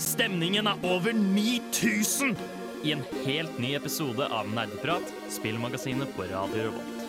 [0.00, 2.38] Stemningen er over 9000
[2.84, 6.99] i en helt ny episode av Nerdeprat, spillmagasinet på Radio Revolt.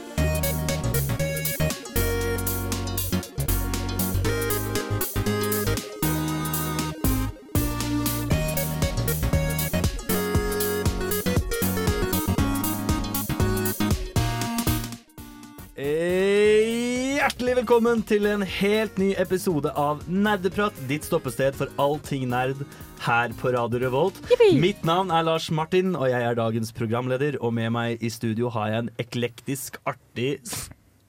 [17.72, 22.66] Velkommen til en helt ny episode av Nerdeprat, ditt stoppested for allting nerd
[23.06, 24.20] her på Radio Revolt.
[24.60, 27.38] Mitt navn er Lars Martin, og jeg er dagens programleder.
[27.40, 30.42] Og med meg i studio har jeg en eklektisk, artig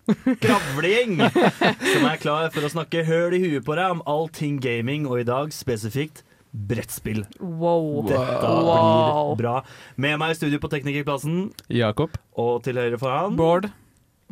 [0.06, 5.10] skravlegjeng som er klar for å snakke høl i huet på deg om allting gaming,
[5.10, 6.22] og i dag spesifikt
[6.54, 7.24] brettspill.
[7.42, 8.04] Wow.
[8.06, 9.34] Dette Wow.
[9.34, 9.58] blir bra.
[9.98, 12.14] Med meg i studio på Teknikerplassen, Jakob.
[12.38, 13.72] og til høyre for han Bård.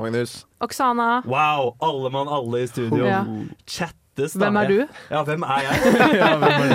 [0.00, 0.32] Magnus.
[0.64, 1.08] Oksana.
[1.28, 3.04] Wow, alle mann alle i studio.
[3.06, 3.20] Ja.
[3.68, 4.78] Chattes Hvem er du?
[5.10, 5.76] Ja, hvem er jeg?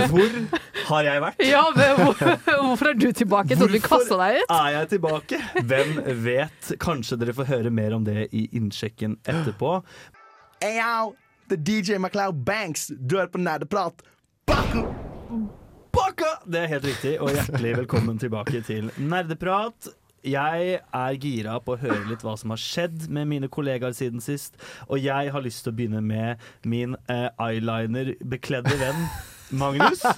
[0.11, 1.43] Hvor har jeg vært?
[1.45, 2.21] Ja, men hvor,
[2.69, 3.51] Hvorfor er du tilbake?
[3.53, 4.53] Jeg trodde du kasta deg ut.
[4.55, 5.41] Er jeg tilbake?
[5.71, 6.71] Hvem vet?
[6.81, 9.79] Kanskje dere får høre mer om det i innsjekken etterpå.
[10.63, 11.11] Hey, yo,
[11.49, 12.87] det er DJ MacLeod Banks.
[12.97, 14.05] Du er på Nerdeprat.
[14.49, 14.85] Baku!
[15.95, 16.31] Baka!
[16.45, 19.89] Det er helt riktig, og hjertelig velkommen tilbake til Nerdeprat.
[20.25, 24.23] Jeg er gira på å høre litt hva som har skjedd med mine kollegaer siden
[24.25, 24.57] sist.
[24.89, 29.05] Og jeg har lyst til å begynne med min uh, eyeliner-bekledde venn
[29.55, 30.01] Magnus.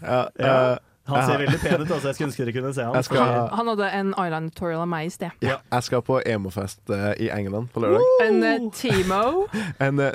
[0.00, 0.72] Ja, Ja.
[0.72, 0.78] eh,
[1.10, 2.06] Han ser veldig pen ut, altså.
[2.06, 3.02] Jeg skulle ønske dere kunne se han.
[3.02, 5.30] Skal- Han hadde en eyeliner-tutorial av meg i sted.
[5.42, 8.04] ja, jeg skal på emofest uh, i England på lørdag.
[8.28, 9.46] En uh, Timo.
[9.82, 10.12] En, eh,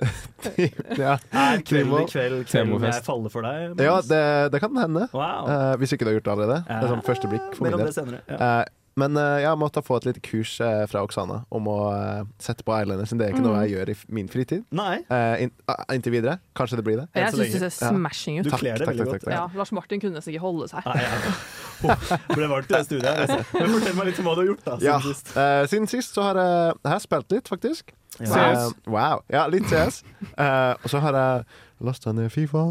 [1.04, 3.76] ja, Er kvelden i kveld kvelden jeg faller for deg?
[3.84, 4.24] ja det,
[4.56, 5.06] det kan hende.
[5.14, 5.52] Wow.
[5.52, 6.60] Eh, hvis ikke du har gjort det allerede.
[6.72, 8.66] Det er sånn første blikk for Mer min om del.
[9.00, 12.64] Men eh, jeg måtte få et lite kurs eh, fra Oksana om å eh, sette
[12.68, 14.64] på eyeliner, siden det er ikke noe jeg gjør i min fritid.
[14.76, 15.02] Nei,
[15.44, 15.54] inn-
[15.94, 16.38] inntil videre.
[16.58, 17.08] Kanskje det blir det.
[17.18, 18.54] Jeg syns det ser smashing du ut.
[18.54, 19.28] Du kler det veldig godt.
[19.36, 20.88] Ja, Lars Martin kunne nesten ikke holde seg.
[20.88, 21.36] Nei, ja.
[21.86, 21.92] Oh,
[22.32, 23.32] ble varmt i det studiet.
[23.60, 25.32] Men fortell meg litt om hva du har gjort da, siden Ja, sist.
[25.36, 27.92] Uh, siden sist så har jeg, jeg har spilt litt, faktisk.
[28.20, 28.32] Ja.
[28.32, 29.22] Eh, wow.
[29.28, 30.02] Ja, litt CS.
[30.40, 31.44] Uh, og så har jeg
[31.82, 32.62] lasta ned Fifa.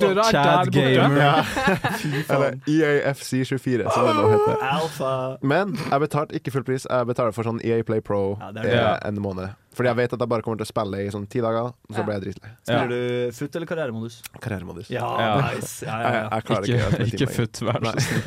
[0.00, 1.16] Døra er Chad Gamer.
[1.16, 1.44] Ja.
[2.34, 2.56] Eller.
[2.68, 4.56] EAFC 24, som det nå heter.
[4.66, 5.12] Alpha.
[5.42, 6.86] Men jeg betalte ikke full pris.
[6.90, 8.82] Jeg betaler for sånn EA Play Pro Ja, det det.
[9.08, 9.48] en måned.
[9.74, 11.90] Fordi jeg vet at jeg bare kommer til å spille i sånn ti dager, og
[11.90, 12.04] så Ja.
[12.06, 12.50] blir jeg dritlei.
[12.62, 14.16] Spiller du futt eller karrieremodus?
[14.40, 14.90] Karrieremodus.
[14.90, 15.30] Ja, Ja.
[15.50, 15.84] nice.
[15.84, 16.28] Ja, Jeg, ja, ja.
[16.30, 18.22] jeg klarer ikke, Ikke, ikke futt, vær så snill.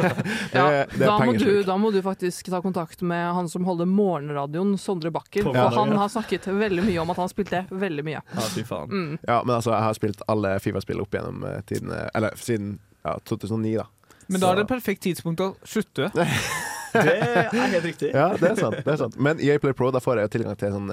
[1.67, 5.43] Da, må du, faktisk ta kontakt med han som holder morgenradioen, Sondre Bakker.
[5.43, 8.21] For han har snakket veldig mye om at han spilte veldig mye.
[8.33, 8.89] Ja, fy faen.
[8.91, 9.19] Mm.
[9.27, 13.17] Ja, men altså, jeg har spilt alle Fifa-spill opp gjennom eh, tidene Eller siden ja,
[13.25, 13.85] 2009, da.
[14.27, 16.09] Men da er det perfekt tidspunkt å slutte.
[16.97, 18.09] Det er helt riktig.
[18.15, 18.77] Ja, det er sant.
[18.85, 20.87] det er sant Men i Play Pro, da får jeg jo tilgang til sånn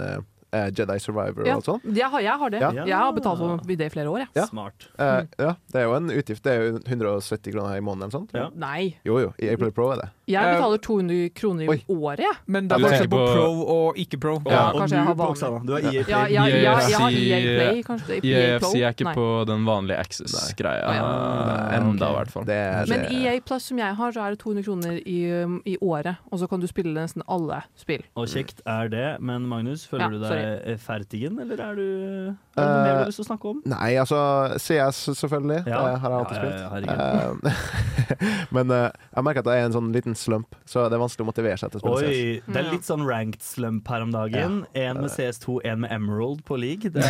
[0.54, 1.54] eh, eh, Jedi Survivor Ja.
[1.56, 1.84] og alt sånt.
[2.15, 2.60] Har, jeg har det.
[2.60, 2.70] Ja.
[2.87, 4.28] Jeg har betalt for det i flere år, jeg.
[4.38, 4.47] Ja.
[4.47, 4.88] Smart.
[4.98, 6.42] Eh, ja, det er jo en utgift.
[6.44, 8.34] Det er jo 170 kroner i måneden eller sånt.
[8.34, 8.48] Ja.
[8.54, 8.97] Nei.
[9.04, 10.09] Jo jo, i April Pro er det.
[10.26, 12.36] Jeg Eh, betaler 200 kroner i året, jeg.
[12.46, 14.34] Men Du det er forskjell tenker på pro og ikke pro.
[14.48, 15.34] Ja, og kanskje du jeg har på vanlig.
[15.34, 15.58] Oksana.
[15.66, 16.14] Du har EA Play.
[16.14, 18.20] ja, ja, jeg har EA Play, kanskje.
[18.24, 19.14] EA EAFC er ikke Nei.
[19.14, 20.86] på den vanlige Access-greia.
[20.94, 21.72] Å.
[21.76, 22.44] Enda, i hvert fall.
[22.88, 26.16] Men EA Plus som jeg har, så er det 200 kroner i, um, i året,
[26.32, 28.02] og så kan du spille nesten alle spill.
[28.16, 31.82] Og kjekt er det, men Magnus, føler Ja, du deg fertigen, ferdigen, eller er du
[31.84, 33.62] noe Eh, mer du har lyst til å snakke om?
[33.66, 34.18] Nei, altså
[34.62, 35.80] CS selvfølgelig Ja.
[35.88, 37.44] eh, har jeg alltid Ja, ja, ja, spilt.
[37.44, 41.02] Eh, men eh, jeg merker at det er en sånn liten slump, så det er
[41.02, 42.47] vanskelig å motivere seg til å spille CS.
[42.54, 44.58] Det er litt sånn ranked slump her om dagen.
[44.78, 46.91] En med CS2, én med Emerald på league.
[46.94, 47.04] Det,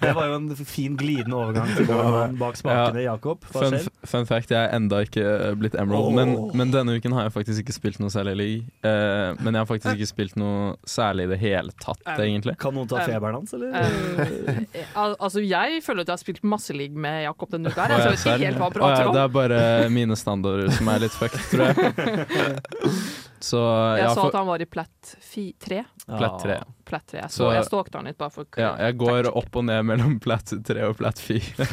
[0.00, 3.44] det var jo en fin glidende overgang til gården bak spakene, Jakob.
[3.50, 3.90] Hva Fun, skjer?
[4.12, 5.24] fun fact, jeg er enda ikke
[5.60, 6.16] blitt Emerald, oh.
[6.16, 8.64] men, men denne uken har jeg faktisk ikke spilt noe særlig league.
[8.84, 12.54] Uh, men jeg har faktisk ikke spilt noe særlig i det hele tatt, Um, egentlig.
[12.60, 13.70] Kan noen ta Um, feberen hans, eller?
[13.70, 14.64] Um,
[14.98, 17.86] al altså, jeg føler at jeg har spilt masse league med Jakob denne uka.
[17.86, 17.94] her.
[17.96, 19.14] Jeg vet ikke helt hva han prater om.
[19.14, 19.60] det er bare
[19.92, 21.76] mine standarder som er litt fucked, tror jeg.
[23.40, 23.56] Så
[23.96, 25.78] Jeg ja, så for, at han var i plett 3.
[26.06, 26.56] Plett tre.
[26.84, 27.22] Plett 3.
[27.22, 30.18] Så, Så- jeg stalket han litt bare for Ja, jeg går opp og ned mellom
[30.20, 31.64] plett 3 og plett 4.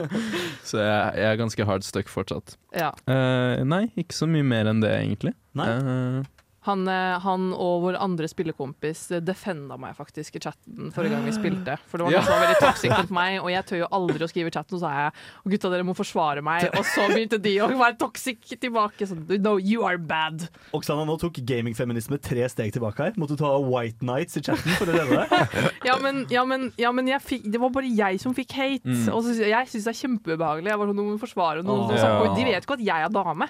[0.68, 2.58] så jeg, jeg er ganske hard stuck fortsatt.
[2.76, 2.92] Ja.
[3.08, 5.32] Uh, nei, ikke så mye mer enn det, egentlig.
[5.56, 5.70] Nei.
[5.72, 6.35] Eh,
[6.66, 11.26] Han, eh, han og vår andre spillekompis eh, defenda meg faktisk i chatten forrige gang
[11.28, 11.76] vi spilte.
[11.90, 14.26] For det var noe som var veldig toxic mot meg, og jeg tør jo aldri
[14.26, 14.76] å skrive i chatten.
[14.76, 15.12] Så sa jeg
[15.44, 16.66] og gutta, dere må forsvare meg.
[16.76, 19.06] Og så begynte de å være toxic tilbake.
[19.06, 20.48] Så, no, you are bad.
[20.76, 23.16] Oksana, nå tok gamingfeminisme tre steg tilbake her.
[23.20, 25.60] Måtte du ta White Nights i chatten for å redde deg?
[25.86, 28.82] Ja, men, ja, men, ja, men jeg fikk, det var bare jeg som fikk hate.
[28.88, 29.06] Mm.
[29.14, 30.72] Og så, jeg syns det er kjempebehagelig.
[30.72, 31.86] Jeg var sånn, noen forsvarer noen.
[31.86, 32.34] Oh, Ja.
[32.34, 33.46] De vet ikke at jeg er dame.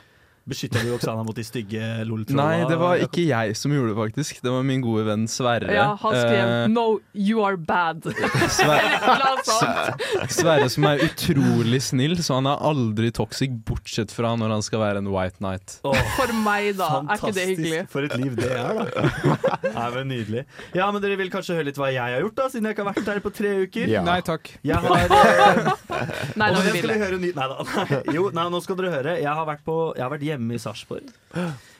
[0.46, 2.44] Beskytta du Oksana mot de stygge LOL-trolla?
[2.46, 4.38] Nei, det var ikke jeg som gjorde det, faktisk.
[4.44, 5.72] Det var min gode venn Sverre.
[5.74, 6.84] Ja, han skrev uh, 'No,
[7.18, 8.06] you are bad'.
[8.56, 10.04] Sver Eller noe sånt.
[10.30, 14.84] Sverre som er utrolig snill, så han er aldri toxic, bortsett fra når han skal
[14.84, 15.80] være en white knight.
[15.82, 16.92] Oh, For meg, da.
[17.02, 17.82] Er ikke det hyggelig?
[17.90, 19.08] For et liv det er, da.
[19.80, 20.44] Nei, men Nydelig.
[20.78, 22.86] Ja, men Dere vil kanskje høre litt hva jeg har gjort, da, siden jeg ikke
[22.86, 23.90] har vært her på tre uker?
[23.90, 24.04] Ja.
[24.06, 24.52] Nei takk.
[24.62, 25.74] Jeg har uh,
[26.38, 27.02] Nei, Og nå vil skal jeg.
[27.02, 27.34] høre ny...
[27.34, 28.00] Nei da.
[28.14, 29.18] Jo, nei, nå skal dere høre.
[29.18, 31.10] Jeg har vært, på, jeg har vært hjemme i Sarpsborg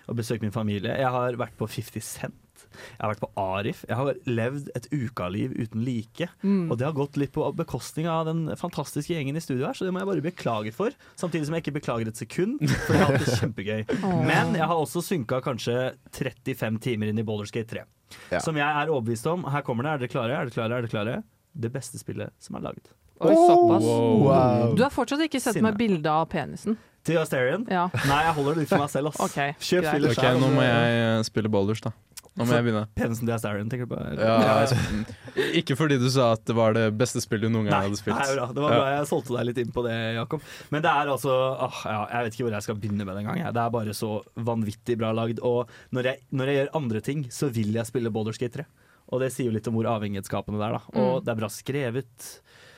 [0.07, 0.95] og besøkt min familie.
[1.01, 2.43] Jeg har vært på 50 Cent.
[2.77, 3.83] Jeg har vært på Arif.
[3.89, 6.29] Jeg har levd et ukaliv uten like.
[6.43, 6.71] Mm.
[6.71, 9.87] Og det har gått litt på bekostning av den fantastiske gjengen i studio her, så
[9.87, 10.95] det må jeg bare beklage for.
[11.19, 13.87] Samtidig som jeg ikke beklager et sekund, for jeg har hatt det kjempegøy.
[14.29, 15.79] Men jeg har også synka kanskje
[16.17, 17.87] 35 timer inn i Boulderskate 3.
[18.35, 18.43] Ja.
[18.45, 19.49] Som jeg er overbevist om.
[19.51, 19.95] Her kommer det.
[19.97, 20.37] Er dere klare?
[20.37, 20.77] Er dere klare?
[20.77, 21.19] Er dere klare?
[21.57, 22.93] Det beste spillet som er laget.
[23.21, 23.85] Oi, såpass.
[23.85, 24.75] Wow.
[24.77, 25.71] Du har fortsatt ikke sett Sinne.
[25.71, 26.77] meg bilde av penisen.
[27.07, 27.63] Til Asterion?
[27.71, 27.87] Ja.
[27.95, 29.21] Nei, jeg holder det ut for meg selv, ass.
[29.23, 31.93] Ok, Kjøp filler okay, nå må jeg eh, spille boulders, da.
[32.37, 32.83] Nå må jeg begynne.
[32.99, 34.01] Penisen til Asterion, tenker du på?
[34.19, 37.73] Ja, jeg- ikke fordi du sa at det var det beste spillet du noen gang
[37.79, 38.19] Nei, hadde spilt.
[38.19, 38.49] nei, bra.
[38.53, 40.43] det var bra jeg solgte deg litt inn på det, Jakob.
[40.75, 41.33] Men det er altså
[41.65, 43.41] åh, ja, Jeg vet ikke hvor jeg skal begynne med det engang.
[43.55, 45.41] Det er bare så vanvittig bra lagd.
[45.47, 48.67] Og når jeg, når jeg gjør andre ting, så vil jeg spille Boulderskate 3.
[49.15, 50.77] Og det sier jo litt om hvor avhengighetsskapende det er.
[50.77, 51.25] da Og Mm.
[51.25, 52.29] det er bra skrevet.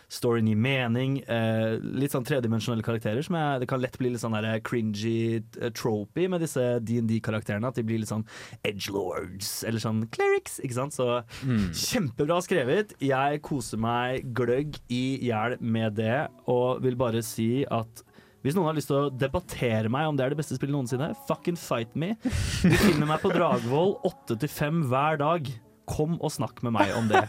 [0.08, 1.18] Storyen gir mening.
[1.28, 3.20] Eh, litt sånn tredimensjonelle karakterer.
[3.26, 7.68] Som jeg, det kan lett bli litt sånn der cringy, eh, tropy med disse DND-karakterene.
[7.68, 8.24] At de blir litt sånn
[8.64, 10.58] edgelords eller sånn clerics.
[10.64, 10.96] Ikke sant?
[10.96, 11.08] Så
[11.44, 11.68] Mm.
[11.76, 12.94] Kjempebra skrevet.
[13.04, 18.02] Jeg koser meg gløgg i hjel med det, og vil bare si at
[18.44, 21.10] hvis noen har lyst til å debattere meg om det er det beste spillet noensinne,
[21.28, 22.14] fucking fight me.
[22.62, 25.48] Du finner meg på Dragvoll 8 til 5 hver dag.
[25.88, 27.24] Kom og snakk med meg om det.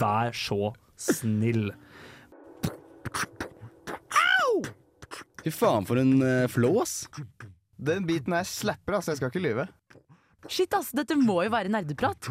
[0.00, 1.72] Vær så snill.
[5.42, 7.08] Fy faen, for en uh, flow, ass.
[7.82, 9.10] Den biten her slapper, altså.
[9.10, 9.66] Jeg skal ikke lyve.
[10.46, 12.30] Shit, ass, dette må jo være nerdeprat.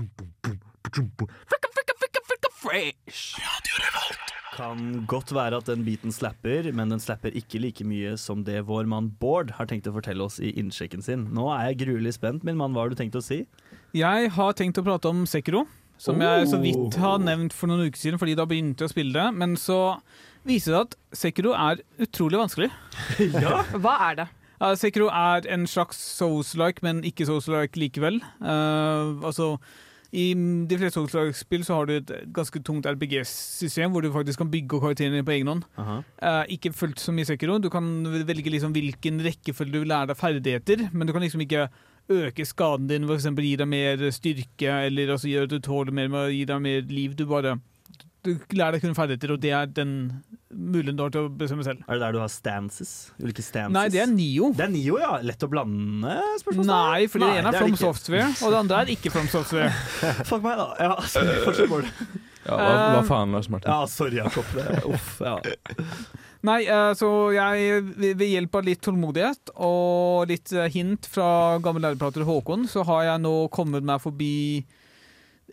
[4.52, 8.62] Kan godt være at den biten slapper, men den slapper ikke like mye som det
[8.68, 11.28] vår mann Bård har tenkt å fortelle oss i innsjekken sin.
[11.36, 12.76] Nå er jeg gruelig spent, min mann.
[12.76, 13.44] Hva har du tenkt å si?
[13.98, 15.66] Jeg har tenkt å prate om Sekiro,
[16.00, 18.96] som jeg så vidt har nevnt for noen uker siden fordi da begynte jeg å
[18.96, 19.28] spille det.
[19.36, 19.82] Men så
[20.48, 22.72] viser det at Sekiro er utrolig vanskelig.
[23.46, 23.62] ja.
[23.78, 24.28] Hva er det?
[24.62, 28.20] Uh, Sekiro er en slags Souls-like, men ikke Souls-like likevel.
[28.42, 29.56] Uh, altså,
[30.14, 30.34] I
[30.70, 34.82] de fleste Souls-like-spill så har du et ganske tungt RPG-system hvor du faktisk kan bygge
[34.84, 35.64] karakterene på egen hånd.
[35.80, 36.02] Aha.
[36.20, 37.56] Eh, ikke fullt som i Sekiro.
[37.64, 37.88] Du kan
[38.28, 41.70] velge liksom hvilken rekkefølge du vil lære deg ferdigheter, men du kan liksom ikke
[42.12, 45.96] øke skaden din ved å gi deg mer styrke, eller altså gjøre at du tåler
[45.96, 47.16] mer med å gi deg mer liv.
[47.16, 47.56] Du bare
[48.24, 49.94] du lærer deg kun ferdigheter, og det er den
[50.52, 51.82] muligheten du har til å bestemme selv.
[51.88, 52.92] Er det der du har stances?
[53.22, 53.74] Ulike stances?
[53.76, 54.52] Nei, det er Nio.
[54.58, 55.14] Det er Nio, ja.
[55.26, 56.18] Lett å blande?
[56.44, 56.68] spørsmål.
[56.70, 57.78] Nei, for det ene er det From.
[57.82, 59.72] Software, og det andre er ikke From Software.
[60.30, 60.68] Fuck meg, da.
[60.80, 61.90] Ja, sorry, fortsett, Bård.
[62.42, 63.70] Ja, hva, hva Um, faen, Lars Martin?
[63.70, 64.48] Ja, sorry, Jakob.
[64.58, 65.36] Det- Uff, ja.
[66.42, 71.86] Nei, eh, så jeg ved hjelp av litt tålmodighet og litt eh, hint fra gammel
[71.86, 74.32] læreprater Håkon, så har jeg nå kommet meg forbi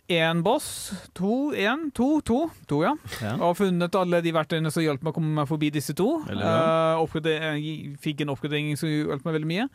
[0.09, 0.91] én boss.
[1.17, 2.39] To, én, to, to.
[2.69, 2.95] To, ja.
[3.21, 3.35] Ja.
[3.45, 6.09] Og funnet alle de verktøyene som hjalp meg å komme meg forbi disse to.
[6.29, 6.97] Eller, ja.
[6.99, 9.69] uh, fikk en oppgradering som hjalp meg veldig mye.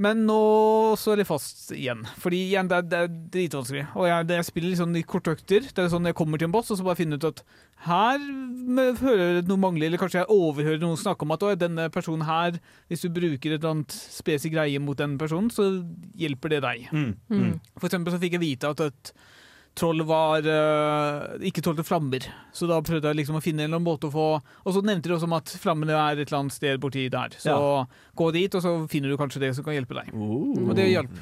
[0.00, 0.38] Men nå
[0.98, 2.00] står jeg fast igjen.
[2.18, 3.84] Fordi igjen, det er, det er dritvanskelig.
[3.94, 5.68] Og jeg, det, jeg spiller sånn i korte økter.
[5.68, 7.44] Det er sånn jeg kommer til en boss, og så bare finner ut at
[7.86, 8.18] her
[9.02, 12.26] hører jeg noe mangler, eller kanskje jeg overhører noen snakke om at «Oi, denne personen
[12.26, 12.58] her,
[12.90, 15.68] hvis du bruker et eller annet spesifikt greie mot den personen, så
[16.18, 16.88] hjelper det deg.
[16.90, 17.40] Mm, mm.
[17.44, 17.56] Mm.
[17.78, 19.14] For eksempel så fikk jeg vite at et
[19.78, 22.26] troll var uh, ikke tålte flammer.
[22.54, 24.82] Så da prøvde jeg liksom å finne en eller annen måte å få Og så
[24.84, 27.34] nevnte de også om at flammene er et eller annet sted borti der.
[27.42, 27.56] Så
[28.14, 30.14] gå dit, og så finner du kanskje det som kan hjelpe deg.
[30.14, 30.54] Oh.
[30.68, 31.20] Og det hjalp.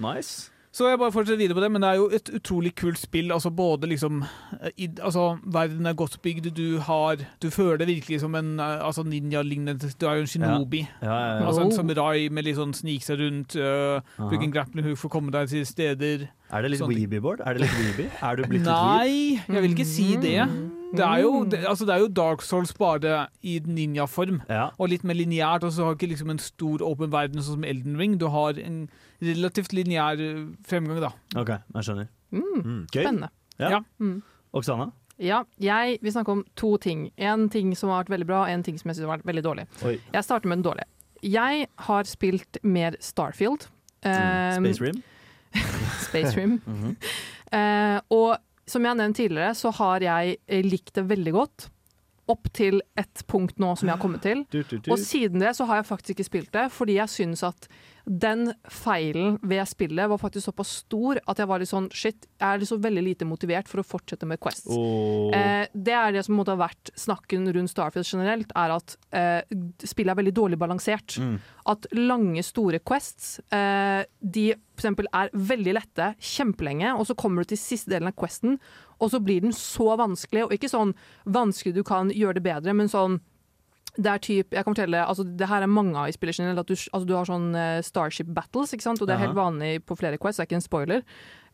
[0.00, 0.48] Nice.
[0.72, 3.32] Så jeg bare fortsetter videre på det, men det er jo et utrolig kult spill.
[3.34, 4.20] Altså både liksom
[4.62, 8.52] eh, i, Altså, verden er godt bygd, du har Du føler det virkelig som en
[8.60, 10.84] eh, altså ninja-lignende Du er jo en shinobi.
[11.02, 11.46] Ja, ja, ja.
[11.48, 11.76] Altså en Oh.
[11.80, 13.98] samurai med litt sånn snike seg rundt, uh,
[14.28, 16.28] bruke en grappling hook for å komme deg til steder.
[16.52, 17.42] Er det litt weeby-board?
[17.46, 18.06] Er det litt weeby?
[18.22, 19.00] Er du blitt litt weeb?
[19.00, 20.46] Nei, jeg vil ikke si det.
[20.90, 24.40] Det er jo, det, altså det er jo Dark Souls bare i ninjaform.
[24.48, 24.68] Ja.
[24.78, 27.60] Og litt mer lineært, og så har du ikke liksom en stor åpen verden sånn
[27.60, 28.16] som Elden Ring.
[28.20, 28.88] Du har en
[29.22, 31.12] relativt lineær eh, fremgang, da.
[31.38, 32.10] OK, jeg skjønner.
[32.34, 32.56] Mm.
[32.58, 32.80] Mm.
[32.90, 33.30] Spennende.
[33.60, 33.70] Ja.
[33.76, 33.80] Ja.
[34.02, 34.18] Mm.
[34.56, 34.90] Oksana?
[35.20, 37.10] Ja, jeg vil snakke om to ting.
[37.20, 39.28] En ting som har vært veldig bra, og en ting som jeg synes har vært
[39.28, 39.66] veldig dårlig.
[39.84, 39.98] Oi.
[40.14, 40.88] Jeg starter med den dårlige.
[41.22, 43.68] Jeg har spilt mer Starfield.
[44.02, 44.10] Mm.
[44.10, 45.02] Um, Space Rim?
[46.00, 46.62] Space Rim.
[46.66, 46.94] mm -hmm.
[47.52, 48.36] uh, og
[48.70, 51.70] som jeg har nevnt tidligere, så har jeg eh, likt det veldig godt.
[52.30, 54.44] opp til et punkt nå som jeg har kommet til.
[54.86, 57.66] Og siden det så har jeg faktisk ikke spilt det, fordi jeg syns at
[58.04, 62.46] den feilen ved spillet var faktisk såpass stor at jeg var litt sånn shit, jeg
[62.46, 64.72] er liksom veldig lite motivert for å fortsette med Quests.
[64.72, 65.30] Oh.
[65.36, 69.40] Eh, det er det som måtte ha vært snakken rundt Starfield generelt, er at eh,
[69.84, 71.18] spillet er veldig dårlig balansert.
[71.20, 71.38] Mm.
[71.70, 74.46] At lange, store quests, eh, de
[74.80, 78.56] for eksempel er veldig lette kjempelenge, og så kommer du til siste delen av questen,
[79.00, 80.94] og så blir den så vanskelig, og ikke sånn
[81.28, 83.20] vanskelig du kan gjøre det bedre, men sånn
[83.96, 86.66] det er typ, jeg kan fortelle, altså det her er mange av i spillet generelt,
[86.68, 89.00] du, altså du har sånn eh, Starship Battles, ikke sant?
[89.02, 91.02] og det er helt vanlig på flere quests, det er ikke en spoiler.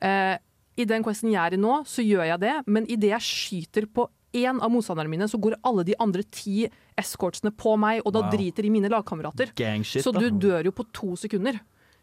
[0.05, 0.37] Eh,
[0.77, 3.87] I den questen jeg er i nå, så gjør jeg det, men idet jeg skyter
[3.89, 6.67] på én av motstanderne mine, så går alle de andre ti
[7.01, 8.31] escortsene på meg, og da Wow.
[8.35, 9.55] driter de mine lagkamerater.
[10.03, 11.57] Så du dør jo på to sekunder.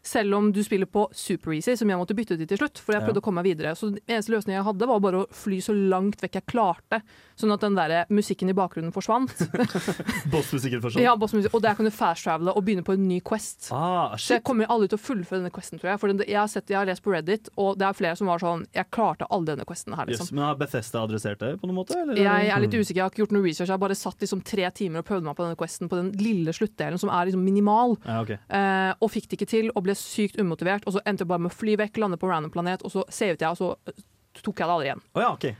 [0.04, 2.78] Selv om du spiller på super easy, som jeg måtte bytte ut til slutt.
[2.78, 3.06] For jeg Ja.
[3.08, 3.72] prøvde å komme meg videre.
[3.74, 7.00] Så den eneste løsningen jeg hadde, var bare å fly så langt vekk jeg klarte.
[7.40, 9.32] Sånn at den der musikken i bakgrunnen forsvant.
[10.32, 11.02] Bossmusikken forsvant.
[11.02, 13.70] Ja, boss Og der kan du fast-travele og begynne på en ny quest.
[13.72, 16.00] Ah, Så jeg kommer aldri til å fullføre denne questen, tror jeg.
[16.00, 18.38] For jeg har, sett, jeg har lest på Reddit, og det er flere som var
[18.38, 20.34] sånn Jeg klarte aldri denne questen her, Yes, liksom.
[20.36, 21.96] men har Bethesda adressert det på noen måte?
[21.96, 22.14] Eller?
[22.20, 23.68] Jeg er litt usikker, jeg har ikke gjort noe research.
[23.68, 26.12] Jeg har bare satt liksom tre timer og prøvd meg på denne questen på den
[26.20, 27.96] lille sluttdelen, som er liksom minimal.
[28.04, 28.38] Ja, okay.
[28.50, 30.86] Eh, og fikk det ikke til, og ble sykt umotivert.
[30.86, 33.04] Og så endte jeg bare med å fly vekk, lande på random planet, og så
[33.08, 34.02] savet jeg, og så eh,
[34.42, 35.04] tok jeg det aldri igjen.
[35.14, 35.54] Oh, ja, okay.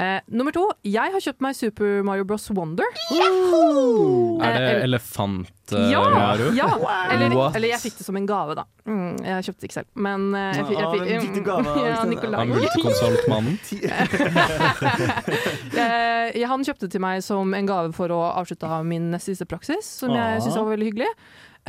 [0.00, 2.44] Eh, nummer to, jeg har kjøpt meg Super Mario Bros.
[2.54, 2.86] Wonder.
[3.10, 6.52] Er det Eh, elefant ja, eh, Mario?
[6.56, 6.68] ja.
[7.10, 8.64] Eller, eller jeg fikk det som en gave, da.
[8.86, 9.90] Mm, jeg kjøpte det ikke selv.
[10.06, 10.92] Men eh, jeg, fikk- jeg, Ah,
[11.26, 12.04] fikk- gave ja?
[12.06, 12.38] Nikolai.
[12.38, 13.58] Han multikonsoltmannen?
[15.80, 19.86] Eh, han kjøpte det til meg som en gave for å avslutte min siste praksis,
[20.00, 21.10] som jeg syns var veldig hyggelig.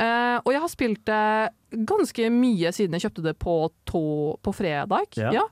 [0.00, 3.56] Eh, og jeg har spilt det ganske mye siden jeg kjøpte det på,
[3.88, 4.04] to,
[4.42, 5.18] på fredag.
[5.20, 5.32] Ja.
[5.40, 5.46] Ja.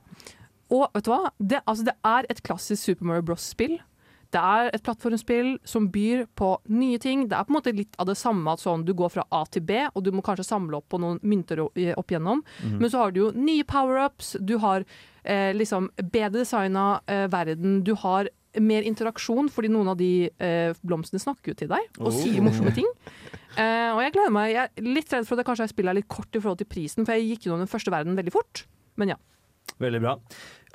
[0.71, 1.31] Og vet du hva?
[1.37, 3.79] Det, altså, det er et klassisk Super Mario Bros.-spill.
[4.31, 7.25] Det er et plattformspill som byr på nye ting.
[7.27, 9.43] Det er på en måte litt av det samme at sånn, du går fra A
[9.51, 12.43] til B, og du må kanskje samle opp på noen mynter opp igjennom.
[12.63, 14.85] Men så har du jo nye power-ups, du har
[15.23, 20.79] eh, liksom bedre designa eh, verden, du har mer interaksjon, fordi noen av de eh,
[20.83, 22.87] blomstene snakker jo til deg og sier morsomme ting.
[23.59, 24.47] Eh, og jeg gleder meg.
[24.53, 26.69] Jeg er litt redd for at jeg kanskje spillet er litt kort i forhold til
[26.71, 28.55] prisen, for jeg gikk gjennom den første verden veldig fort.
[29.01, 29.19] Men ja.
[29.81, 30.13] Veldig bra.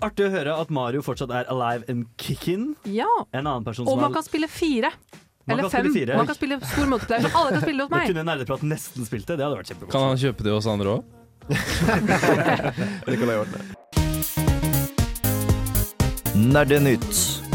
[0.05, 2.63] Artig å høre at Mario fortsatt er alive and kicking.
[2.85, 3.07] ja.
[3.33, 4.91] En annen person Og som man er kan spille fire.
[5.47, 5.93] Man Eller fem.
[5.95, 6.17] fire.
[6.19, 9.05] Man kan spille stor multiplier, så alle kan spille hos meg Det kunne Nerdeprat nesten
[9.07, 9.37] spilt det.
[9.39, 11.03] Det hadde vært Kan han kjøpe det hos andre òg?
[16.37, 17.46] Nerdenytt.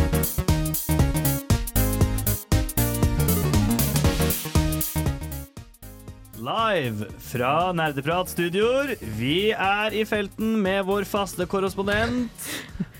[6.71, 8.93] Live fra Nerdeprat-studioer.
[9.17, 12.45] Vi er i felten med vår faste korrespondent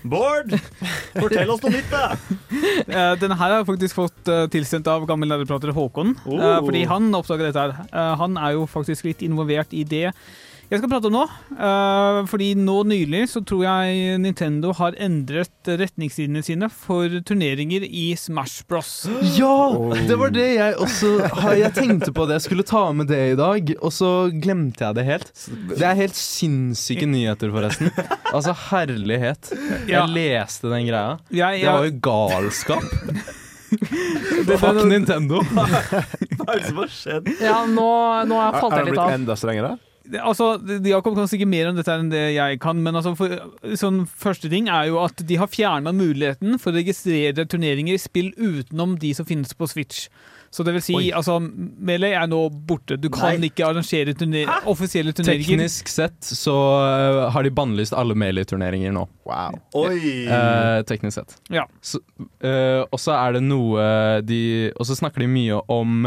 [0.02, 0.52] Bård.
[1.14, 2.12] Fortell oss noe nytt, da!
[2.82, 6.12] Eh, denne her har jeg faktisk fått eh, tilsendt av gammel nerdeprater Håkon.
[6.26, 6.36] Oh.
[6.36, 8.16] eh, fordi han oppdaga dette her.
[8.20, 10.10] Han er jo faktisk litt involvert i det
[10.70, 11.22] jeg skal prate om nå.
[11.52, 18.12] Eh, fordi nå nylig så tror jeg Nintendo har endret retningslinjene sine for turneringer i
[18.16, 18.92] Smash Bros.
[19.38, 19.52] Ja!
[20.08, 21.10] Det var det jeg også
[21.58, 22.38] Jeg tenkte på det.
[22.40, 25.30] Jeg skulle ta med det i dag, og så glemte jeg det helt.
[25.74, 27.92] Det er helt sinnssyke nyheter, forresten.
[28.32, 29.52] Altså, herlighet.
[29.90, 31.18] Jeg leste den greia.
[31.28, 32.88] Det var jo galskap.
[34.48, 35.40] det- Fuck Nintendo.
[35.52, 37.30] Hva er det som har skjedd?
[37.40, 37.88] Ja, nå,
[38.28, 38.78] nå har jeg falt litt av.
[38.80, 39.72] er det blitt enda strengere?
[40.18, 43.32] Altså, Jakob kan sikkert mer om dette enn det jeg kan, men altså for,
[43.78, 48.02] sånn første ting er jo at de har fjerna muligheten for å registrere turneringer i
[48.02, 50.08] spill utenom de som finnes på Switch.
[50.52, 51.06] Så det vil si, Oi.
[51.16, 52.98] altså, Melee er nå borte.
[53.00, 53.48] Du kan Nei.
[53.48, 55.48] ikke arrangere turner offisielle turneringer.
[55.48, 59.06] Teknisk sett så uh, har de bannlyst alle Melee-turneringer nå.
[59.24, 59.56] Wow.
[59.80, 60.26] Oi!
[60.26, 61.38] Eh, teknisk sett.
[61.54, 61.64] Ja.
[61.80, 62.02] Så,
[62.44, 63.86] eh, og så er det noe
[64.26, 64.42] de
[64.74, 66.04] Og så snakker de mye om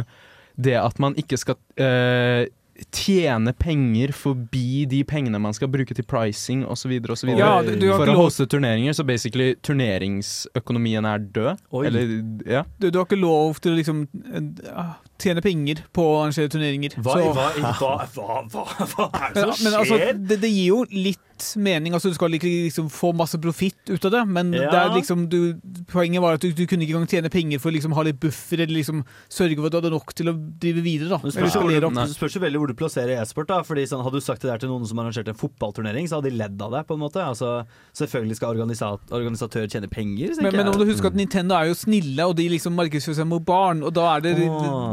[0.62, 2.46] det at man ikke skal eh,
[2.92, 6.92] tjene penger forbi de pengene man skal bruke til pricing osv.
[7.38, 11.62] Ja, du, du, For å hoste turneringer, så basically turneringsøkonomien er død.
[11.86, 12.16] Eller,
[12.50, 12.64] ja.
[12.80, 16.98] du, du har ikke lov til å liksom eh, tjene penger på å arrangere turneringer.
[17.00, 18.66] Hva, Så- hva, hva, hva, hva,
[18.96, 20.20] hva er det som som men altså, skjer?
[20.34, 21.22] det, det gir jo litt
[21.58, 21.94] mening.
[21.94, 24.70] Altså, du skal ikke liksom få masse profitt ut av det, men Ja.
[24.72, 25.56] det er liksom, du,
[25.92, 28.20] poenget var at du, du kunne ikke engang tjene penger for å liksom ha litt
[28.20, 31.10] buffer, eller liksom sørge for at du hadde nok til å drive videre.
[31.10, 31.20] da.
[31.24, 33.48] Eller du- spørs jo veldig hvor du plasserer e-sport.
[33.48, 36.22] da Fordi sånn, Hadde du sagt det der til noen som arrangerte en fotballturnering, så
[36.22, 36.88] hadde de ledd av det.
[36.88, 37.66] på en måte Altså
[37.96, 40.36] Selvfølgelig skal organisat organisatør tjene penger.
[40.42, 43.28] Men, men om du husker at Nintendo er jo snille, og de liksom markedsfører seg
[43.28, 44.36] mot barn, og da, er det,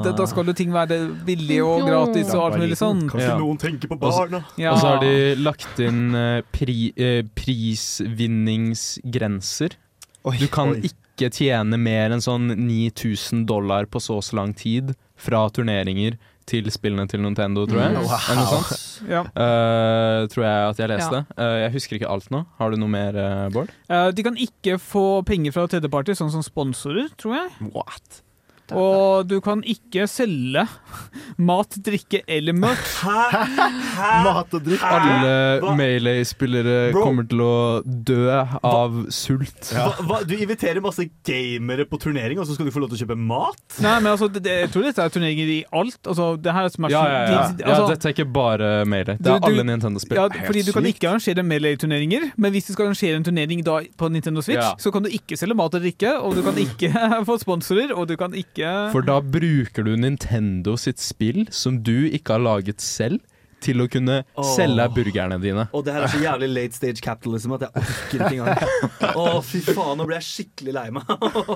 [0.04, 3.08] da, da skal jo ting være billig og gratis og alt mulig sånn.
[3.10, 3.38] Kanskje Ja.
[3.38, 4.44] noen tenker på barna?
[4.56, 4.72] Ja.
[4.72, 9.70] Og så har de lagt inn eh, pri, eh, prisvinningsgrenser.
[10.24, 10.80] Oi, Du kan oi.
[10.88, 16.12] ikke tjene mer enn sånn 9000 dollar på så og så lang tid fra turneringer
[16.46, 17.92] til spillene til Nintendo, tror jeg.
[18.02, 18.18] Wow.
[18.30, 18.70] Eller noe sånt.
[19.08, 19.22] Ja.
[19.34, 21.18] Uh, tror jeg at jeg leste.
[21.36, 22.40] Eh, jeg husker ikke alt nå.
[22.58, 23.68] Har du noe mer, eh, Bård?
[23.90, 27.48] Uh, de kan ikke få penger fra tredjeparty, sånn som sponsorer, tror jeg.
[27.74, 28.06] What?
[28.72, 30.62] Og du kan ikke selge
[31.48, 33.02] mat, drikke eller merch.
[33.04, 34.86] Mat og drikke.
[34.86, 35.74] Alle Hva?
[35.78, 37.54] Melee-spillere kommer til å
[37.84, 38.28] dø
[38.64, 39.72] av sult.
[39.74, 43.00] Hva, hva, du inviterer masse gamere på turnering, og så skal du få lov til
[43.00, 43.60] å kjøpe mat?
[43.84, 45.98] Nei, men altså, det, det, jeg tror dette er turneringer i alt.
[46.06, 47.42] Altså, det her er Smash Ja, ja, ja.
[47.58, 49.18] de- altså, ja, dette er ikke bare Melee.
[49.18, 50.16] Det er du- alle Nintendo-spill.
[50.20, 50.94] ja, fordi du kan sykt.
[50.96, 54.72] ikke arrangere Melee-turneringer, men hvis du skal arrangere en turnering da på Nintendo Switch, Ja.
[54.78, 56.92] så kan du ikke selge mat og drikke, og du kan ikke
[57.28, 58.51] få sponsorer, og du kan ikke
[58.92, 63.20] For da bruker du Nintendo sitt spill, som du ikke har laget selv,
[63.62, 64.46] til å kunne oh.
[64.54, 65.66] selge burgerne dine.
[65.72, 68.62] Og det her er så jævlig late stage capitalism at jeg orker ikke engang.
[69.22, 71.08] Å, fy faen, nå ble jeg skikkelig lei meg.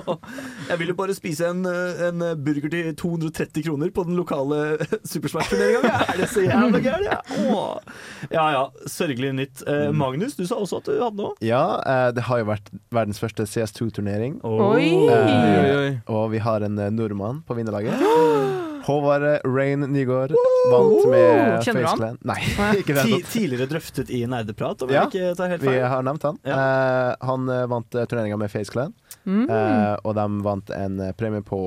[0.67, 5.31] Jeg vil jo bare spise en, en burger til 230 kroner på den lokale Super
[5.31, 5.91] Smash-turneringa.
[6.11, 7.07] Er det så jævla gærent?
[7.07, 7.19] Ja.
[7.37, 8.27] Åh.
[8.33, 9.63] ja ja, sørgelig nytt.
[9.69, 11.37] Eh, Magnus, du sa også at du hadde noe.
[11.45, 14.39] Ja, eh, det har jo vært verdens første CS2-turnering.
[14.47, 14.91] Oi!
[15.07, 15.91] Eh, Oi, oi.
[16.11, 17.97] Og vi har en eh, nordmann på vinnerlaget.
[18.87, 20.31] Håvard eh, Rain Nygaard
[20.71, 21.97] vant med Kjenner du han?
[21.97, 22.17] FaceClan.
[22.31, 22.39] Nei,
[22.81, 23.03] ikke det.
[23.09, 25.75] Ti, tidligere drøftet i Nerdeprat, om Ja, jeg ikke tar helt feil.
[25.77, 26.39] Vi har nevnt han.
[26.47, 28.95] Eh, han eh, vant uh, turneringa med FaceClan,
[29.27, 29.43] Mm.
[29.51, 31.57] uh, og de vant en premie på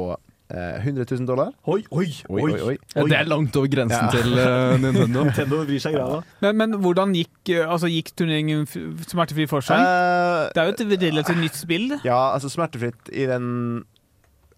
[0.48, 1.50] eh, 100 000 dollar.
[1.68, 2.76] Oi, oi, Oi, oi, oi.
[2.96, 4.14] Ja, det er langt over grensen Ja.
[4.14, 5.26] til uh, Nintendo.
[5.28, 6.22] Nintendo bryr seg grad, grava.
[6.46, 9.76] men, men hvordan gikk, altså, gikk turneringen f- smertefri for seg?
[9.76, 11.86] Uh, Det er jo et relativt nytt spill.
[12.00, 13.84] ja, altså smertefritt i den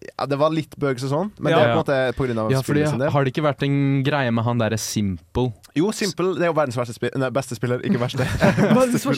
[0.06, 1.59] ja, Det var litt bøgs og sånn, men Ja.
[1.59, 3.11] det er på en måte på grunn av Ja, fordi spillet sin del.
[3.14, 6.56] Har det ikke vært en greie med han derre Simple, Jo, Simple det er jo
[6.56, 8.26] verdens verste spiller nei, beste spiller, ikke verste.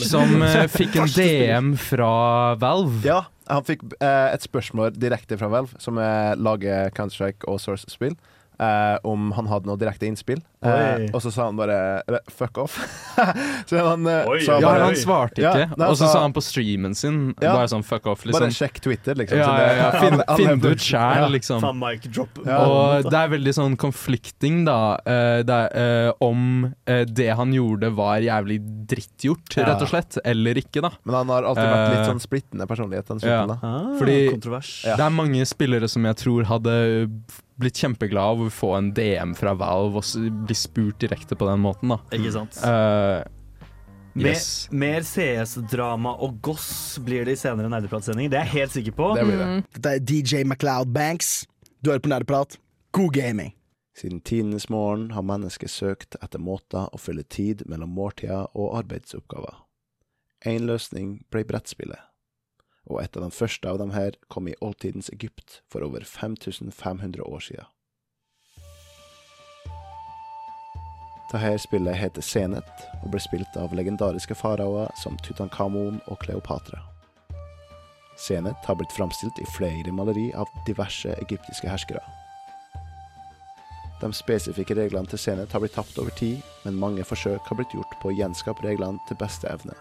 [0.08, 3.02] som uh, fikk en DM fra Valve?
[3.06, 8.16] Ja, han fikk uh, et spørsmål direkte fra Valve, som er lager Counter-Strike og Source-spill,
[8.64, 10.40] eh, om han hadde noe direkte innspill.
[10.64, 12.02] Eh, og så sa han bare
[12.32, 12.78] 'fuck off'.
[13.68, 15.66] så han eh, Oi, sa Ja, bare, han svarte ikke.
[15.76, 17.52] Ja, Og så sa han på streamen sin Ja.
[17.52, 18.54] bare sånn fuck off, Bare liksom.
[18.56, 19.38] sjekk Twitter, liksom.
[19.38, 19.90] Ja, ja, ja.
[20.02, 21.60] Finn, finn det ut sjæl, liksom.
[21.60, 22.40] Faen, mic drop.
[22.46, 22.58] Ja.
[22.64, 27.52] Og det er veldig sånn conflicting, da, eh, det er, eh, om eh, det han
[27.52, 29.68] gjorde var jævlig drittgjort, Ja.
[29.68, 30.90] rett og slett, eller ikke, da.
[31.04, 33.06] Men han har alltid vært litt sånn splittende personlighet.
[33.06, 33.44] Den ja.
[33.44, 33.58] slutten, da.
[33.62, 34.72] Ah, Fordi- kontrovers.
[34.86, 34.96] Ja.
[34.96, 36.74] Det er mange spillere som jeg tror hadde
[37.60, 41.62] blitt kjempeglad av å få en DM fra Valve og bli spurt direkte på den
[41.64, 42.00] måten, da.
[42.16, 42.58] Ikke sant?
[42.64, 43.22] Uh,
[44.18, 44.68] yes.
[44.74, 48.32] mer CS-drama og goss blir det i senere Nerdeprat-sendinger.
[48.32, 49.10] Det er jeg helt sikker på.
[49.18, 49.50] Det blir det.
[49.78, 51.34] Dette er DJ MacLeod Banks.
[51.80, 52.58] Du hører på Nerdeprat.
[52.94, 53.54] God gaming.
[53.94, 59.60] Siden tidenes morgen har mennesket søkt etter måter å fylle tid mellom måltider og arbeidsoppgaver.
[60.50, 62.02] Én løsning ble brettspillet,
[62.90, 67.22] og et av de første av dem her kom i oldtidens Egypt for over 5500
[67.24, 67.70] år siden.
[71.34, 76.78] Dette spillet heter Senet og ble spilt av legendariske faraoer som Tutankhamon og Kleopatra.
[78.20, 82.04] Senet har blitt framstilt i flere maleri av diverse egyptiske herskere.
[83.98, 87.74] De spesifikke reglene til Senet har blitt tapt over tid, men mange forsøk har blitt
[87.74, 89.74] gjort på å gjenskape reglene til beste evne.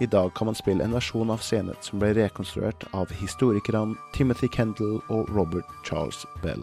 [0.00, 4.46] I dag kan man spille en versjon av scenen som ble rekonstruert av historikerne Timothy
[4.54, 6.62] Kendall og Robert Charles Bell.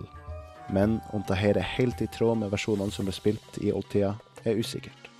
[0.72, 4.14] Men om dette er helt i tråd med versjonene som ble spilt i oldtida,
[4.48, 5.12] er usikkert.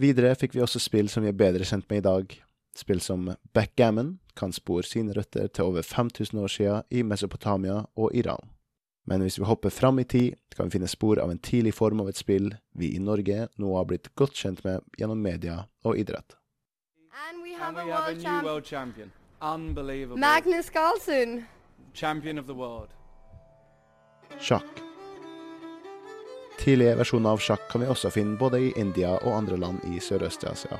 [0.00, 2.40] Videre fikk vi også spill som vi er bedre kjent med i dag.
[2.76, 8.16] Spill som Backgammon kan spore sine røtter til over 5000 år siden i Mesopotamia og
[8.16, 8.55] Iran.
[9.06, 12.00] Men hvis vi hopper fram i tid, kan vi finne spor av en tidlig form
[12.02, 15.98] av et spill vi i Norge nå har blitt godt kjent med gjennom media og
[15.98, 16.34] idrett.
[17.26, 19.12] And we And have we a have a new world champion.
[19.40, 20.20] Unbelievable.
[20.20, 21.44] Magnus Carlsen.
[21.96, 22.88] champion of the world.
[24.40, 24.82] Sjakk.
[26.58, 30.00] Tidlige versjoner av sjakk kan vi også finne både i India og andre land i
[30.02, 30.78] Sørøst-Asia.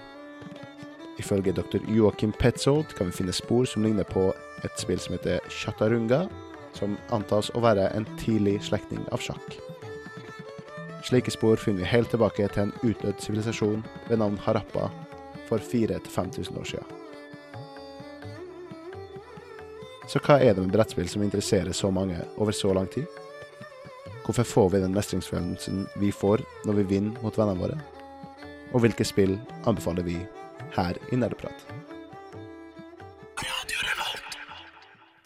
[1.18, 1.80] Ifølge dr.
[1.88, 4.28] Joakim Petzold kan vi finne spor som ligner på
[4.64, 6.26] et spill som heter chaturanga,
[6.76, 9.56] som antas å være en tidlig slektning av sjakk.
[11.06, 14.88] Slike spor finner vi helt tilbake til en utdødd sivilisasjon ved navn Harappa
[15.46, 16.96] for 4000-5000 år siden.
[20.06, 23.06] Så hva er det med brettspill som interesserer så mange over så lang tid?
[24.26, 27.78] Hvorfor får vi den mestringsfølelsen vi får når vi vinner mot vennene våre?
[28.74, 29.36] Og hvilke spill
[29.66, 30.18] anbefaler vi
[30.74, 31.66] her i Nerdeprat?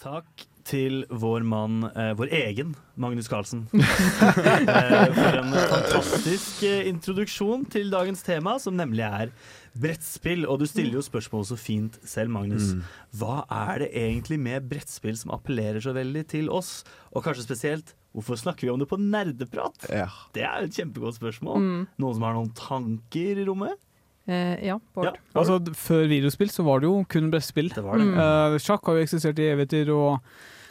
[0.01, 3.65] Takk til vår mann, eh, vår egen Magnus Carlsen.
[3.75, 9.33] eh, for en fantastisk eh, introduksjon til dagens tema, som nemlig er
[9.75, 10.47] brettspill.
[10.47, 12.73] Og du stiller jo spørsmål så fint selv, Magnus.
[12.77, 12.85] Mm.
[13.21, 16.81] Hva er det egentlig med brettspill som appellerer så veldig til oss?
[17.11, 19.91] Og kanskje spesielt, hvorfor snakker vi om det på nerdeprat?
[19.91, 20.09] Ja.
[20.37, 21.63] Det er et kjempegodt spørsmål.
[21.63, 21.87] Mm.
[22.03, 23.79] Noen som har noen tanker i rommet?
[24.31, 25.11] Eh, ja, Bård.
[25.11, 25.41] Ja.
[25.41, 27.71] Altså, før videospill så var det jo kun brettspill.
[27.73, 28.07] Det det.
[28.07, 28.15] Mm.
[28.15, 30.21] Eh, sjakk har jo eksistert i evigheter, og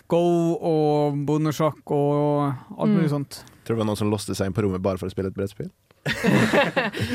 [0.10, 0.20] Go
[0.58, 3.14] og bondesjakk og alt mulig Mm.
[3.20, 3.44] sånt.
[3.66, 5.30] Tror du det var noen som låste seg inn på rommet bare for å spille
[5.30, 5.70] et brettspill?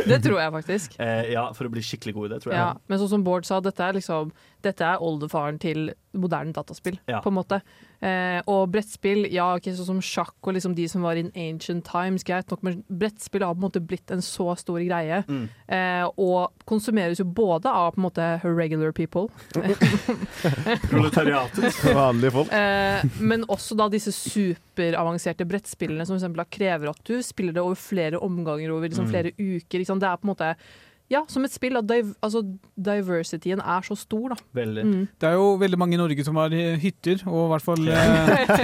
[0.07, 0.95] Det tror jeg faktisk.
[1.01, 2.61] Eh, ja, for å bli skikkelig god i det, tror jeg.
[2.61, 4.31] Ja, men sånn som Bård sa, dette er liksom
[4.65, 7.19] Dette er oldefaren til moderne dataspill, Ja.
[7.21, 7.57] på en måte.
[8.05, 11.85] Eh, og brettspill, ja, ikke sånn som sjakk og liksom de som var in ancient
[11.89, 15.25] times, greit nok, men brettspill har på en måte blitt en så stor greie.
[15.27, 15.49] Mm.
[15.69, 19.27] Eh, og konsumeres jo både av på en måte regular people,
[20.91, 21.85] Proletariatet.
[21.95, 22.53] Vanlige folk.
[22.53, 27.55] eh, men også da disse superavanserte brettspillene som for eksempel da krever at du spiller
[27.57, 29.11] det over flere omganger over liksom Mm.
[29.11, 29.79] flere uker.
[29.83, 29.99] Liksom.
[30.01, 30.55] Det er på en måte
[31.13, 31.77] ja, som et spill.
[31.77, 32.41] At div altså,
[32.81, 34.39] diversityen er så stor, da.
[34.57, 34.85] Veldig.
[34.89, 35.03] Mm.
[35.21, 37.89] Det er jo veldig mange i Norge som har eh, hytter, og i hvert fall
[37.93, 38.55] eh,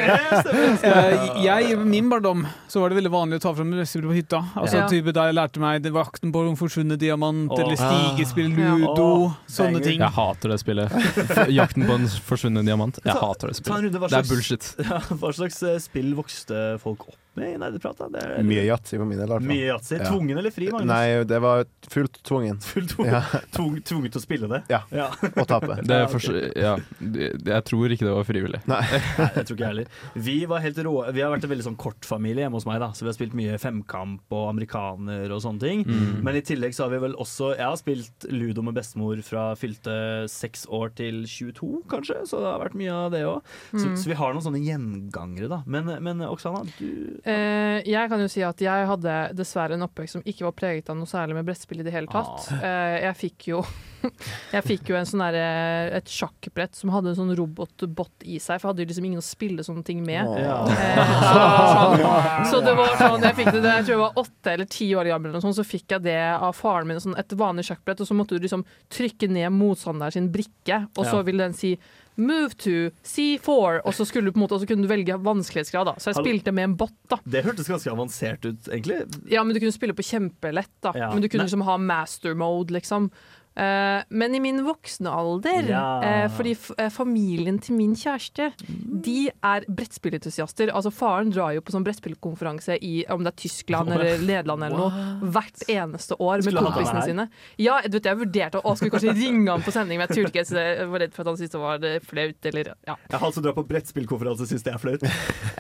[0.88, 4.16] eh, Jeg, I min barndom så var det veldig vanlig å ta fram brettspill på
[4.16, 4.42] hytta.
[4.56, 4.88] Altså Ja.
[4.90, 7.60] type Da jeg lærte meg det var Akten på en forsvunnet diamant, oh.
[7.60, 8.74] eller stigespill, Ja.
[8.80, 10.00] ludo, Åh, sånne ting.
[10.00, 11.48] Jeg hater det spillet.
[11.60, 12.98] Jakten på en forsvunnet diamant.
[13.04, 14.10] Jeg Ta- hater det Ta en spillet.
[14.10, 14.70] Det er bullshit.
[14.90, 18.00] ja, hva slags eh, spill vokste folk opp med i Nerdeprat?
[18.14, 19.34] er- Mye yatzy på min del.
[19.46, 19.96] Mye yatzy.
[19.98, 20.08] Ja.
[20.10, 20.88] Tvungen eller fri, Magnus?
[20.90, 22.58] Nei, det var fullt tvungen.
[22.70, 23.12] Fullt tvungen.
[23.14, 23.40] Ja.
[23.54, 24.62] Tvung, tvunget til å spille det?
[24.72, 24.82] Ja.
[24.94, 25.08] ja.
[25.12, 25.76] Å tape.
[25.86, 26.20] Det er for,
[26.56, 28.60] ja, jeg tror ikke det var frivillig.
[28.70, 28.80] Nei,
[29.36, 29.86] jeg tror ikke jeg heller.
[30.14, 32.90] Vi, var helt rå, vi har vært en veldig sånn kortfamilie hjemme hos meg, da.
[32.96, 35.84] så vi har spilt mye femkamp og amerikaner og sånne ting.
[35.88, 36.20] Mm.
[36.26, 39.50] Men i tillegg så har vi vel også Jeg har spilt ludo med bestemor fra
[39.58, 39.94] fylte
[40.30, 42.20] seks år til 22, kanskje.
[42.30, 43.40] Så det har vært mye av det òg.
[43.72, 43.96] Så, Mm.
[43.96, 45.62] så vi har noen sånne gjengangere, da.
[45.66, 50.16] Men, men Oksana, du Eh, jeg kan jo si at jeg hadde dessverre en oppvekst
[50.16, 52.48] som ikke var preget av noe særlig med brettspill i det hele tatt.
[52.54, 52.64] Ah.
[52.64, 53.62] Eh, jeg fikk jo
[54.54, 55.36] Jeg fikk jo en sånn der,
[55.98, 59.20] et sjakkbrett som hadde en sånn robotbot i seg, for jeg hadde jo liksom ingen
[59.20, 60.24] å spille sånne ting med.
[60.40, 60.56] Ja.
[60.72, 63.94] Eh, så, det var sånn, så det var sånn Jeg fikk det da jeg tror
[63.94, 66.56] jeg var åtte eller ti år gammel, eller noe sånt, så fikk jeg det av
[66.56, 68.64] faren min, sånn et vanlig sjakkbrett, og så måtte du liksom
[68.96, 71.76] trykke ned motstanderen sin brikke, og så ville den si
[72.20, 72.74] Move to
[73.06, 75.88] C4, og så, skulle du på en måte, og så kunne du velge vanskelighetsgrad.
[75.88, 76.94] da Så jeg spilte med en bot.
[77.08, 79.00] da Det hørtes ganske avansert ut, egentlig.
[79.32, 80.92] Ja, men du kunne spille på kjempelett, da.
[80.94, 81.10] Ja.
[81.14, 81.50] Men du kunne Nei.
[81.50, 83.10] liksom ha master mode, liksom.
[83.58, 86.02] Eh, men i min voksne alder, Ja.
[86.02, 88.52] eh, fordi eh, familien til min kjæreste,
[89.02, 90.70] de er brettspillentusiaster.
[90.70, 94.76] Altså Faren drar jo på sånn brettspillkonferanse i om det er Tyskland eller Nederland eller
[94.78, 97.28] noe, hvert eneste år med kompisene sine.
[97.58, 100.30] Ja, du vet, jeg vurderte å skulle kanskje ringe han på sending, men jeg turte
[100.30, 100.46] ikke.
[100.50, 102.96] Jeg var redd for at han syntes det var flaut, eller ja.
[103.10, 105.02] Jeg har altså dratt på brettspillkonferanse, syns det er flaut.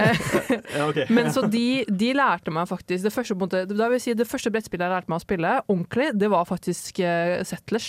[0.76, 1.08] ja, okay.
[1.10, 4.86] Men så de, de lærte meg faktisk det første, da vil si, det første brettspillet
[4.86, 7.79] jeg lærte meg å spille ordentlig, det var faktisk uh, Settlers.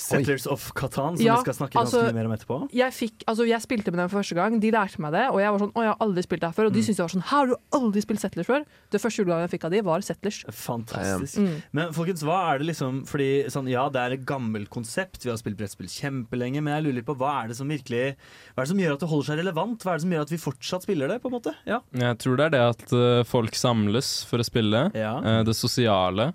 [0.00, 2.56] Settlers of Catan, som Ja, vi skal snakke ganske altså- mye mer om etterpå.
[2.72, 5.40] Jeg, fikk, altså, jeg spilte med dem for første gang, de lærte meg det, og
[5.42, 6.66] jeg var sånn Å, jeg har aldri spilt det her før.
[6.68, 6.84] Og de Mm.
[6.86, 8.64] syntes jeg var sånn Har du aldri spilt Settlers før?
[8.90, 10.44] Det første julegaven jeg fikk av de, var Settlers.
[10.48, 11.36] Fantastisk.
[11.36, 11.62] Mm.
[11.74, 15.28] Men folkens, hva er det liksom Fordi sånn, Ja, det er et gammelt konsept, vi
[15.28, 18.16] har spilt brettspill kjempelenge, men jeg lurer litt på hva er det som virkelig
[18.56, 19.78] Hva er det som gjør at det holder seg relevant?
[19.84, 21.20] Hva er det som gjør at vi fortsatt spiller det?
[21.20, 21.54] på en måte?
[21.66, 21.80] Ja.
[21.92, 24.90] Jeg tror det er det at eh, folk samles for å spille.
[24.94, 25.18] Ja.
[25.20, 26.32] eh, det sosiale.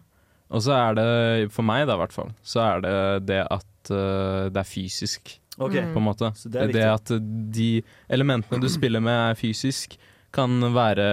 [0.56, 1.08] Og så er det,
[1.52, 5.36] for meg da i hvert fall, så er det det at uh, det er fysisk,
[5.56, 5.72] Ok.
[5.72, 5.94] Mm.
[5.94, 6.30] på en måte.
[6.52, 7.12] Det det at
[7.56, 7.70] de
[8.12, 9.96] elementene du spiller med er fysisk,
[10.36, 11.06] kan være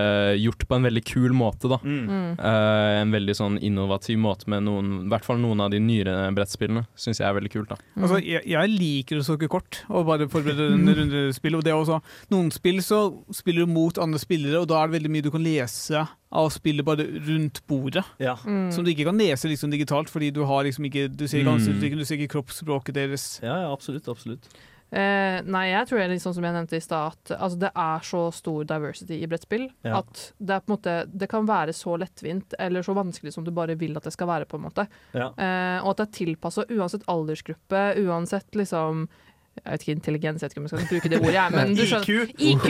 [0.42, 1.78] gjort på en veldig kul måte, da.
[1.82, 2.00] Mm.
[2.10, 2.30] Mm.
[2.38, 6.16] Eh, en veldig sånn innovativ måte med noen, i hvert fall noen av de nyere
[6.36, 6.84] brettspillene.
[6.98, 7.78] Syns jeg er veldig kult, da.
[8.00, 11.56] Altså, jeg, jeg liker å søke kort og bare forberede en rundespill.
[11.58, 12.00] Og det er også,
[12.34, 15.30] noen spill så spiller du mot andre spillere, og da er det veldig mye du
[15.34, 18.02] kan lese av spillet bare rundt bordet.
[18.22, 18.38] Ja.
[18.48, 18.70] Mm.
[18.72, 21.50] Som du ikke kan lese liksom digitalt, fordi du har liksom ikke Du ser ikke
[21.52, 21.58] Mm.
[21.58, 23.26] ansiktsuttrykket, du ser ikke kroppsspråket deres.
[23.42, 24.08] ja, ja, absolutt.
[24.08, 24.48] absolutt.
[24.92, 27.58] Eh, nei, jeg tror det er litt sånn som jeg nevnte i stad, at altså,
[27.62, 30.02] det er så stor diversity i brettspill Ja.
[30.02, 33.96] at det, måte, det kan være så lettvint eller så vanskelig som du bare vil
[33.96, 34.44] at det skal være.
[34.44, 34.84] på en måte.
[35.16, 35.30] Ja.
[35.32, 39.06] Eh, og at det er tilpassa uansett aldersgruppe, uansett liksom
[39.52, 41.74] jeg vet ikke intelligens, jeg vet ikke om jeg skal bruke det ordet, jeg, men
[41.78, 42.30] du skjønner.
[42.40, 42.62] IQ.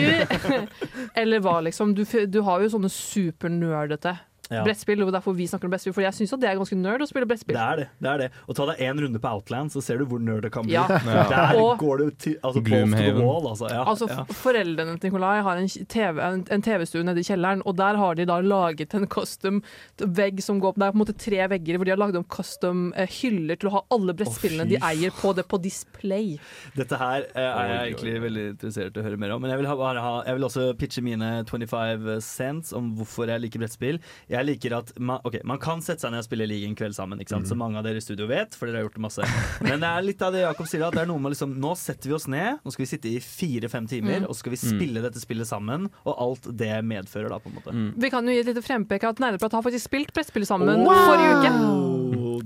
[0.67, 1.13] IQ!
[1.23, 1.93] Eller hva, liksom.
[1.95, 4.17] Du, du har jo sånne supernerdete
[4.51, 4.65] Ja.
[4.67, 5.95] brettspill, og derfor vi snakker om brettspill.
[5.97, 7.57] For jeg syns det er ganske nerd å spille brettspill.
[7.57, 7.89] Det er det.
[8.03, 8.31] det er det.
[8.49, 10.75] Og ta deg én runde på Outland, så ser du hvor nerd det kan bli.
[10.75, 10.87] Ja.
[10.91, 11.29] Ja.
[11.31, 13.23] Der Og- går du til altså, Gloomhaven.
[13.23, 13.71] wall, altså.
[13.71, 14.25] Ja, Altså, ja.
[14.25, 18.39] Foreldrene til Nikolai har en TV TV-stue nede i kjelleren, og der har de da
[18.41, 19.63] laget en custom
[19.99, 20.81] vegg som går opp.
[20.81, 23.61] Det er på en måte tre vegger hvor de har laget om custom eh, hyller
[23.61, 26.39] til å ha alle brettspillene oh, de eier på det på display.
[26.77, 29.43] Dette her eh, er jeg egentlig veldig interessert i å høre mer om.
[29.45, 33.31] Men jeg vil, ha, bare ha, jeg vil også pitche mine 25 cents om hvorfor
[33.33, 34.01] jeg liker brettspill.
[34.33, 36.95] Jeg liker at man, okay, man kan sette seg ned og spille League en kveld
[36.97, 37.47] sammen, ikke sant?
[37.51, 39.27] så mange av dere i studio vet, for dere har gjort det masse.
[39.61, 41.75] Men det er litt av det Jakob sier, at det er noe med liksom Nå
[41.77, 44.29] setter vi oss ned, nå skal vi sitte i fire-fem timer, Mm.
[44.29, 47.75] og skal vi spille dette spillet sammen, og alt det medfører, da, på en måte.
[48.01, 51.37] Vi kan jo gi et lite frempek at Nerdeprat har faktisk spilt brettspill sammen forrige
[51.43, 51.53] uke.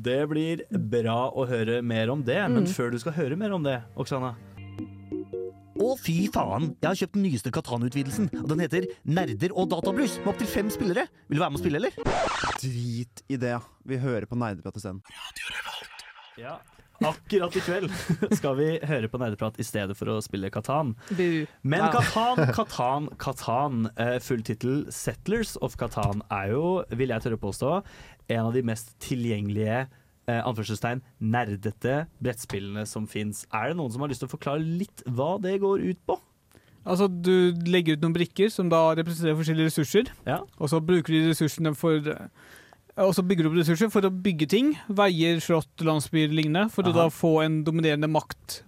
[0.06, 2.68] Det blir bra å høre mer om det, men Mm.
[2.74, 4.34] før du skal høre mer om det, Oksana
[5.76, 6.70] Å, fy faen!
[6.80, 10.70] Jeg har kjøpt den nyeste Katan-utvidelsen, og den heter Nerder og databluss med opptil fem
[10.72, 11.04] spillere.
[11.28, 11.98] Vil du være med og spille, eller?
[12.62, 13.58] Drit i det.
[13.84, 15.02] Vi hører på Nerdeprat isteden.
[16.40, 16.56] Ja.
[17.04, 17.90] Akkurat i kveld
[18.38, 20.94] skal vi høre på nerdeprat i stedet for å spille Katan.
[21.60, 27.40] Men Katan, Katan, Katan, eh, full tittel 'Settlers of Katan' er jo, vil jeg tørre
[27.42, 27.74] påstå,
[28.32, 29.86] en av de mest tilgjengelige
[30.28, 33.44] eh, anførselstegn nerdete brettspillene som fins.
[33.54, 36.18] Er det noen som har lyst til å forklare litt hva det går ut på?
[36.86, 40.12] Altså, Du legger ut noen brikker som da representerer forskjellige ressurser.
[40.28, 40.42] Ja.
[40.60, 42.28] Og så bruker de ressursene for eh,
[43.02, 44.74] Og så bygger du opp ressurser for å bygge ting.
[44.88, 46.70] Veier, slott, landsbyer lignende.
[46.72, 48.62] For å da få en dominerende makt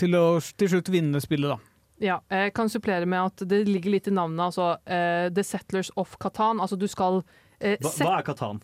[0.00, 1.74] til å til slutt vinne spillet, da.
[1.98, 5.90] Ja, jeg kan supplere med at det ligger litt i navnet, altså uh, The Settlers
[5.98, 6.60] of Katan.
[6.62, 7.24] Altså du skal
[7.58, 8.60] eh, Hva, hva er Katan?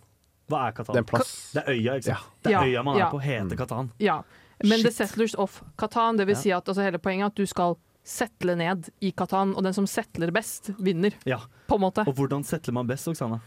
[0.48, 0.92] Hva er Katan?
[0.94, 1.34] Det er en plass.
[1.54, 2.30] Det er øya, ikke sant?
[2.44, 3.06] Det er øya man ja.
[3.06, 3.90] er på, heter Katan.
[3.98, 4.18] Ja,
[4.62, 4.94] men The Shit.
[5.08, 6.40] Settlers of Katan, det vil Ja.
[6.40, 9.72] si at altså, hele poenget er at du skal settle ned i Katan, og den
[9.72, 11.12] som settler best, vinner.
[11.24, 11.38] Ja.
[11.66, 12.04] På en måte.
[12.06, 13.40] Og hvordan settler man best, Oksana?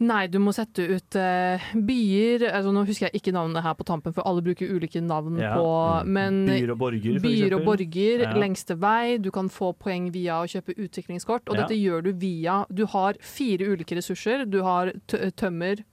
[0.00, 3.84] Nei, du må sette ut uh, byer altså, Nå husker jeg ikke navnet her på
[3.86, 5.52] tampen, for alle bruker ulike navn Ja.
[5.54, 8.32] på Men Byer og borger, for byer og borger, Ja.
[8.34, 11.48] lengste vei, du kan få poeng via å kjøpe utviklingskort.
[11.48, 11.60] Og Ja.
[11.62, 14.44] dette gjør du via Du har fire ulike ressurser.
[14.50, 15.84] Du har tø- tømmer?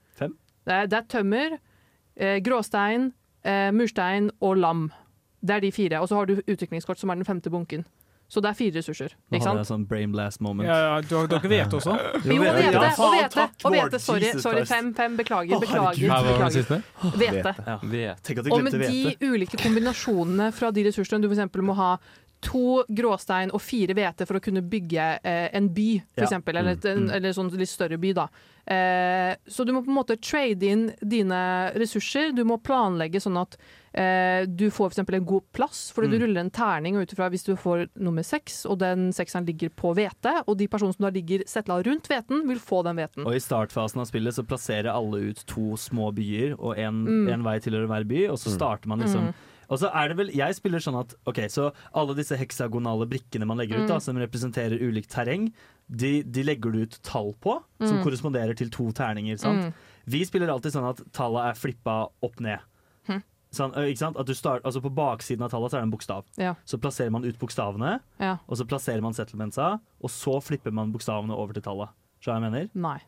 [0.67, 1.57] Det er, det er tømmer,
[2.17, 3.11] eh, gråstein,
[3.43, 4.91] eh, murstein og lam.
[5.41, 6.01] Det er de fire.
[6.01, 7.85] Og så har du utviklingskort, som er den femte bunken.
[8.31, 9.11] Så det er fire ressurser.
[9.27, 10.69] Nå Ikke hadde jeg sånn brain blast moment.
[10.69, 11.97] Ja, ja, du dere vet også?
[12.29, 12.91] Jo, og Ja, hvete.
[13.03, 13.47] Og hvete.
[13.65, 13.99] Og hvete.
[13.99, 14.61] Sorry, sorry.
[14.69, 15.17] Fem, fem.
[15.19, 15.59] Beklager.
[15.59, 16.13] Beklager.
[16.29, 16.55] beklager.
[16.55, 16.79] siste.
[17.67, 18.15] Ja.
[18.55, 21.97] Og med de ulike kombinasjonene fra de ressursene Du eksempel må ha
[22.41, 26.27] to gråstein og fire hvete for å kunne bygge eh, en by, for Ja.
[26.27, 26.57] eksempel.
[26.57, 27.13] Eller, et, en, Mm.
[27.15, 28.27] eller sånn litt større by, da.
[28.67, 32.31] Eh, så du må på en måte trade inn dine ressurser.
[32.35, 33.57] Du må planlegge sånn at
[33.93, 36.21] eh, du får eksempel en god plass, fordi du Mm.
[36.23, 39.69] ruller en terning og ut ifra hvis du får nummer seks, og den sekseren ligger
[39.69, 43.25] på hvete, og de personene som da ligger settla rundt hveten, vil få den hveten.
[43.27, 47.43] Og i startfasen av spillet så plasserer alle ut to små byer, og en, Mm.
[47.43, 49.33] vei tilhører hver by, og så starter man liksom Mm.
[49.71, 53.47] Og så er det vel, Jeg spiller sånn at ok, så alle disse heksagonale brikkene
[53.47, 54.01] man legger ut, da, Mm.
[54.03, 55.53] som representerer ulikt terreng,
[55.89, 58.03] de, de legger du ut tall på, som Mm.
[58.03, 59.39] korresponderer til to terninger.
[59.39, 59.63] sant?
[59.71, 59.73] Mm.
[60.07, 62.59] Vi spiller alltid sånn at tallet er flippa opp ned.
[63.07, 63.23] Hm.
[63.53, 64.17] Sånn, ikke sant?
[64.19, 66.23] At du start, altså På baksiden av tallet så er det en bokstav.
[66.37, 66.55] Ja.
[66.65, 68.37] Så plasserer man ut bokstavene, Ja.
[68.49, 71.89] og så plasserer man settlementsa, og så flipper man bokstavene over til tallet.
[72.21, 72.69] Skjønner du hva jeg mener?
[72.75, 72.99] Nei.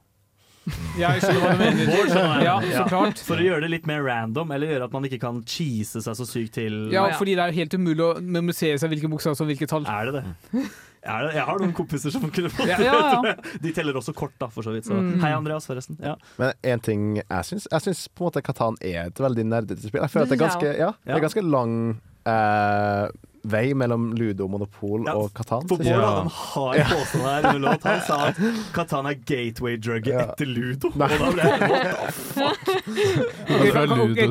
[0.97, 2.45] Jeg skjønner hva du mener.
[2.45, 3.19] Ja, så klart.
[3.27, 6.15] For å gjøre det litt mer random, eller gjøre at man ikke kan cheese seg
[6.19, 9.51] så sykt til Ja, fordi det er helt umulig å memorisere seg hvilke bokstaver og
[9.51, 9.87] hvilke tall.
[9.91, 10.63] Er det det?
[11.03, 11.33] Er det?
[11.35, 12.87] Jeg har noen kompiser som kunne fått Ja, det.
[12.87, 13.33] ja.
[13.59, 14.87] De teller også kort, da, for så vidt.
[14.87, 14.95] Så.
[14.95, 15.17] Mm.
[15.19, 15.97] Hei, Andreas, forresten.
[15.99, 16.15] Ja.
[16.39, 19.83] Men en ting jeg syns Jeg syns på en måte Katan er et veldig nerdete
[19.83, 19.99] spill.
[20.05, 21.75] Jeg føler at det er ganske, ja, det er ganske lang
[22.23, 23.07] eh,
[23.45, 25.67] vei mellom Ludo, Monopol Ja, og Katan.
[25.67, 27.83] For Bård hadde en hard påstand her under låt.
[27.83, 28.37] Han sa at
[28.73, 30.21] Katan er gateway-drugget Ja.
[30.31, 30.91] etter Ludo.
[30.95, 31.09] Nei.
[31.11, 32.59] Og da ble jeg what the fuck?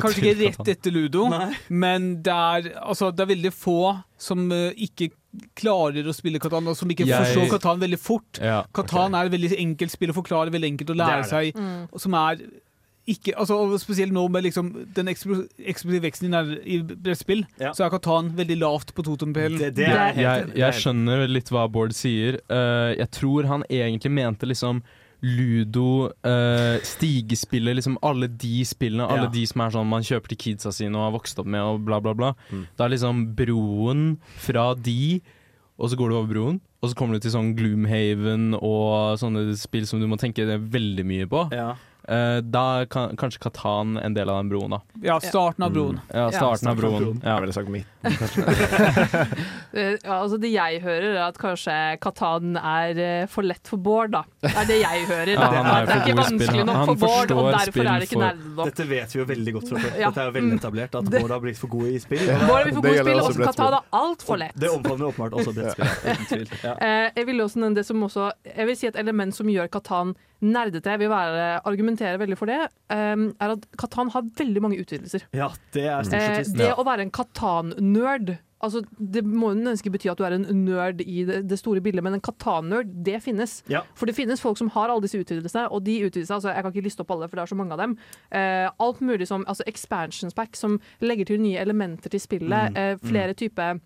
[0.03, 1.49] Kanskje ikke rett etter Ludo, Nei.
[1.69, 3.77] men det er, altså, det er veldig få
[4.23, 5.11] som eh, ikke
[5.57, 8.39] klarer å spille Katan, og som ikke Jeg- forstår Katan veldig fort.
[8.41, 8.63] Ja.
[8.73, 11.87] Katan er et veldig enkelt spill å forklare, veldig enkelt å lære Det seg, Mm.
[11.91, 12.37] og som er
[13.07, 17.73] ikke, altså, Spesielt nå med liksom, den eksplosive veksten i, nær- i brettspill, Ja.
[17.75, 19.03] så er Katan veldig lavt på
[19.89, 22.39] er jeg, jeg skjønner litt hva Bård sier.
[22.49, 24.81] Uh, jeg tror han egentlig mente liksom
[25.23, 29.05] Ludo, uh, stigespillet, liksom alle de spillene.
[29.07, 29.31] Alle Ja.
[29.31, 31.85] de som er sånn man kjøper til kidsa sine og har vokst opp med og
[31.85, 32.33] bla, bla, bla.
[32.51, 32.67] Mm.
[32.75, 35.21] Det er liksom broen fra de,
[35.79, 36.61] og så går du over broen.
[36.83, 41.05] Og så kommer du til sånn Gloomhaven og sånne spill som du må tenke veldig
[41.07, 41.45] mye på.
[41.55, 41.75] Ja.
[42.07, 44.81] Eh, da kan kanskje Katan en del av den broen, da.
[45.01, 45.99] Ja, starten av broen.
[46.13, 47.21] Ja, starten av broen.
[47.23, 47.37] Ja.
[47.37, 47.87] Jeg ville sagt midt.
[49.73, 53.81] Eh, ja, altså Det jeg hører, er at kanskje Katan er eh, for lett for
[53.81, 54.19] Bård, da.
[54.43, 55.31] Det er det jeg hører.
[55.33, 55.47] Ja, da.
[55.55, 58.05] han er At det er ikke vanskelig nok Han for Bård, og derfor er det
[58.05, 58.69] ikke for- nerdete nok.
[58.69, 59.95] Dette vet vi jo veldig godt fra før.
[59.97, 62.21] Dette er jo veldig etablert at Bård har blitt for god i spill.
[62.27, 64.59] Bård er blitt for god i spill, og Katan er altfor lett.
[64.65, 65.95] Det omfavner åpenbart også brettspill.
[66.11, 66.53] Uten tvil.
[66.67, 66.75] Ja.
[67.17, 70.89] Jeg vil også det som også Jeg vil si et element som gjør Katan nerdete,
[70.89, 75.27] jeg vil være, argumentere veldig for det, eh, er at Katan har veldig mange utvidelser.
[75.33, 79.69] ja, det er stort Eh, sett det å være en Katan-nerd altså, Det må jo
[79.71, 83.21] ønske bety at du er en nerd i det, store bildet, men en Katan-nerd, det
[83.21, 83.61] finnes.
[83.67, 83.81] Ja.
[83.93, 86.71] For det finnes folk som har alle disse utvidelsene, og de utvidelsene altså, Jeg kan
[86.71, 87.97] ikke liste opp alle, for det er så mange av dem.
[88.31, 92.71] Eh, alt mulig som altså expansions pack, som legger til nye elementer til spillet.
[92.71, 93.79] Mm, Eh, flere typer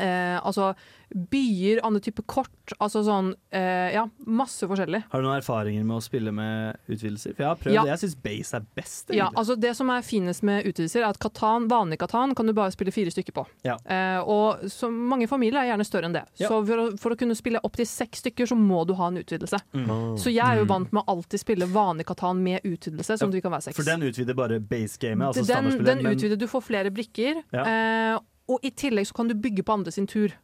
[0.00, 0.74] Eh, altså
[1.12, 2.72] byer, andre typer kort.
[2.80, 5.02] Altså sånn eh, Ja, masse forskjellig.
[5.12, 7.34] Har du noen erfaringer med å spille med utvidelser?
[7.36, 7.82] For jeg har prøvd Ja.
[7.84, 7.90] det.
[7.92, 9.10] Jeg syns base er best.
[9.12, 12.54] Ja, altså Det som er finest med utvidelser, er at Katan, vanlig Katan kan du
[12.56, 13.44] bare spille fire stykker på.
[13.68, 13.76] Ja.
[13.84, 16.24] Eh, og så mange familier er gjerne større enn det.
[16.40, 16.48] Ja.
[16.48, 19.20] Så for å, for å kunne spille opptil seks stykker, så må du ha en
[19.20, 19.60] utvidelse.
[19.74, 20.16] Mm.
[20.16, 20.68] Så jeg er jo Mm.
[20.68, 23.76] vant med å alltid spille vanlig Katan med utvidelse, som Ja, vi kan være seks.
[23.76, 28.18] For den utvider bare base-gamet, altså den, den utvider, du får flere brikker, Ja.
[28.52, 30.34] Og i tillegg så kan du bygge på andre sin tur.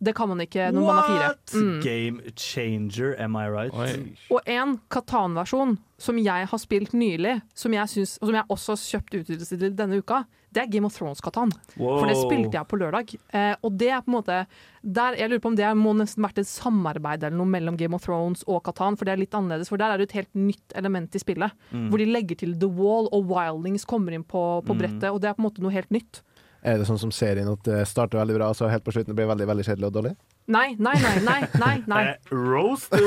[0.00, 1.60] Det kan man ikke når man har fire.
[1.60, 1.80] Mm.
[1.84, 3.74] Game changer, am I right?
[4.32, 8.72] Og en Katan-versjon som jeg har spilt nylig, som jeg synes, og som jeg også
[8.72, 11.52] har kjøpt utvidelse til denne uka, det er Game of Thrones-Katan.
[11.76, 13.12] For det spilte jeg på lørdag.
[13.36, 14.38] Eh, og det er på en måte
[14.82, 17.94] der, Jeg lurer på om det må nesten vært et samarbeid eller noe mellom Game
[17.94, 19.68] of Thrones og Katan, for det er litt annerledes.
[19.68, 21.52] For der er det et helt nytt element i spillet.
[21.70, 21.90] Mm.
[21.92, 24.78] Hvor de legger til The Wall, og Wildings kommer inn på, på Mm.
[24.80, 25.10] brettet.
[25.12, 26.22] Og det er på en måte noe helt nytt.
[26.62, 29.24] Er det sånn som serien at det starter veldig bra, så helt på slutten blir
[29.24, 30.12] det veldig veldig kjedelig og dårlig?
[30.52, 31.40] Nei, nei, nei, nei.
[31.62, 32.02] nei, nei.
[32.10, 33.00] Eh, roasted!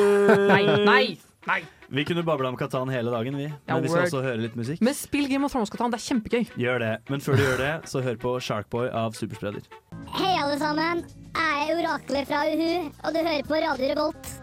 [0.50, 1.06] Nei, nei,
[1.50, 1.60] nei.
[1.94, 3.44] Vi kunne babla om Katan hele dagen, vi.
[3.46, 4.08] Ja, Men vi skal word.
[4.10, 4.82] også høre litt musikk.
[4.82, 6.48] Men spill Game of Thrones-Katan, det er kjempegøy.
[6.58, 6.94] Gjør det.
[7.14, 9.68] Men før du gjør det, så hør på Sharkboy av Superspreder.
[10.18, 11.04] Hei, alle sammen.
[11.38, 14.34] Jeg er oraklet fra Uhu, og du hører på Radio Revolt.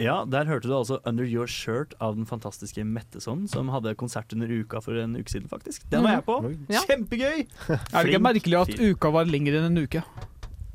[0.00, 4.32] Ja, der hørte du altså Under Your Shirt av den fantastiske Metteson, som hadde konsert
[4.32, 5.84] under uka for en uke siden, faktisk.
[5.92, 6.40] Den var jeg på!
[6.46, 6.66] Mhm.
[6.72, 6.82] Ja.
[6.88, 7.46] Kjempegøy!
[7.94, 10.04] Er det ikke merkelig at uka var lengre enn en uke?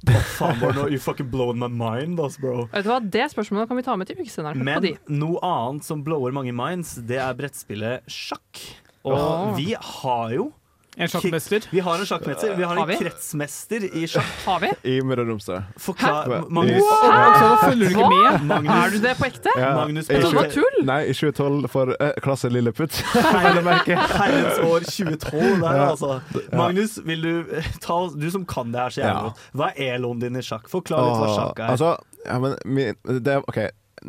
[0.05, 2.67] Faen, Bård, nå you fucking blowing my mind, ass, bro.
[2.69, 4.61] Vet du hva, Det spørsmålet kan vi ta med til ukesenderen.
[4.61, 8.61] Men noe annet som blower mange minds, det er brettspillet sjakk.
[9.05, 9.55] Og oh.
[9.57, 10.51] vi har jo
[10.97, 11.65] En sjakkmester.
[11.71, 12.53] Vi har en sjakkmester.
[12.55, 12.95] Vi har Har en vi?
[13.03, 14.29] kretsmester i sjakk.
[14.45, 14.69] Har vi?
[14.88, 15.63] I Møre og Romsdal.
[15.77, 16.38] Forklar Hæ?
[16.49, 16.84] Magnus.
[17.03, 17.17] Hæ?
[17.39, 18.69] Så følger du ikke med?
[18.77, 19.53] Er du det på ekte?
[19.60, 20.77] Ja, Magnus i det var 20 tull!
[20.88, 22.95] Nei, i 2012 for uh, klasse Lilleputt.
[23.36, 25.89] Herrens år 2012 der, Ja.
[25.89, 26.19] altså.
[26.53, 29.23] Magnus, vil du eh, ta oss Du som kan det her så jævlig Ja.
[29.29, 29.39] godt.
[29.53, 30.69] Hva er eloen din i sjakk?
[30.71, 31.71] Forklar litt hva sjakk er.
[31.75, 32.55] Altså, ja, men
[33.25, 33.60] det, OK.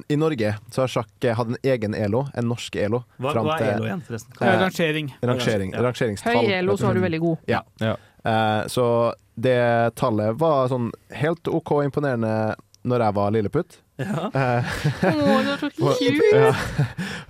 [0.08, 3.04] I Norge så har sjakk eh, hatt en egen ELO, en norsk ELO.
[3.18, 4.32] Hva- hva er til- ELO igjen, forresten?
[4.42, 5.14] Eh, Rangering.
[5.22, 5.82] Rangering, Ja.
[5.86, 6.36] Rangeringstall.
[6.36, 7.38] Høy elo, så er du veldig god.
[7.48, 7.62] Ja.
[7.80, 12.54] Eh, så det tallet var sånn helt OK imponerende
[12.84, 13.78] når jeg var lilleputt.
[13.98, 14.30] Ja.
[14.34, 14.62] Eh,
[15.08, 16.32] Å, det er så cute!
[16.36, 16.52] ja,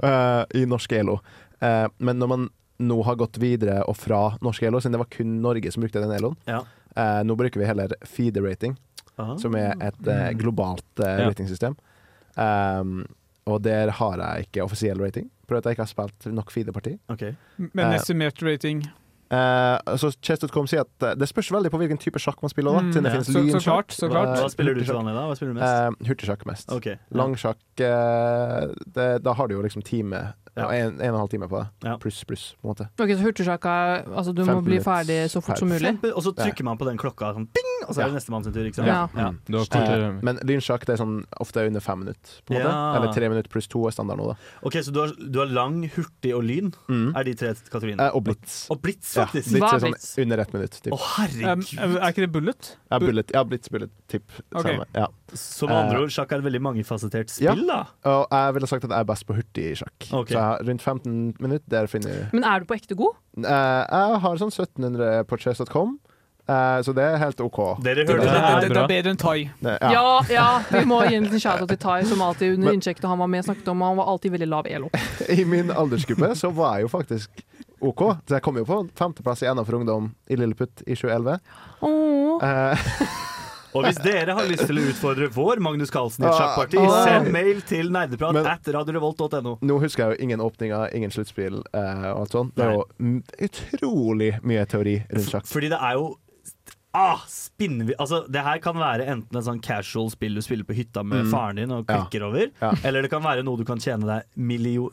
[0.02, 1.20] eh, I norsk ELO.
[1.62, 2.48] Eh, men når man
[2.78, 6.02] nå har gått videre og fra norsk ELO, siden det var kun Norge som brukte
[6.02, 6.58] den ELO-en, Ja.
[6.96, 8.76] eh, nå bruker vi heller feeder rating,
[9.18, 9.38] Aha.
[9.40, 11.28] som er et eh, globalt eh, Ja.
[11.30, 11.76] ratingsystem.
[12.36, 13.06] Um,
[13.46, 16.96] og der har jeg ikke offisiell rating, fordi jeg ikke har spilt nok feederparti.
[17.08, 17.34] Okay.
[17.58, 18.80] Men Eh, estimert rating.
[19.26, 22.76] Uh, så Chess.com sier at uh, det spørs veldig på hvilken type sjakk man spiller.
[22.76, 23.22] Da, Mm, ja.
[23.22, 24.36] Så- så klart, så klart.
[24.38, 25.24] Hva spiller du til vanlig, da?
[25.26, 25.98] Hva spiller du mest?
[26.02, 26.70] Uh, hurtigsjakk mest.
[26.72, 26.94] Okay.
[26.98, 27.16] ja.
[27.18, 30.68] Langsjakk uh, det, Da har du jo liksom time Ja.
[30.72, 31.66] en, en og en halv time på det.
[31.84, 31.96] Ja.
[32.00, 32.86] Pluss, pluss, på en måte.
[33.02, 35.92] Ok, så hurtigsjakka er Altså, du må 15 bli ferdig så fort som mulig.
[36.14, 38.54] Og så trykker man på den klokka sånn ding, og så er det nestemann sin
[38.56, 38.88] tur, ikke sant?
[38.88, 39.02] Ja.
[39.16, 39.28] Ja.
[39.36, 39.58] Mm.
[39.76, 42.38] Eh, men lynsjakk det er sånn ofte under fem minutter.
[42.48, 42.72] På en måte.
[42.96, 44.30] Eller tre minutter pluss to er standard nå.
[44.32, 46.72] da Ok, så du har, du har lang, hurtig og lyn?
[46.88, 48.08] Er de tre kategoriene?
[48.08, 48.56] Eh, og blitz.
[48.72, 49.52] Og blitz, Ja, faktisk!
[49.52, 50.80] blitz Hva er er sånn under ett minutt.
[50.82, 50.92] Typ.
[50.96, 51.76] Å, herregud!
[51.84, 52.72] Um, er ikke det bullet?
[52.90, 54.24] ja, bullet, ja, blitz, bullet, typ.
[54.54, 54.78] Okay.
[54.96, 55.06] Ja.
[55.36, 57.52] Så med andre Eh, ord, sjakk er et veldig mangefasettert Ja.
[57.52, 57.80] spill, da.
[58.06, 60.06] Og jeg ville sagt at jeg er best på hurtig sjakk.
[60.22, 60.34] Okay.
[60.36, 61.68] Så rundt 15 minutter.
[61.72, 63.14] Der finner Men er du på ekte god?
[63.38, 65.98] Eh, Jeg har sånn 1700 på chess.com,
[66.46, 67.56] Uh, så det er helt OK.
[67.82, 69.50] Dere Det, hørte det, det det, er bedre enn thai.
[69.58, 70.44] Det- Ja, ja.
[70.70, 73.42] Vi må gi en liten shout-out til Tai, som alltid under innsjekket han var med,
[73.44, 74.88] snakket om Han var alltid veldig lav elo.
[75.28, 77.42] I min aldersgruppe så var jeg jo faktisk
[77.80, 77.98] OK.
[78.28, 81.40] Så jeg kom jo på femteplass i NM for ungdom i Lilleputt i 2011.
[81.82, 82.38] Åh.
[82.46, 82.86] Eh,
[83.76, 86.78] Og hvis dere har lyst til å utfordre vår Magnus Carlsen i et Ah, sjakkparti,
[86.82, 87.04] ah.
[87.04, 89.58] send mail til nerdeprat Men- at radiorevolt.no.
[89.62, 92.54] nå husker jeg jo ingen åpninger, ingen sluttspill eh, og alt sånt.
[92.56, 92.84] Det er jo
[93.46, 95.46] utrolig mye teori rundt sjakk.
[95.50, 96.14] Fordi det er jo
[96.96, 101.02] Ah, altså, det her kan være enten et sånn casual spill du spiller på hytta
[101.04, 101.30] med Mm.
[101.30, 102.06] faren din og Ja.
[102.06, 102.72] klikker over, Ja.
[102.84, 104.22] eller det kan være noe du kan tjene deg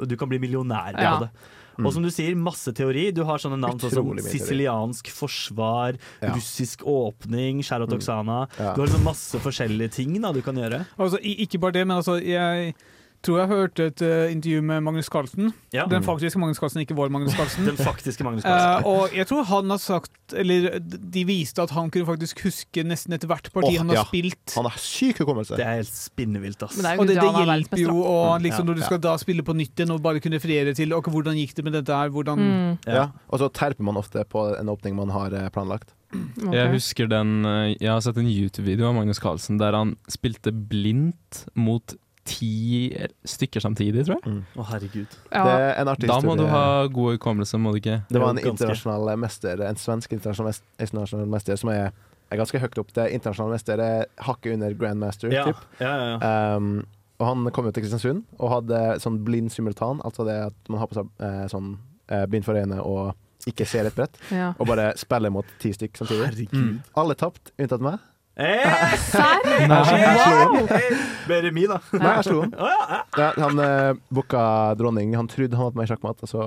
[0.10, 1.13] Du kan bli millionær Ja.
[1.13, 1.30] av det.
[1.77, 1.86] Mm.
[1.88, 3.12] Og som du sier, masse teori.
[3.13, 6.33] Du har sånne navn sånn som siciliansk forsvar, Ja.
[6.36, 7.97] russisk åpning, Sharot Mm.
[7.97, 8.47] Oksana.
[8.59, 8.73] Ja.
[8.75, 10.86] Du har liksom masse forskjellige ting da du kan gjøre.
[10.99, 12.76] Altså, ikke bare det, men altså, jeg
[13.24, 15.53] tror jeg hørte et uh, intervju med Magnus Carlsen.
[15.74, 15.86] Ja.
[15.89, 17.65] Den faktiske Magnus Carlsen, ikke vår Magnus Carlsen.
[17.69, 18.84] Den faktiske Magnus Carlsen.
[18.84, 18.89] Carlsen.
[18.91, 20.80] og jeg tror han har sagt Eller
[21.13, 24.05] de viste at han kunne faktisk huske nesten ethvert parti oh, han har ja.
[24.09, 24.55] spilt.
[24.57, 25.57] Han har syk hukommelse.
[25.59, 26.78] Det er helt spinnevilt, ass.
[26.80, 28.99] Det er Og det, det er hjelper jo og, Mm, liksom, ja, når du skal
[29.03, 31.76] da spille på nytt igjen og bare kunne referere til ok, hvordan gikk det med
[31.78, 32.78] dette her, hvordan Mm.
[32.88, 33.07] Ja.
[33.30, 35.93] Og så terper man ofte på en åpning man har eh, planlagt.
[36.13, 36.53] Okay.
[36.53, 37.41] Jeg husker den
[37.80, 41.95] Jeg har sett en YouTube-video av Magnus Carlsen der han spilte blindt mot
[42.26, 42.88] ti
[43.28, 44.43] stykker samtidig, tror jeg.
[44.55, 45.15] Å, herregud.
[45.32, 45.43] Ja.
[45.43, 47.97] Det er en artig Da må du ha god hukommelse, må du ikke?
[48.09, 51.91] Det var en internasjonal mester, en svensk internasjonal mester som er,
[52.32, 52.93] er ganske høyt opp.
[52.95, 55.65] Det er internasjonal mester er hakket under grandmaster, Ja, typ.
[55.84, 56.55] ja, ja, ja.
[56.57, 56.86] Um,
[57.19, 60.80] og han kom ut til Kristiansund og hadde sånn blind simultan, altså det at man
[60.82, 61.76] har på seg eh, sånn
[62.09, 63.13] eh, bind for øynene og
[63.47, 64.53] ikke ser et brett, Ja.
[64.57, 66.26] og bare spiller mot ti stykk samtidig.
[66.32, 66.82] Herregud.
[66.99, 67.99] Alle tapt, unntatt meg.
[68.36, 69.67] Eh, Serr?
[69.69, 70.67] wow!
[71.29, 71.77] Mer remis, da.
[71.99, 72.53] Nei, jeg slo han.
[72.57, 74.43] Ja, han eh, booka
[74.79, 75.13] dronning.
[75.19, 76.45] Han trodde han var på meg i sjakkmatt, og så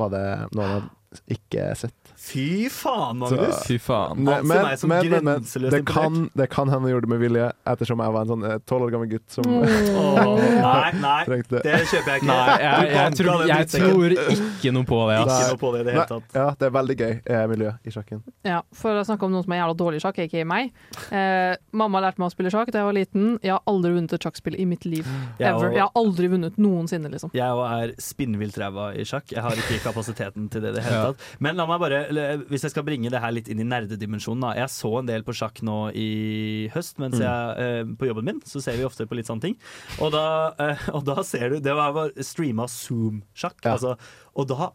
[0.00, 0.26] var det
[0.56, 2.05] noe han hadde ikke sett.
[2.16, 3.54] Fy faen, Magnus.
[3.60, 4.22] Så- Fy faen.
[4.24, 7.20] Men, Altså men, men, men, men det, kan, det kan hende han gjorde det med
[7.20, 11.20] vilje, ettersom jeg var en sånn tolv år gammel gutt som oh, nei, nei.
[11.28, 12.28] trengte Det kjøper jeg ikke.
[12.30, 15.18] Nei, jeg, jeg, tror, jeg tror ikke noe på det.
[15.20, 16.36] Ikke noe på det i det hele tatt.
[16.36, 18.22] Ja, det er veldig gøy eh, miljø i sjakken.
[18.46, 20.72] Ja, for å snakke om noen som er jævla dårlig i sjakk, ikke meg.
[21.10, 23.28] Eh, mamma lærte meg å spille sjakk da jeg var liten.
[23.44, 25.06] Jeg har aldri vunnet et sjakkspill i mitt liv.
[25.40, 27.30] Jeg og- Jeg har aldri vunnet noensinne, liksom.
[27.36, 29.30] Jeg òg er spinnvilt ræva i sjakk.
[29.32, 31.20] Jeg har ikke kapasiteten til det i det hele tatt.
[31.40, 32.05] Men la meg bare,
[32.48, 34.54] hvis jeg skal bringe det her litt inn i nerdedimensjonen da.
[34.58, 37.24] Jeg så en del på sjakk nå i høst, mens Mm.
[37.26, 39.56] jeg eh, på jobben min så ser vi ofte på litt sånne ting.
[40.00, 40.24] Og da,
[40.58, 43.60] eh, og da ser du Det var, var streama Zoom-sjakk.
[43.64, 43.72] Ja.
[43.76, 43.96] Altså,
[44.36, 44.70] og da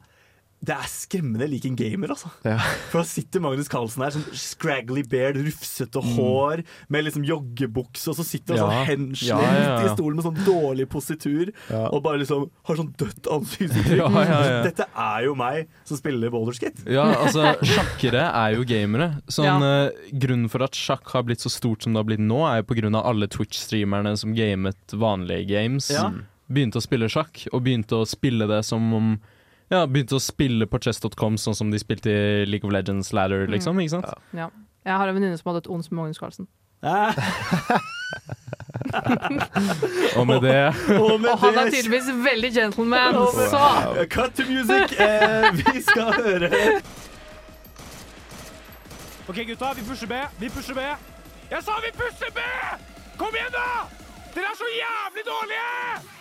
[0.63, 2.29] det er skremmende lik en gamer, altså.
[2.45, 2.59] Ja.
[2.91, 6.11] For da sitter Magnus Carlsen her, sånn scraggly beard, rufsete Mm.
[6.15, 8.67] hår, med liksom joggebukse, og så sitter han Ja.
[8.69, 9.91] sånn henslengt Ja, ja, ja.
[9.91, 11.87] i stolen med sånn dårlig positur, Ja.
[11.89, 13.97] og bare liksom har sånn dødt ansiktsuttrykk.
[13.97, 14.63] Ja, ja, ja.
[14.63, 16.85] Dette er jo meg som spiller Boulderskate.
[16.85, 19.21] Ja, altså, sjakkere er jo gamere.
[19.27, 22.45] Sånn, eh, grunnen for at sjakk har blitt så stort som det har blitt nå,
[22.45, 25.89] er jo på grunn av alle Twitch-streamerne som gamet vanlige games.
[25.89, 26.11] Ja.
[26.51, 29.19] Begynte å spille sjakk, og begynte å spille det som om
[29.71, 33.47] Ja, begynte å spille på chess.com sånn som de spilte i League of Legends Ladder,
[33.51, 33.79] liksom.
[33.79, 34.09] Ikke sant?
[34.35, 34.49] Ja.
[34.83, 36.47] Jeg har en venninne som hadde et ons med Magnus Carlsen.
[40.17, 40.55] Og med det
[40.97, 43.19] og med Og han er tydeligvis veldig gentleman,
[43.53, 43.61] så
[44.09, 44.97] Cut to music!
[45.01, 46.49] Eh, vi skal høre
[49.29, 50.17] OK, gutta, vi pusher B.
[50.41, 50.81] Vi pusher B.
[51.51, 52.43] Jeg sa vi pusher B!
[53.21, 53.85] Kom igjen, da!
[54.33, 55.69] Dere er så jævlig dårlige!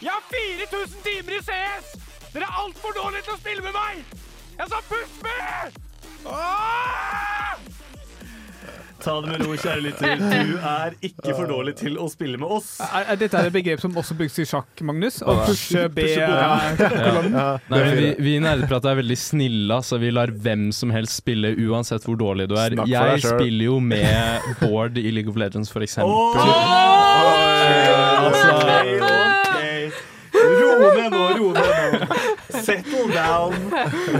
[0.04, 2.09] Jeg har 4000 timer i CS!
[2.30, 4.04] Dere er altfor dårlige til å spille med meg!
[4.60, 5.78] Jeg sa push med!
[6.30, 7.20] Åh!
[9.00, 10.20] Ta det med ro, kjære lytter.
[10.20, 12.74] Du er ikke for dårlig til å spille med oss.
[12.84, 15.22] Er, er dette et begrep som også brukes i sjakk, Magnus?
[15.24, 16.76] Å pushe B er
[17.96, 22.04] vi, vi i Nerdeprat er veldig snille, så vi lar hvem som helst spille uansett
[22.04, 22.76] hvor dårlig du er.
[22.90, 26.12] Jeg spiller jo med Bård i League of Legends, for eksempel.
[28.20, 29.19] Altså, ok.
[30.80, 32.18] Ro ned nå, ro ned nå.
[32.64, 33.56] Settle down.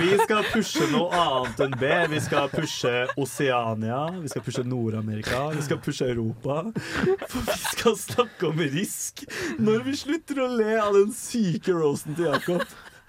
[0.01, 1.91] Vi skal pushe noe annet enn B.
[2.13, 6.63] Vi skal pushe Oseania, vi skal pushe Nord-Amerika, vi skal pushe Europa.
[7.31, 9.25] For vi skal snakke om risk.
[9.59, 12.65] Når vi slutter å le av den syke rosen til Jakob,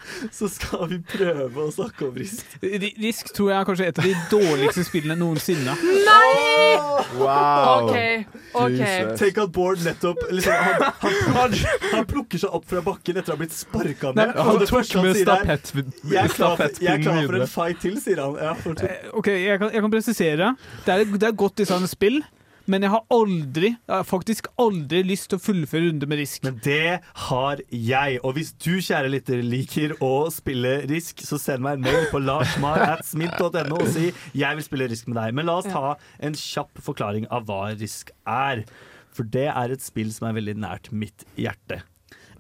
[0.38, 2.56] så skal vi prøve å snakke om risk.
[2.62, 5.76] Risk tror jeg er kanskje et av de dårligste spillene noensinne.
[6.08, 7.02] Nei!
[7.20, 7.90] Wow!
[7.90, 7.98] OK.
[8.52, 9.06] Okay.
[9.20, 11.56] Tenk at Bård nettopp liksom, han, han, han,
[11.94, 14.34] han plukker seg opp fra bakken etter å ha blitt sparka ned.
[14.38, 16.12] Han og tok med stafettpinnen videre.
[16.12, 18.38] jeg er, klar, for- en fight til, sier han.
[18.42, 18.54] Ja.
[18.88, 20.54] Eh, OK, jeg kan, jeg kan presisere.
[20.86, 22.22] Det er, det er godt designet spill,
[22.70, 26.44] men jeg har aldri, jeg har faktisk aldri lyst til å fullføre runde med risk.
[26.46, 28.20] Men det har jeg.
[28.22, 32.22] Og hvis du, kjære lytter, liker å spille Risk, så send meg en mail på
[32.22, 35.36] larsmar.smint.no og si 'jeg vil spille Risk med deg'.
[35.38, 38.66] Men la oss ta en kjapp forklaring av hva Risk er.
[39.12, 41.82] For det er et spill som er veldig nært mitt hjerte.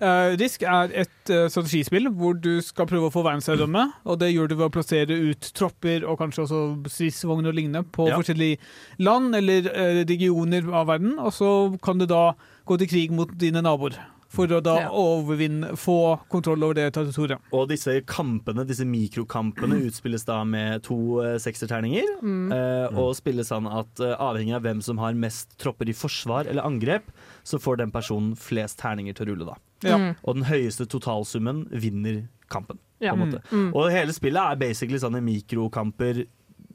[0.02, 3.84] Eh, Risk er et uh, strategispill hvor du skal prøve å få verdensherredømme.
[4.10, 7.84] Og det gjør du ved å plassere ut tropper og kanskje også stridsvogner og lignende
[7.94, 8.18] på Ja.
[8.18, 8.58] forskjellige
[9.06, 11.20] land eller uh, regioner av verden.
[11.22, 11.52] Og så
[11.86, 12.32] kan du da
[12.66, 14.00] gå til krig mot dine naboer.
[14.32, 14.90] For å da Ja.
[14.96, 17.40] overvinne, få kontroll over det territoriet.
[17.52, 22.08] Og disse kampene, disse mikrokampene utspilles da med to eh, sekserterninger.
[22.24, 22.52] Mm.
[22.56, 26.48] eh, og spilles sånn at eh, avhengig av hvem som har mest tropper i forsvar
[26.48, 27.12] eller angrep,
[27.44, 29.58] så får den personen flest terninger til å rulle, da.
[29.84, 29.98] Ja.
[29.98, 30.16] Mm.
[30.24, 32.80] Og den høyeste totalsummen vinner kampen.
[33.02, 33.12] Ja.
[33.16, 33.42] På en måte.
[33.52, 33.74] Mm.
[33.76, 36.26] Og hele spillet er basically sånne mikrokamper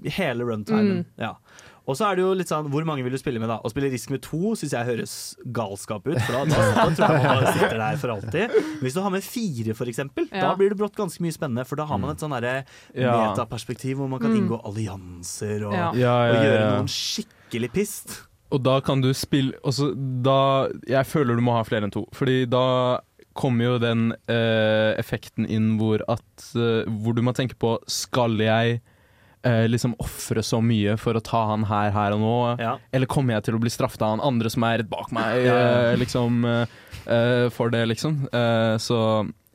[0.05, 1.05] hele runtimen.
[1.05, 1.05] Mm.
[1.23, 1.37] Ja.
[1.87, 3.61] Og så er det jo litt sånn, hvor mange vil du spille med da?
[3.63, 5.13] Å spille Risk med to syns jeg høres
[5.55, 8.57] galskap ut, for da, da, da tror jeg man sitter der for alltid.
[8.83, 11.79] Hvis du har med fire, for eksempel, da blir det brått ganske mye spennende, for
[11.79, 12.57] da har man et sånn derre
[12.97, 13.13] Ja.
[13.31, 14.41] metaperspektiv hvor man kan Mm.
[14.49, 15.93] inngå allianser og, Ja.
[15.95, 18.17] Ja, og ja, gjøre noen skikkelig pist.
[18.51, 22.07] Og da kan du spille også, da, Jeg føler du må ha flere enn to.
[22.15, 22.99] Fordi da
[23.35, 28.39] kommer jo den eh, effekten inn hvor at eh, Hvor du må tenke på Skal
[28.39, 28.81] jeg
[29.47, 32.35] eh, liksom ofre så mye for å ta han her, her og nå?
[32.61, 32.75] Ja.
[32.93, 35.47] Eller kommer jeg til å bli straffet av han andre som er rett bak meg,
[35.47, 38.25] eh, liksom, eh, eh, for det, liksom?
[38.35, 39.01] Eh, så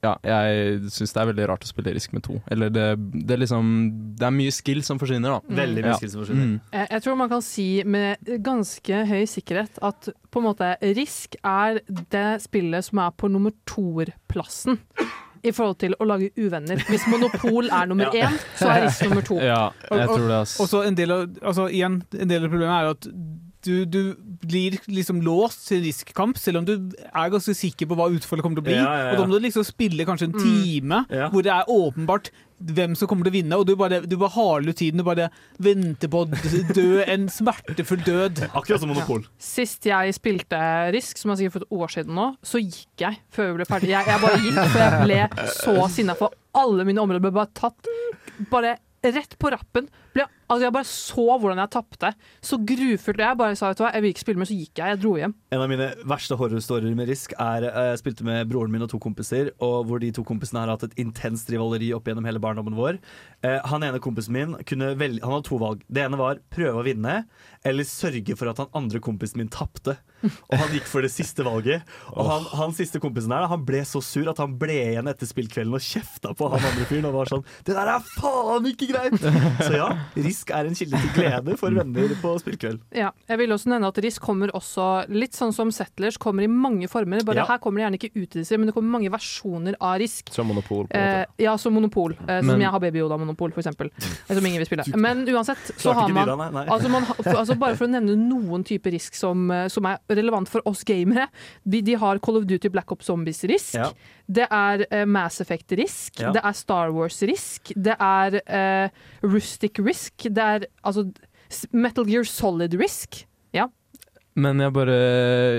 [0.02, 2.40] ja, jeg syns det er veldig rart å spille Risk med to.
[2.50, 2.86] Eller det,
[3.22, 3.68] det er liksom
[4.18, 5.56] Det er mye skill som forsvinner, da.
[5.62, 5.98] Veldig mye Ja.
[6.00, 6.48] skill som forsvinner.
[6.56, 6.72] Mm.
[6.74, 11.38] Jeg, jeg tror man kan si med ganske høy sikkerhet at på en måte Risk
[11.46, 14.80] er det spillet som er på nummer to-plassen
[15.44, 16.82] i forhold til å lage uvenner.
[16.90, 19.40] Hvis Monopol er nummer én, så er Risk nummer to.
[19.52, 20.60] Ja, jeg tror det, ass.
[20.62, 23.08] Og så en del av, altså igjen, en del av problemet er at
[23.62, 26.72] du, du blir liksom låst til riskkamp, selv om du
[27.06, 28.78] er ganske sikker på hva utfallet kommer til å bli.
[28.80, 29.12] Ja, ja, ja.
[29.14, 30.42] Og da må du liksom spille kanskje en Mm.
[30.42, 31.28] time Ja.
[31.30, 32.32] hvor det er åpenbart
[32.62, 35.02] hvem som kommer til å vinne, og du bare, du bare haler ut tiden.
[35.02, 35.30] Du bare
[35.62, 36.30] venter på å
[36.76, 38.44] dø en smertefull død.
[38.58, 39.26] Akkurat som Monopol.
[39.42, 40.62] Sist jeg spilte
[40.96, 43.70] Risk, som er sikkert for et år siden nå, så gikk jeg før vi ble
[43.70, 43.92] ferdig.
[43.94, 47.54] Jeg, jeg bare gikk, for jeg ble så sinna for alle mine områder ble bare
[47.56, 47.92] tatt
[48.52, 49.88] bare rett på rappen.
[50.14, 52.12] Ble, altså jeg bare så hvordan jeg tapte.
[52.44, 53.24] Så grufullt.
[53.24, 54.94] Jeg bare sa vet du hva, jeg vil ikke spille mer, så gikk jeg.
[54.94, 55.36] Jeg dro hjem.
[55.56, 58.92] En av mine verste horrorstorier med Risk er eh, Jeg spilte med broren min og
[58.92, 62.42] to kompiser, og hvor de to kompisene har hatt et intenst rivaleri opp gjennom hele
[62.44, 63.00] barndommen vår.
[63.48, 65.82] Eh, han ene kompisen min kunne velge Han hadde to valg.
[65.88, 67.22] Det ene var prøve å vinne,
[67.68, 69.98] eller sørge for at han andre kompisen min tapte.
[70.22, 71.86] Og han gikk for det siste valget.
[72.14, 75.30] Og han, han siste kompisen her, han ble så sur at han ble igjen etter
[75.30, 78.90] spillkvelden og kjefta på han andre fyren og var sånn Det der er faen ikke
[78.92, 79.18] greit!
[79.66, 79.88] Så ja,
[80.18, 82.80] Risk er en kilde til glede for venner på spillkveld.
[83.02, 86.48] Ja, jeg vil også nevne at Risk kommer også litt sånn som Settlers, kommer i
[86.48, 87.22] mange former.
[87.24, 87.46] Bare Ja.
[87.46, 90.30] Her kommer det gjerne ikke utvidelser, men det kommer mange versjoner av Risk.
[90.34, 90.88] Som monopol.
[90.88, 92.14] på en Eh, ja, som Monopol.
[92.28, 93.90] Eh, som Men- jeg har Baby Yoda-monopol, for eksempel.
[93.98, 94.84] Eh, Som ingen vil spille.
[94.98, 96.28] Men uansett, så har man,
[96.68, 100.48] altså man altså Bare for å nevne noen typer Risk som, eh, som er relevant
[100.50, 101.28] for oss gamere.
[101.68, 103.76] De, de har Call of Duty Black Ops Zombies Risk.
[103.76, 103.92] Ja.
[104.32, 106.22] Det er uh, Mass Effect Risk.
[106.22, 106.32] Ja.
[106.36, 107.74] Det er Star Wars Risk.
[107.76, 110.28] Det er uh, Rustic Risk.
[110.30, 111.08] Det er altså
[111.76, 113.26] Metal Gear Solid Risk.
[113.56, 113.68] Ja.
[114.40, 115.00] Men jeg bare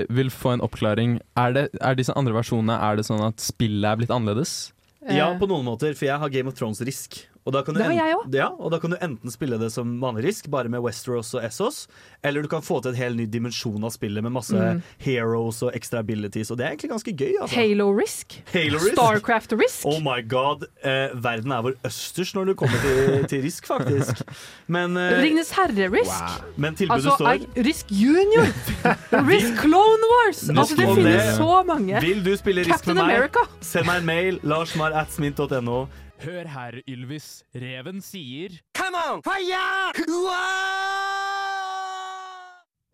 [0.09, 1.19] vil få en oppklaring.
[1.37, 4.71] Er, det, er disse andre versjonene Er det sånn at spillet er blitt annerledes?
[5.11, 7.25] Ja, Eh, på noen måter, for jeg har Game of Thrones-risk.
[7.45, 8.33] Og da kan du Det har jeg også.
[8.37, 11.43] Ja, og da kan du enten spille det som vanlig risk, bare med Westeros og
[11.43, 11.87] Essos,
[12.23, 14.81] eller du kan få til en hel ny dimensjon av spillet med masse Mm.
[15.03, 17.33] heroes og extra abilities, og det er egentlig ganske gøy.
[17.41, 17.55] Altså.
[17.55, 18.37] Halo Risk.
[18.53, 18.93] Halo Risk.
[18.95, 19.85] Starcraft Risk.
[19.85, 24.21] Oh my god, eh, verden er vår østers når du kommer til, til risk, faktisk.
[24.67, 26.39] Men, eh, Ringnes herre-risk.
[26.55, 28.47] men tilbudet Altså, står er- Risk Junior!
[29.33, 30.47] Risk Clone Wars!
[30.49, 31.99] Altså, det finnes det- så mange.
[32.01, 33.15] Vil du spille risk Captain med meg?
[33.15, 33.39] America.
[33.59, 34.39] Send meg en mail.
[34.43, 35.87] larsmar.smint.no.
[36.23, 37.43] Hør her, Ylvis.
[37.55, 39.21] Reven sier Come on!
[39.25, 39.91] Fire!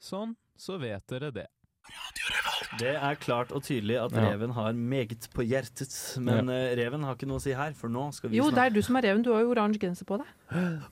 [0.01, 1.47] Sånn, så vet dere det.
[2.79, 4.29] Det er klart og tydelig at Ja.
[4.29, 5.89] reven har meget på hjertet.
[6.21, 8.53] Men eh, reven har ikke noe å si her, for nå skal vi Jo, det
[8.53, 9.23] snakke er du som er reven.
[9.25, 10.27] Du har jo oransje genser på deg.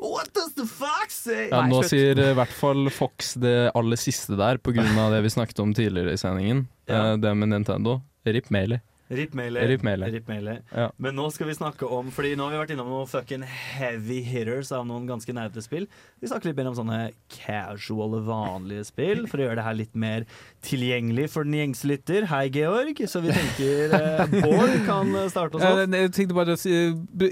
[0.02, 1.50] What does the fox say?
[1.52, 1.92] Ja, Nei, nå slutt.
[1.94, 5.30] sier eh, i hvert fall Fox det aller siste der, på grunn av det vi
[5.38, 6.68] snakket om tidligere i sendingen.
[6.90, 7.14] Ja.
[7.14, 8.02] Eh, Det med Nintendo.
[8.26, 8.82] Rip Melee.
[9.10, 9.64] Rip Melee.
[9.68, 9.84] Rip.
[9.88, 10.30] Rip.
[10.76, 10.90] Ja.
[11.00, 14.18] Men nå skal vi snakke om Fordi nå har vi vært innom noen fucking heavy
[14.26, 15.86] hitters av noen ganske nerdete spill.
[16.20, 16.98] Vi snakker litt mer om sånne
[17.32, 20.26] casual, vanlige spill, for å gjøre det her litt mer
[20.68, 22.28] tilgjengelig for den gjengse lytter.
[22.32, 23.00] Hei, Georg.
[23.08, 25.64] Så vi tenker eh, Bård kan eh, starte oss.
[25.64, 26.76] Eh, Jeg tenkte bare å si-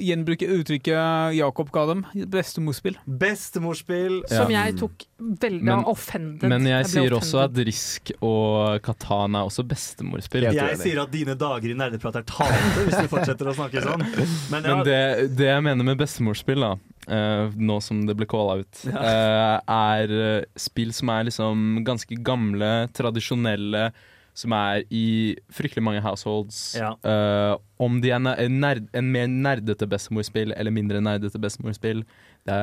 [0.06, 2.06] gjenbruke uttrykket Jakob ga dem.
[2.32, 2.96] Bestemorspill.
[3.06, 4.22] Bestemorspill.
[4.32, 6.48] Som jeg tok veldig Men- offended.
[6.52, 10.44] Men jeg jeg sier også at Risk og Katana er også bestemorspill.
[10.54, 14.04] Jeg sier at dine dager i nerdeprat er talte hvis du fortsetter å snakke sånn.
[14.52, 15.00] Men, ja, Men det,
[15.40, 16.74] det jeg mener med bestemorspill, da,
[17.12, 22.20] uh, nå som det ble calla ut, uh, er eh, spill som er liksom ganske
[22.26, 23.90] gamle, tradisjonelle,
[24.36, 25.08] som er i
[25.56, 26.60] fryktelig mange households.
[26.76, 26.92] Ja.
[27.08, 32.04] Uh, om de er en, nerd, en mer nerdete bestemorspill eller mindre nerdete bestemorspill,
[32.46, 32.60] det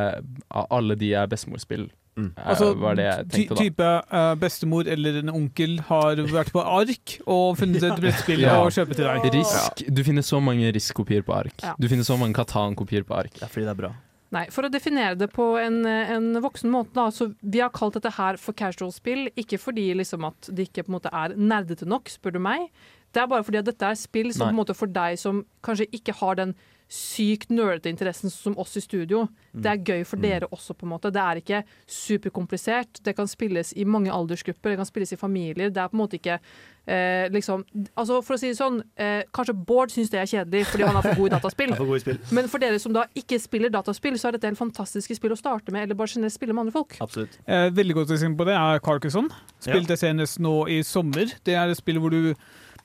[0.53, 1.89] alle de er bestemorspill
[2.37, 3.63] Altså, var det jeg ty tenkte, da.
[3.63, 8.59] type uh, bestemor eller en onkel har vært på ark og funnet et brettspill Ja.
[8.61, 9.29] og kjøpe til deg.
[9.33, 9.85] Risk.
[9.89, 11.55] Du finner så mange Risk-kopier på ark.
[11.65, 11.73] Ja.
[11.81, 13.39] Du finner så mange Katan-kopier på ark.
[13.41, 13.93] Ja, fordi det er bra.
[14.33, 17.99] Nei, For å definere det på en, en voksen måte, da, så vi har kalt
[17.99, 19.27] dette her for casual-spill.
[19.37, 22.69] Ikke fordi liksom at det ikke på en måte er nerdete nok, spør du meg.
[23.13, 24.53] Det er bare fordi at dette er spill som Nei.
[24.53, 26.55] på en måte for deg som kanskje ikke har den
[26.93, 29.25] sykt nerdete interessen som oss i studio.
[29.53, 31.13] Det er gøy for dere også, på en måte.
[31.13, 33.01] Det er ikke superkomplisert.
[33.05, 35.73] Det kan spilles i mange aldersgrupper, det kan spilles i familier.
[35.73, 37.65] Det er på en måte ikke eh, liksom
[37.97, 40.99] Altså, for å si det sånn, eh, kanskje Bård syns det er kjedelig fordi han
[40.99, 41.73] er for god i dataspill.
[42.37, 45.41] Men for dere som da ikke spiller dataspill, så er dette helt fantastiske spill å
[45.41, 46.99] starte med, eller bare generelt spille med andre folk.
[47.05, 47.39] Absolutt.
[47.47, 49.33] Eh, veldig godt eksempel på det er Carcasson.
[49.65, 50.03] Spilte ja.
[50.05, 51.33] senest nå i sommer.
[51.47, 52.35] Det er et spill hvor du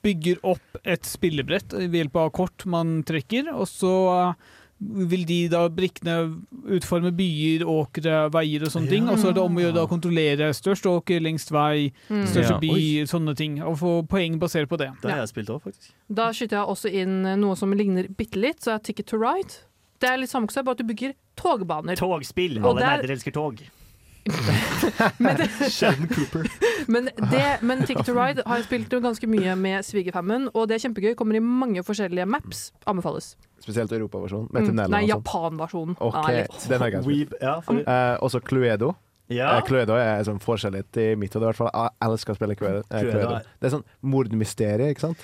[0.08, 3.92] bygger opp et spillebrett ved hjelp av kort man trekker, og så
[4.30, 4.48] eh,
[4.78, 6.14] vil de da brikkene
[6.76, 8.92] utforme byer, åkre, veier og sånne Ja.
[8.94, 9.08] ting.
[9.10, 12.22] Og så er det om å gjøre da å kontrollere størst åker, lengst vei, Mm.
[12.30, 12.58] største Ja.
[12.62, 13.06] by, Oi.
[13.10, 13.58] sånne ting.
[13.60, 14.92] Og få poeng basert på det.
[15.02, 15.90] Det har jeg spilt òg, faktisk.
[16.08, 19.64] Da skyter jeg også inn noe som ligner bitte litt, så er Ticket to Ride.
[19.98, 21.96] Det er litt samme konsept, bare at du bygger togbaner.
[21.98, 22.62] Togspill.
[22.62, 23.58] Alle det er- nerder elsker tog.
[25.70, 26.46] Sheldon Cooper.
[26.88, 30.78] Men, det, men Ticket to Ride har jeg spilt ganske mye med svigerfammen, og det
[30.78, 31.14] er kjempegøy.
[31.18, 32.68] Kommer i mange forskjellige maps.
[32.88, 33.34] Anbefales.
[33.62, 35.08] Spesielt Europaversjonen, med Mm, Nei, sånn.
[35.10, 35.96] Japan-versjonen.
[36.00, 36.28] Ok,
[37.42, 38.94] Ja, for- uh, også Cluedo.
[39.28, 39.58] Ja.
[39.58, 41.70] Eh, Cluedo er sånn forskjellig i mitt hode, i hvert fall.
[41.74, 42.78] Jeg elsker å spille Cluedo.
[42.90, 43.40] eh, Cluedo Cluedo.
[43.60, 45.18] Det er sånn mordmysterium, ikke sant?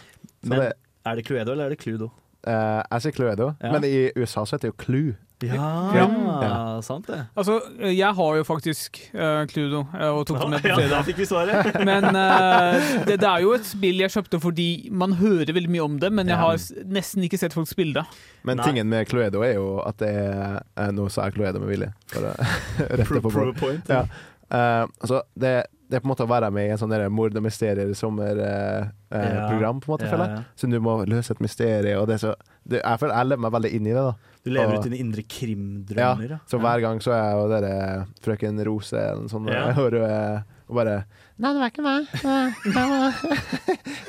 [0.45, 0.73] Så Men det,
[1.07, 2.11] er det Cluedo eller er det Cluedo?
[2.47, 3.73] Uh, jeg sier Cluedo, Ja.
[3.73, 5.17] men i USA så heter det jo Clue.
[5.43, 6.81] Ja, Ja.
[6.81, 7.19] sant det.
[7.37, 7.59] Altså,
[7.91, 11.19] jeg har jo faktisk uh, Cluedo eh, og tok det med på Ja, da fikk
[11.21, 11.75] vi svaret.
[11.89, 15.85] Men uh, det, det er jo et spill jeg kjøpte fordi man hører veldig mye
[15.85, 16.57] om det, men jeg har
[16.87, 18.07] nesten ikke sett folk spille det.
[18.45, 18.65] Men Nei.
[18.71, 21.91] tingen med Cluedo er jo at det er eh, Nå sa jeg Cluedo med vilje,
[22.15, 22.35] for å
[23.03, 24.05] rette på pro point, Ja.
[24.05, 24.25] ja.
[24.55, 25.55] Eh, altså, det,
[25.91, 29.49] det er på en måte å være med i en sånn mord og mysterier-sommerprogram, Ja.
[29.51, 30.45] program på en måte, Ja, føler jeg.
[30.57, 33.43] Så du må løse et mysterium, og det er så det, Jeg føler jeg lever
[33.45, 34.15] meg veldig inn i det, da.
[34.45, 36.31] Du lever Og- ut dine indre krimdrømmer.
[36.35, 36.39] Ja.
[36.47, 39.71] så hver gang så er jo dere frøken Rose eller sånt, Ja.
[39.73, 39.95] og,
[40.69, 41.05] og bare
[41.37, 42.07] Nei, det var ikke meg.
[42.13, 43.11] Det var,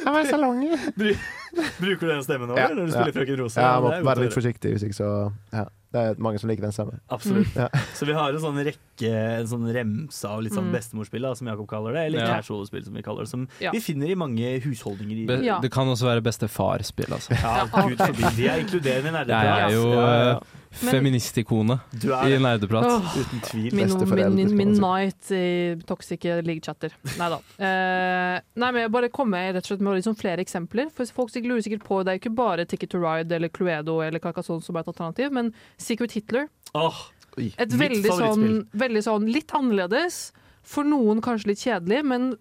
[0.03, 0.77] det var i salongen.
[1.55, 2.99] Bruker du den stemmen nå Ja, når du ja.
[3.01, 3.61] spiller Frøken Rosa?
[3.61, 5.09] Ja, jeg må være litt forsiktig, hvis ikke så
[5.53, 5.65] ja.
[5.95, 6.97] Det er mange som liker den stemmen.
[7.07, 7.53] Absolutt.
[7.55, 7.69] Ja.
[7.95, 10.73] Så vi har en sånn rekke, en sånn remse av litt sånn Mm.
[10.75, 12.33] bestemorspill, som Jakob kaller det, eller Ja.
[12.41, 13.71] casual-spill, som vi kaller det, som Ja.
[13.71, 17.31] vi finner i mange husholdninger i Be Det kan også være bestefarspill, altså.
[17.39, 18.35] Ja, gud forbi.
[18.35, 19.69] De er inkluderende i Jeg nerdeprat.
[19.69, 20.39] er jo Ja, ja, ja.
[20.79, 23.09] Feministikone i nerdeprat.
[23.15, 23.69] Uten tvil.
[23.71, 26.95] Min, Besteforeldre, min, min night i toxice league-chatter.
[27.19, 27.39] Nei da.
[27.59, 30.91] Uh, nei, men jeg bare kommer rett og slett med liksom flere eksempler.
[30.95, 33.99] For Folk lurer sikkert på Det er jo ikke bare Ticket to Ride eller Cluedo
[34.03, 36.49] eller Carcassonne som er et alternativ, men Secret Hitler.
[36.75, 37.03] Åh,
[37.37, 40.29] Et veldig sånn, veldig sånn litt annerledes.
[40.65, 42.33] For noen kanskje litt kjedelig, men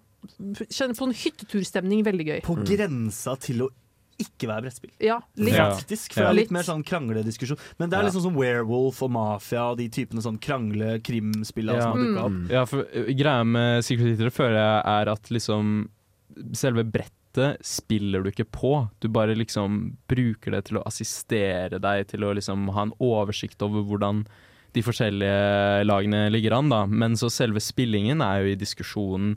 [0.72, 2.38] kjenner på en hytteturstemning veldig gøy.
[2.46, 3.70] På grensa til å
[4.18, 4.90] ikke være brettspill.
[5.00, 5.54] Ja, litt.
[5.54, 6.26] Faktisk, for Ja.
[6.28, 7.58] det er litt mer sånn kranglediskusjon.
[7.78, 8.08] Men det er Ja.
[8.10, 11.80] litt sånn Werewolf og Mafia og de typene sånn krangle-krimspillene Ja.
[11.82, 12.44] som har dukka Mm.
[12.44, 12.50] opp.
[12.50, 15.88] Ja, for greia med Secret Hitler føler jeg er at liksom
[16.52, 18.90] selve brettet spiller du ikke på.
[19.00, 23.60] Du bare liksom bruker det til å assistere deg til å liksom ha en oversikt
[23.62, 24.26] over hvordan
[24.72, 26.86] de forskjellige lagene ligger an, da.
[26.86, 29.36] Men så selve spillingen er jo i diskusjonen.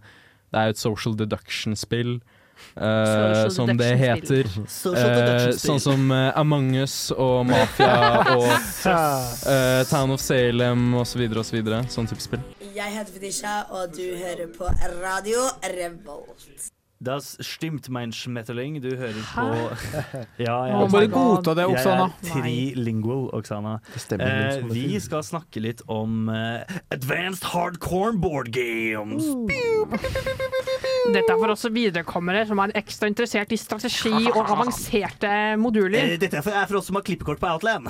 [0.51, 2.21] Det er jo et social deduction-spill.
[2.75, 4.47] Eh, som det heter.
[4.47, 7.97] Eh, sånn som uh, Among us og Mafia
[8.35, 11.27] og eh, Town of Salem osv.
[11.43, 11.59] osv.
[11.93, 12.47] Sånn type spill.
[12.77, 16.73] Jeg heter Fetisha, og du hører på Radio Revolt.
[16.99, 18.81] Das stimmt mein Schmetterling.
[18.81, 19.41] Du hører på
[20.37, 20.81] Ja, ja.
[20.81, 22.09] Oh Bare godta det, Oksana.
[22.23, 22.41] Jeg er
[22.73, 23.79] trilingual, Oksana.
[24.17, 29.29] Eh, vi skal snakke litt om eh, advanced hardcore board games.
[31.13, 35.31] Dette er for oss viderekommere som er ekstra interessert i strategi og avanserte
[35.61, 36.13] moduler.
[36.13, 37.87] Eh, dette er for, er for oss som har klippekort på Outland.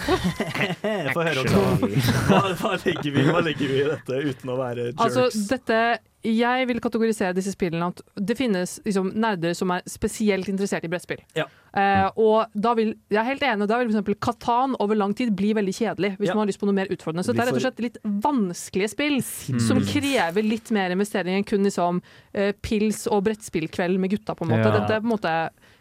[1.15, 1.89] Få høre, Oksana.
[2.27, 5.01] Hva, hva, legger vi, hva legger vi i dette uten å være jerks?
[5.07, 5.81] Altså, dette
[6.27, 10.89] Jeg vil kategorisere disse spillene at det finnes liksom, nerder som er spesielt interessert i
[10.91, 11.21] brettspill.
[11.37, 11.45] Ja.
[11.77, 14.19] Eh, og da vil, jeg er helt enig, da vil f.eks.
[14.19, 16.35] Katan over lang tid bli veldig kjedelig hvis Ja.
[16.35, 17.23] man har lyst på noe mer utfordrende.
[17.23, 21.47] Så det er rett og slett litt vanskelige spill som krever litt mer investering enn
[21.47, 22.01] kun liksom,
[22.33, 24.67] eh, pils og brettspillkveld med gutta, på en måte.
[24.67, 24.79] Ja.
[24.81, 25.35] Dette er på en måte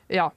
[0.08, 0.30] Ja.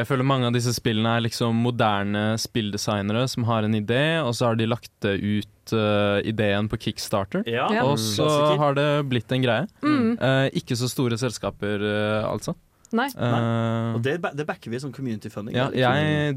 [0.00, 4.32] Jeg føler mange av disse spillene er liksom moderne spilldesignere som har en idé, og
[4.36, 7.44] så har de lagt ut uh, ideen på Kickstarter.
[7.74, 7.84] ja.
[7.84, 8.26] Og så
[8.60, 9.68] har det blitt en greie.
[9.84, 10.16] Mm.
[10.16, 12.56] Uh, ikke så store selskaper, uh, altså.
[12.96, 13.06] Nei.
[13.14, 15.56] Uh, Og det, det backer vi som community funding.
[15.56, 16.34] ja, jeg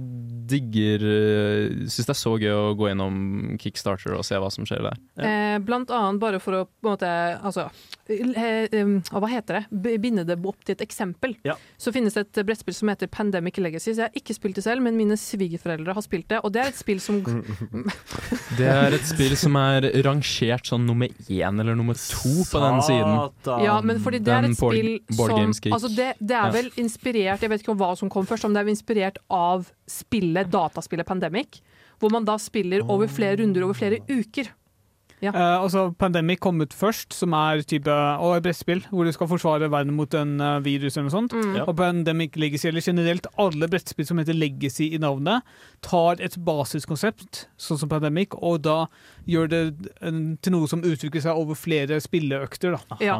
[0.49, 4.67] digger uh, Syns det er så gøy å gå gjennom Kickstarter og se hva som
[4.67, 4.99] skjer der.
[5.23, 7.09] Eh, blant annet bare for å på en måte
[7.43, 7.67] Altså,
[8.09, 9.97] eh, eh, hva heter det?
[10.03, 11.35] Binde det opp til et eksempel.
[11.79, 13.93] Så finnes det et brettspill som heter Pandemic Legacy.
[13.93, 16.41] Så jeg har ikke spilt det selv, men mine svigerforeldre har spilt det.
[16.43, 17.21] Og det er et spill som
[18.59, 22.81] Det er et spill som er rangert sånn nummer én eller nummer to på den
[22.85, 23.15] siden.
[23.63, 26.53] Ja, men fordi det er et spill som altså det, det er Ja.
[26.55, 29.69] vel inspirert Jeg vet ikke om hva som kom først, om det er inspirert av
[29.89, 31.61] spillet, dataspillet Pandemic.
[31.99, 34.49] Hvor man da spiller over flere runder over flere uker.
[35.23, 35.31] Ja.
[35.31, 39.29] Uh, altså Pandemic kom ut først, som er type og et brettspill hvor du skal
[39.31, 41.35] forsvare verden mot en uh, virus eller noe sånt.
[41.37, 41.53] Mm.
[41.61, 41.67] Ja.
[41.69, 45.47] Og Pandemic Legacy, eller generelt alle brettspill som heter Legacy i navnet,
[45.85, 48.83] tar et basiskonsept, sånn som Pandemic, og da
[49.29, 49.61] gjør det
[50.01, 52.77] eh, til noe som utvikler seg over flere spilleøkter.
[52.77, 52.97] Da.
[53.03, 53.17] Ja.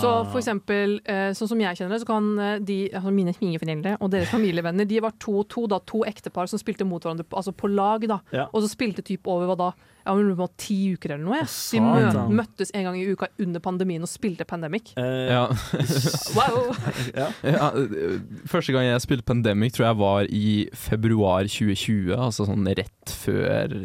[0.00, 3.34] Så for eksempel, eh, sånn som jeg kjenner det, så kan eh, de, altså mine
[3.36, 7.28] svigerforeldre og deres familievenner, de var to, to, da, to ektepar som spilte mot hverandre,
[7.30, 8.20] altså på lag, da.
[8.34, 8.50] Ja.
[8.52, 9.70] Og så spilte typ over hva da?
[10.00, 11.40] Ja, men det var ti uker eller noe.
[11.42, 11.46] Ja.
[11.46, 14.94] De mø møttes en gang i uka under pandemien og spilte Pandemic.
[14.96, 15.46] Ja.
[16.36, 16.70] Wow!
[17.16, 17.26] ja.
[17.44, 22.14] Ja, eh, første gang jeg spilte Pandemic, tror jeg var i februar 2020.
[22.16, 23.76] Altså sånn rett før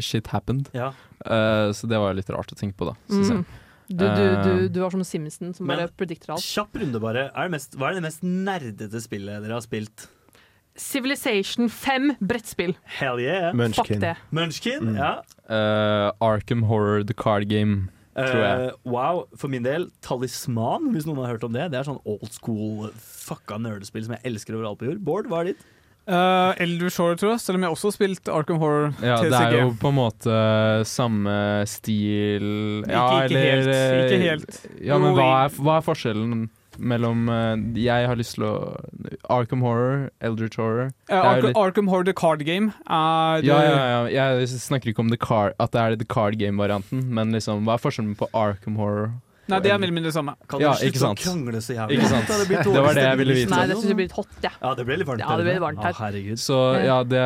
[0.00, 0.70] shit happened.
[0.72, 0.92] Ja.
[1.26, 2.94] Uh, så det var litt rart å tenke på, da.
[3.10, 3.42] Synes Mm.
[3.44, 3.58] jeg.
[3.92, 6.40] Du, du, du, Eh, du var som Simpson som Men- bare predikter alt.
[6.40, 7.26] Kjapp runde, bare.
[7.36, 10.06] Er det mest, hva er det mest nerdete spillet dere har spilt?
[10.74, 12.74] Civilization 5 brettspill.
[12.84, 13.52] Hell yeah.
[13.74, 14.16] Fuck det.
[14.32, 15.20] Munchkin, ja.
[15.50, 18.70] Uh, Arkham Horror The Card Game, tror jeg.
[18.70, 21.70] Eh, wow, for min del, Talisman, hvis noen har hørt om det.
[21.74, 25.04] Det er sånn old school fucka nerdespill som jeg elsker overalt på jord.
[25.04, 25.60] Bård, hva er ditt?
[26.02, 29.28] Uh, Elder Shore, tror jeg, selv om jeg også har spilt Arkham Horror Ja, TCG.
[29.30, 30.38] det er jo på en måte
[30.90, 31.34] samme
[31.70, 34.66] stil Ja, Ikke- ikke eller helt, ikke helt.
[34.82, 36.48] Ja, men hva er, hva er forskjellen
[36.78, 38.52] mellom eh, Jeg har lyst til å
[39.30, 44.06] Arkham Horror, Eldritch Horror jo Arkham, litt- Arkham Horror The Card Game er ja, ja,
[44.08, 47.62] ja, jeg snakker ikke om the car, at det er the card game-varianten, men liksom,
[47.68, 49.12] hva er forskjellen på Arkham Horror?
[49.50, 50.32] Nei, det er mer eller mindre det samme.
[50.46, 51.18] Kan ja, dere slutte ikke sant.
[51.18, 51.96] å krangle så jævlig?
[51.98, 52.28] Ikke sant?
[52.30, 53.50] Det Det var det jeg ville vite.
[53.50, 54.52] Nei, det syns jeg blir litt hot, jeg.
[54.62, 55.96] Ja, det ble litt varmt Ja, det ble litt varmt her.
[55.96, 56.38] Å, herregud.
[56.42, 57.24] Så ja, det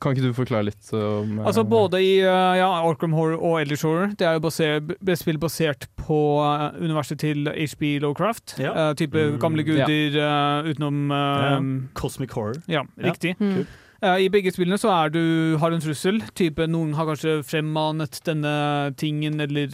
[0.00, 3.58] Kan ikke du forklare litt om eh, Altså Både i uh, ja, Arkham Horror og
[3.64, 4.06] Elder Shore.
[4.18, 8.54] Det er jo basert, spill basert på uh, universet til HB Lowcraft.
[8.62, 8.72] Ja.
[8.78, 11.58] Uh, type Mm, gamle guder uh, utenom uh, Ja.
[11.98, 12.62] Cosmic Horror.
[12.70, 13.34] Ja, Ja, riktig.
[13.38, 13.66] kult.
[14.04, 15.22] Uh, I begge spillene så er du,
[15.58, 16.20] har du en trussel.
[16.38, 18.52] Type Noen har kanskje fremmanet denne
[19.00, 19.72] tingen eller,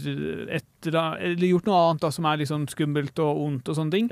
[0.49, 4.09] et, eller gjort noe annet da, som er liksom skummelt og ondt og sånne ting.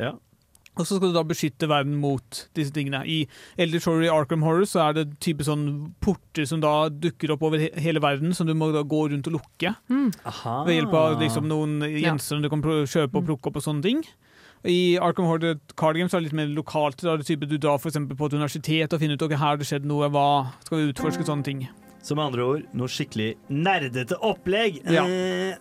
[0.73, 3.03] Og så skal du da beskytte verden mot disse tingene.
[3.05, 3.27] I
[3.61, 5.67] Elder Shore i Arkham Horror så er det type sånn
[6.01, 9.29] porter som da dukker opp over he hele verden, som du må da gå rundt
[9.29, 9.75] og lukke.
[9.93, 10.09] Mm.
[10.69, 12.17] Ved hjelp av liksom noen Ja.
[12.17, 14.01] du kan kjøpe og plukke opp og sånne ting.
[14.65, 17.01] I Arkham Horror Card Games er det litt mer lokalt.
[17.03, 19.43] Da er det type Du drar eksempel på et universitet og finner ut ok, her
[19.43, 20.27] har det skjedd noe, hva
[20.63, 21.65] skal vi utforske sånne ting.
[22.03, 24.81] Så med andre ord, noe skikkelig nerdete opplegg.
[24.91, 25.05] Ja.
[25.07, 25.55] Eh,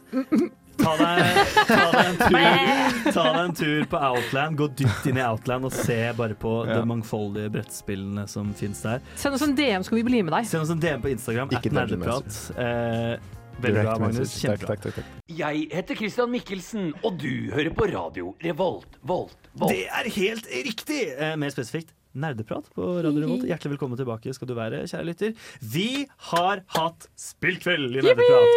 [0.82, 4.58] ta, deg, ta, deg en tur, ta deg en tur på Outland.
[4.58, 6.80] Gå dypt inn i Outland og se bare på Ja.
[6.80, 9.02] de mangfoldige brettspillene som fins der.
[9.22, 10.50] Send oss en DM, skal vi bli med deg.
[10.50, 11.54] Send oss en DM på Instagram.
[11.54, 12.42] Ikke at nerdeprat.
[12.58, 13.18] Eh,
[13.62, 14.34] veldig bra, Magnus.
[14.42, 14.68] Kjempebra.
[14.68, 15.06] takk, takk, takk.
[15.32, 19.72] Jeg heter Christian Mikkelsen, og du hører på radio Revolt, Volt, Volt.
[19.74, 21.04] Det er helt riktig!
[21.18, 23.46] Eh, mer spesifikt nerdeprat på Radio Revolt.
[23.48, 25.32] Hjertelig velkommen tilbake skal du være, kjære lytter.
[25.64, 28.52] Vi har hatt spillkveld i Nerdeprat!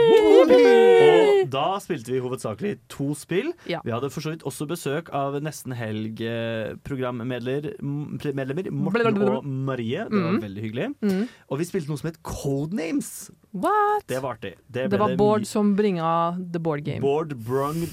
[1.45, 3.53] Og da spilte vi hovedsakelig to spill.
[3.71, 3.79] Ja.
[3.87, 10.05] Vi hadde for så vidt også besøk av Nesten Helg-programmedlemmer Morten og Marie.
[10.09, 10.41] Det var Mhm.
[10.43, 10.89] veldig hyggelig.
[11.01, 11.29] Mhm.
[11.51, 13.31] Og vi spilte noe som het Codenames.
[13.55, 14.03] What?
[14.11, 14.57] Det var artig.
[14.67, 17.01] Det, det var Bård som bringa the board game.
[17.01, 17.87] Bård brung,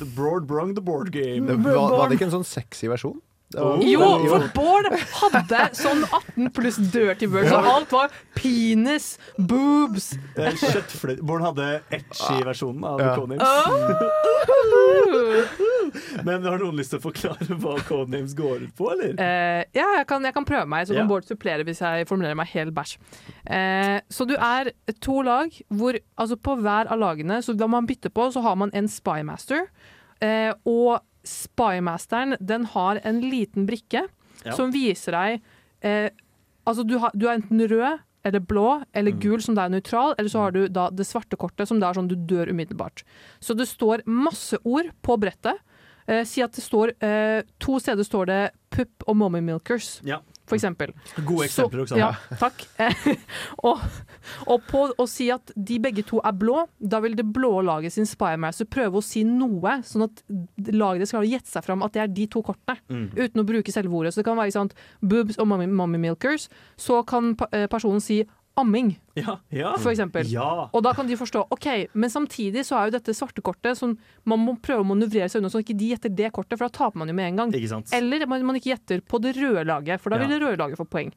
[0.48, 1.48] brung the board game.
[1.48, 3.20] Det var, var det ikke en sånn sexy versjon?
[3.56, 4.30] Var- Jo, Jo.
[4.30, 4.86] for Bård
[5.20, 11.22] hadde sånn 18 pluss dirty words, så alt var penis, boobs Kjøttfløyte.
[11.22, 13.16] Bård hadde etchy-versjonen av Ja.
[13.16, 13.42] Codenames.
[16.26, 19.12] Men har noen lyst til å forklare hva Codenames går ut på, eller?
[19.20, 22.38] Uh, ja, jeg kan, jeg kan prøve meg, så kan Bård supplere hvis jeg formulerer
[22.40, 22.92] meg helt bæsj.
[23.50, 24.72] Uh, så du er
[25.04, 28.56] to lag hvor altså på hver av lagene, så da man bytter på, så har
[28.60, 29.62] man en spymaster.
[30.22, 34.08] Uh, og spymasteren, den har en liten brikke
[34.46, 34.56] Ja.
[34.58, 35.42] som viser deg
[35.86, 36.10] eh,
[36.66, 40.14] Altså du, har, du er enten rød eller blå eller gul som det er nøytral,
[40.18, 43.02] eller så har du da det svarte kortet som det er sånn du dør umiddelbart.
[43.42, 45.58] Så det står masse ord på brettet.
[46.06, 50.00] Eh, si at det står eh, To steder står det pupp og mommy milkers.
[50.06, 50.20] Ja.
[50.52, 50.92] For eksempel.
[51.24, 52.02] Gode eksempler, Oksana.
[52.04, 52.66] Ja, takk.
[53.68, 53.80] og,
[54.52, 57.96] og på å si at de begge to er blå, da vil det blå laget
[57.96, 60.22] sin Spymaster prøve å si noe, sånn at
[60.76, 63.08] laget skal gjette seg fram at det er de to kortene, Mm.
[63.16, 64.12] uten å bruke selve ordet.
[64.14, 64.70] Så det kan være sånn
[65.02, 66.50] boobs og mommy, mommy milkers.
[66.80, 68.22] Så kan eh, personen si
[68.62, 68.94] amming.
[69.20, 69.74] Ja, ja.
[69.82, 70.24] For eksempel.
[70.32, 70.70] Ja.
[70.72, 71.66] Og da kan de forstå OK,
[72.00, 73.98] men samtidig så er jo dette svarte kortet som
[74.30, 76.72] man må prøve å manøvrere seg unna, så ikke de gjetter det kortet, for da
[76.78, 77.52] taper man jo med en gang.
[77.58, 77.92] Ikke sant?
[77.98, 80.24] Eller man, man ikke gjetter på det røde laget, for da Ja.
[80.24, 81.12] vil det røde laget få poeng.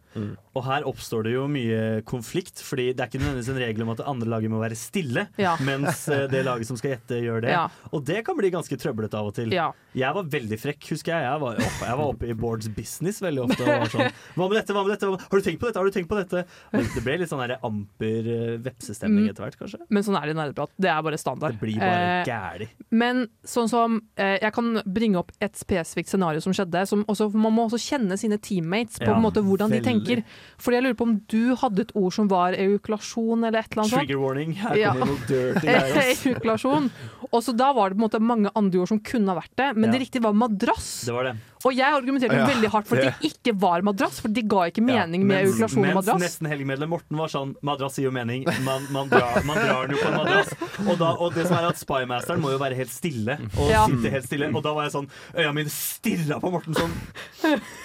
[0.55, 3.93] Og her oppstår det jo mye konflikt, fordi det er ikke nødvendigvis en regel om
[3.95, 5.55] at det andre laget må være stille, Ja.
[5.63, 7.51] mens eh, det laget som skal gjette, gjør det.
[7.55, 7.69] Ja.
[7.93, 9.55] Og det kan bli ganske trøblete av og til.
[9.55, 9.71] Ja.
[9.95, 11.23] Jeg var veldig frekk, husker jeg.
[11.31, 13.63] Jeg var oppe, jeg var oppe i Boards business veldig ofte.
[13.63, 15.07] Og var sånn, hva med dette, hva med dette?
[15.31, 15.79] Har du tenkt på dette?
[15.79, 16.45] Har du tenkt på dette?
[16.75, 19.31] Og det ble litt sånn der amper eh, vepsestemning Mm.
[19.31, 19.79] etter hvert, kanskje.
[19.91, 20.71] Men sånn er det i nerdeprat.
[20.79, 21.53] Det er bare standard.
[21.53, 22.67] Det blir bare Eh.
[22.91, 26.87] Men sånn som eh, Jeg kan bringe opp et spesifikt scenario som skjedde.
[26.87, 30.23] Som også, man må også kjenne sine teammates på Ja, en måte hvordan de tenker.
[30.59, 33.83] Fordi jeg lurer på om du hadde et ord som var eukulasjon eller et eller
[33.83, 34.07] annet sånt.
[34.07, 34.53] Trigger warning.
[34.55, 34.93] Her Ja.
[34.93, 36.55] kommer noe dirty greier.
[36.55, 36.91] ass.
[37.33, 39.55] Og så da var det på en måte mange andre ord som kunne ha vært
[39.57, 39.99] det, men Ja.
[39.99, 41.05] det riktige var madrass.
[41.07, 41.37] Det var det.
[41.65, 44.67] Og jeg argumenterte Ja, veldig hardt for at det ikke var madrass, for det ga
[44.69, 46.21] ikke mening med mens, ejakulasjon og mens madrass.
[46.25, 48.45] nesten helgemedlem Morten var sånn Madrass gir jo mening.
[48.67, 50.53] Man, man, drar, man drar den jo på en madrass.
[50.85, 53.39] Og, da, og det som er at Spymasteren må jo være helt stille.
[53.57, 53.87] Og Ja.
[53.89, 56.93] sitte helt stille Og da var jeg sånn Øya mine stirra på Morten sånn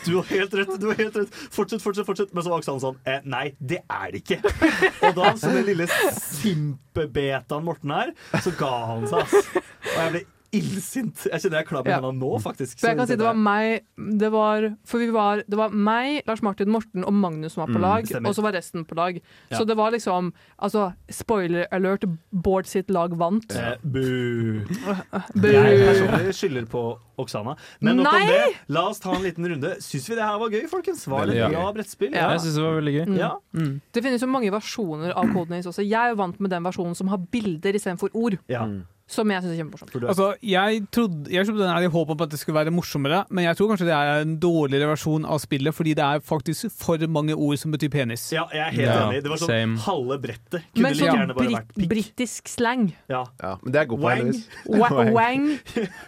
[0.05, 1.39] Du har helt rett, du har helt rett.
[1.55, 2.33] Fortsett, fortsett, fortsett.
[2.33, 4.41] Men så var Oksan sånn eh, Nei, det er det ikke.
[5.07, 8.11] Og da, som den lille simpebetaen Morten er,
[8.43, 9.49] så ga han seg, ass.
[9.55, 10.25] Og jeg ble
[10.55, 11.25] illsint.
[11.29, 11.99] Jeg kjenner jeg er klar på Ja.
[11.99, 12.79] hendene nå, faktisk.
[12.79, 13.83] For jeg kan si det var meg
[14.19, 17.73] det var, For vi var, det var meg, Lars Martin, Morten og Magnus som var
[17.73, 19.19] på Mm, lag, mm, og så var resten på lag.
[19.51, 19.57] Ja.
[19.59, 23.51] Så det var liksom Altså, spoiler alert, Bård sitt lag vant.
[23.55, 24.65] Eh, bu.
[25.35, 25.47] Bu.
[25.47, 26.83] Jeg personlig skylder på
[27.19, 27.55] Oksana.
[27.81, 28.55] Men nok om det.
[28.69, 29.75] La oss ta en liten runde.
[29.83, 31.05] Syns vi det her var gøy, folkens?
[31.07, 32.13] Var det et bra brettspill?
[32.13, 32.31] Ja.
[32.33, 33.05] Jeg syns det var veldig gøy.
[33.07, 33.17] Mm.
[33.17, 33.31] Ja.
[33.93, 35.83] Det finnes jo mange versjoner av Codenames også.
[35.87, 38.37] Jeg er jo vant med den versjonen som har bilder istedenfor ord.
[38.47, 38.65] Ja.
[39.09, 39.95] Som jeg syns er kjempemorsomt.
[40.11, 43.23] Altså, jeg trodde Jeg trodde den her i håp på at det skulle være morsommere,
[43.33, 46.69] men jeg tror kanskje det er en dårligere versjon av spillet, fordi det er faktisk
[46.77, 48.27] for mange ord som betyr penis.
[48.35, 49.23] Ja, jeg er helt Ja, enig.
[49.25, 49.77] Det var sånn same.
[49.87, 50.61] halve brettet.
[50.75, 51.89] Kunne Men like sånn gjerne bare vært pikk.
[51.89, 52.85] britisk slang.
[53.09, 53.23] Ja.
[53.63, 54.29] men det er god på, Wang.
[54.79, 55.47] Wa wang.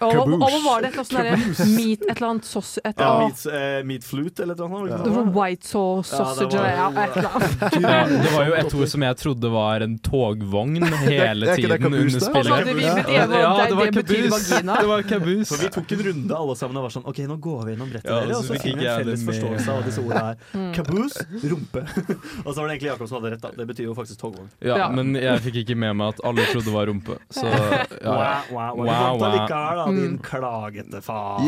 [0.02, 2.78] Og, og, og var det et eller annet sånn derre meat, et eller annet sauce
[2.86, 5.04] et Ja, meat, uh, meat flute eller noe sånt.
[5.04, 7.80] Det var var det sånn white sauce Ja, det sausage var- ja, et eller annet.
[7.82, 10.78] Ja, det var jo et ord som jeg trodde var en togvogn
[11.08, 12.91] hele tiden under spillet.
[13.12, 14.76] Ja, det var det betyr vagina.
[14.82, 15.60] Det var For caboose.
[15.62, 18.10] vi tok en runde alle sammen og var sånn OK, nå går vi gjennom brettet
[18.12, 20.38] Ja, dere, og så fikk vi en felles forståelse av disse ordene her.
[20.56, 20.72] Mm.
[20.78, 21.84] Caboose, rumpe.
[22.46, 23.52] og så var det egentlig Jakob som hadde rett, da.
[23.62, 24.50] Det betyr jo faktisk togvogn.
[24.62, 24.90] Ja, Ja.
[24.90, 27.18] men jeg fikk ikke med meg at alle trodde det var rumpe.
[27.34, 27.62] Så ja.
[28.02, 28.86] Wow, wow, wow.
[28.86, 29.48] Wow, wow.
[29.48, 30.20] da, din Mm.
[30.26, 31.48] klagete faen.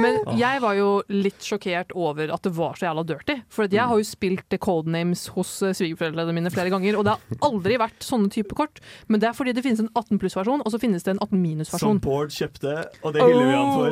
[0.00, 3.36] Men jeg var jo litt sjokkert over at det var så jævla dirty.
[3.52, 7.14] For at jeg har jo spilt Codenames hos eh, svigerforeldrene mine flere ganger, og det
[7.16, 8.80] har aldri vært sånne type kort.
[9.08, 11.40] Men det er fordi det finnes en 18 pluss-versjon, og så finnes det en 18
[11.42, 11.98] minus-versjon.
[11.98, 12.72] Som Bård kjøpte,
[13.02, 13.90] og det hyller vi han for.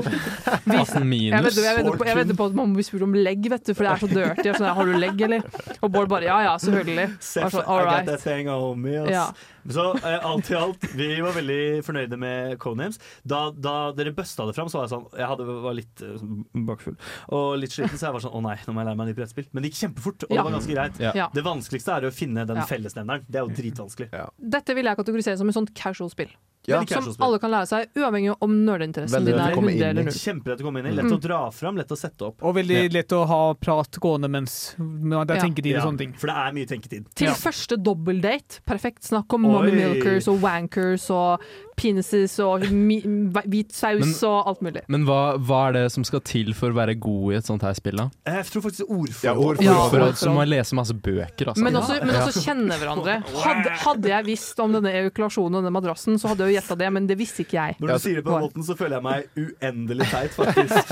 [0.50, 1.44] 18 Jeg minus.
[1.44, 3.86] vet, jeg, vet, jeg vet på at man blir spurt om legg, vet du, for
[3.86, 4.46] det er så dirty.
[4.50, 5.44] Jeg Sånn, har du legg, eller?
[5.80, 7.08] Og Bård bare ja ja, selvfølgelig.
[7.20, 9.10] Seff, Og så, I all got that thing on me, ass.
[9.12, 9.26] Ja.
[9.68, 12.98] Så eh, alt i alt, vi var veldig fornøyde med Codenames.
[13.28, 16.24] Da, da dere busta det fram, så var jeg sånn Jeg hadde, var litt eh,
[16.70, 16.96] bakfull
[17.36, 19.18] og litt sliten, så jeg var sånn Å nei, nå må jeg lære meg nytt
[19.20, 19.48] brettspill.
[19.52, 20.36] Men det gikk kjempefort, og Ja.
[20.40, 21.00] det var ganske greit.
[21.20, 21.28] Ja.
[21.34, 22.66] Det vanskeligste er å finne den Ja.
[22.70, 23.26] fellesnevneren.
[23.28, 24.08] Det er jo dritvanskelig.
[24.56, 26.32] Dette vil jeg kategorisere som et sånt casual-spill.
[26.68, 29.84] Ja, som alle kan lære seg, uavhengig om nerdeinteressen din er komme 100 inn i.
[29.88, 30.12] eller 0.
[30.12, 30.90] Kjempelett å komme inn i.
[30.92, 31.16] Lett Mm.
[31.16, 32.42] å dra fram, lett å sette opp.
[32.42, 32.88] Og veldig Ja.
[33.00, 35.42] lett å ha prat gående mens det er Ja.
[35.42, 36.12] tenketid og sånne ting.
[36.12, 37.06] For det er mye tenketid.
[37.14, 37.32] Til Ja.
[37.32, 38.60] første dobbeldate.
[38.66, 39.02] Perfekt.
[39.08, 39.52] Snakk om Oi.
[39.52, 41.40] mommy milkers og wankers og
[41.80, 44.82] penises og hvit saus Men- og alt mulig.
[44.92, 47.64] Men hva, hva er det som skal til for å være god i et sånt
[47.66, 48.08] her spill, da?
[48.28, 49.24] Jeg tror faktisk ordforråd.
[49.24, 49.64] Ja, ordforråd.
[49.64, 50.20] Ja, For ordforråd.
[50.20, 51.64] så må jeg lese masse bøker, altså.
[51.64, 53.16] Men også, men også kjenne hverandre.
[53.44, 56.78] Hadde, hadde jeg visst om denne ejakulasjonen og denne madrassen, så hadde jeg jo gjetta
[56.84, 57.76] det, men det visste ikke jeg.
[57.80, 60.90] Når du sier det på den måten, så føler jeg meg uendelig teit, faktisk.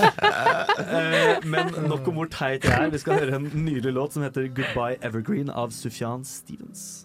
[0.89, 2.91] Eh, Men nok om hvor teit jeg er.
[2.91, 7.05] Vi skal høre en nydelig låt som heter 'Goodbye Evergreen' av Sufjan Stevens.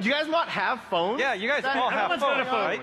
[0.00, 1.20] Do you guys not have phones?
[1.20, 2.80] Yeah, you guys all have phones, right?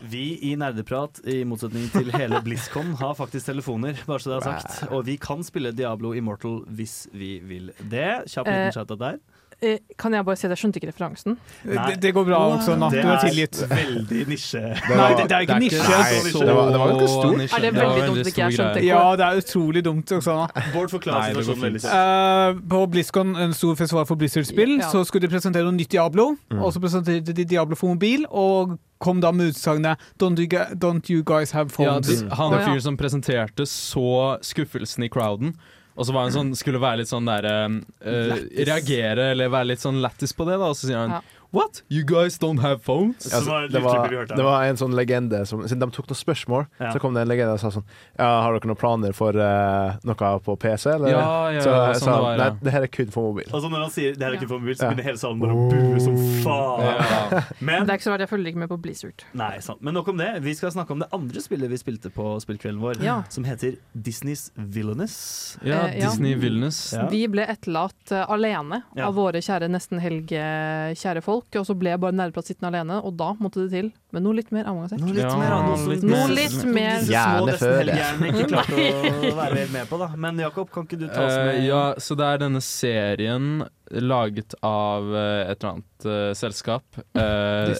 [0.00, 4.46] Vi i Nerdeprat, i motsetning til hele BlizzCon, har faktisk telefoner, bare så det er
[4.46, 4.86] sagt.
[4.88, 8.24] Og vi kan spille Diablo Immortal hvis vi vil det.
[8.32, 9.20] Kjapp liten chat shout-out der.
[9.62, 11.36] Eh, kan jeg bare si at jeg skjønte ikke referansen?
[11.64, 12.92] Det, det går bra også, Natt.
[12.92, 13.60] Det Du er tilgitt.
[13.70, 14.60] veldig nisje.
[14.60, 15.82] Nei, det, det er ikke nisje.
[15.82, 17.44] Nei, så, det var, det var ganske stort.
[17.56, 20.36] Er det veldig dumt at ikke jeg skjønte Ja, det er utrolig dumt også.
[20.36, 20.64] nå.
[20.74, 22.56] Bård forklarer det situasjonen veldig kjapt.
[22.56, 24.90] Eh, på BlizzCon, en stor festival for Blizzard-spill, Ja.
[24.92, 26.36] så skulle de presentere noe nytt Diablo.
[26.52, 26.60] Mm.
[26.62, 31.10] Og så presenterte de Diablo for mobil, og kom da med utsagnet don't, you 'Don't
[31.10, 32.08] you guys have Ja, phones'?
[32.22, 32.64] de, han ja.
[32.66, 35.54] fyren som presenterte, så skuffelsen i crowden.
[35.96, 38.34] Og så var han sånn, skulle være litt sånn der uh,
[38.68, 40.68] Reagere eller være litt sånn lættis på det, da.
[40.72, 41.22] Og så sier han Ja.
[41.56, 41.80] What?
[41.88, 43.26] You guys don't have phones?
[43.30, 46.66] Ja, Altså, det, var, det var en sånn legende som Siden de tok noen spørsmål,
[46.82, 46.90] Ja.
[46.92, 47.86] så kom det en legende og sa sånn
[48.18, 51.14] Ja, har dere noen planer for uh, noe på PC, eller?
[51.14, 51.22] Ja,
[51.54, 53.48] ja, så jeg sånn sa det var, nei, det her er kun for mobil.
[53.52, 54.90] Altså når han sier det her er kun for mobil, så Ja.
[54.92, 56.84] begynner hele salen bare å bue som faen.
[56.86, 57.42] Ja.
[57.60, 59.24] Men Det er ikke så verdt, jeg følger ikke med på Blizzard.
[59.34, 59.80] Nei, sant.
[59.86, 60.30] Men nok om det.
[60.44, 63.22] Vi skal snakke om det andre spillet vi spilte på spillkvelden vår, Ja.
[63.32, 65.58] som heter Disneys Villainous.
[65.62, 66.10] Ja, Eh, ja.
[66.10, 66.92] Disney Villainous.
[66.92, 67.06] Ja.
[67.08, 69.06] Vi ble etterlatt uh, alene Ja.
[69.08, 73.14] av våre kjære nesten helgekjære folk, og så ble jeg bare nerdeprat sittende alene, og
[73.16, 74.98] da måtte det til med noe litt mer avansert.
[75.00, 76.34] Noe litt Ja, mer, noe, som- litt Noe mer.
[76.34, 77.94] litt mer små Gjerne før det.
[77.94, 80.08] helgehjernene ikke klart å være helt med på, da.
[80.16, 81.46] Men Jakob, kan ikke du ta oss med?
[81.54, 86.82] med ja, så det er denne serien laget av eh, et eller annet uh, selskap.
[87.14, 87.76] Uh,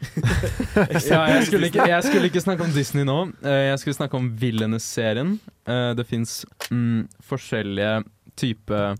[1.10, 3.18] ja, jeg, skulle ikke, jeg skulle ikke snakke om Disney nå.
[3.44, 5.34] Jeg skulle snakke om Villainous-serien.
[5.68, 6.40] Eh, det fins
[6.70, 7.98] mm, forskjellige
[8.40, 8.96] typer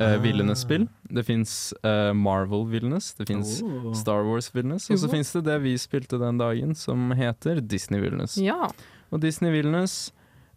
[0.00, 0.88] uh, Villainous-spill.
[1.14, 3.92] Det fins Marvel Villainous, det fins Oh.
[3.94, 8.00] Star Wars Villainous, og så fins det det vi spilte den dagen, som heter Disney
[8.02, 8.36] Villainous.
[8.40, 8.68] Ja.
[9.14, 10.12] Og Disney Villainous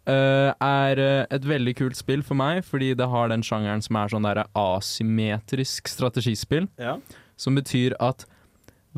[0.08, 4.00] uh, er eh, et veldig kult spill for meg, fordi det har den sjangeren som
[4.00, 6.68] er sånn der asymmetrisk strategispill.
[6.80, 6.98] Ja.
[7.38, 8.26] Som betyr at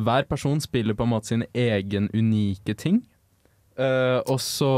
[0.01, 3.03] hver person spiller på en måte sin egen unike ting.
[3.79, 4.71] Eh, og så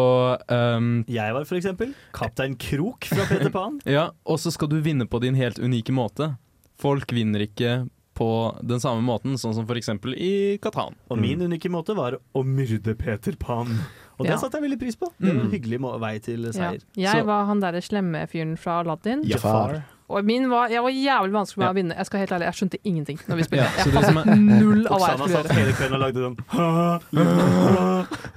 [0.49, 3.80] um, Jeg var for eksempel Kaptein Krok fra Peter Pan.
[3.97, 6.36] Ja, og så skal du vinne på din helt unike måte.
[6.82, 8.28] Folk vinner ikke på
[8.62, 10.95] den samme måten, sånn som eksempel i Katan.
[11.11, 13.72] Og min unike måte var å myrde Peter Pan.
[14.18, 14.36] Og det Ja.
[14.38, 15.09] satte jeg veldig pris på.
[15.18, 15.53] Det var en Mm.
[15.55, 16.53] hyggelig må vei til ja.
[16.53, 16.82] seier.
[16.95, 19.24] Jeg Så- var han derre slemme fyren fra Aladdin.
[19.24, 19.84] Jafar.
[20.13, 21.73] Og min var, jeg var jævlig vanskelig med ja.
[21.73, 21.95] å vinne.
[21.99, 23.65] Jeg skal helt ærlig, jeg skjønte ingenting når vi spilte.
[23.65, 25.97] Ja, så jeg det som fant er- null av hva jeg Oksana satt hele kvelden
[25.97, 26.37] og lagde sånn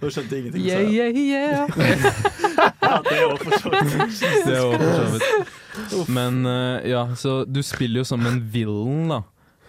[0.05, 0.61] Og skjønte ingenting.
[0.65, 1.63] Yeah, Så yeah, yeah.
[2.85, 3.91] ja, det er for så vidt.
[4.45, 4.61] Det er
[5.99, 6.11] for.
[6.15, 9.21] Men eh, ja, så du spiller jo som en villain, da.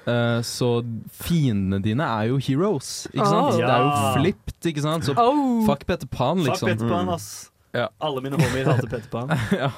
[0.06, 0.68] Eh, så
[1.10, 3.56] fiendene dine er jo heroes, ikke sant?
[3.56, 3.58] Oh.
[3.58, 3.90] Det er jo
[4.20, 5.08] flipped, ikke sant?
[5.08, 5.64] Så Oh.
[5.66, 6.68] fuck Peter Pan, liksom.
[6.68, 6.78] Fuck.
[6.78, 7.50] Peter Pan, ass.
[7.76, 7.88] Ja.
[8.00, 9.32] Alle mine homies hater Petter Pan.
[9.60, 9.70] ja.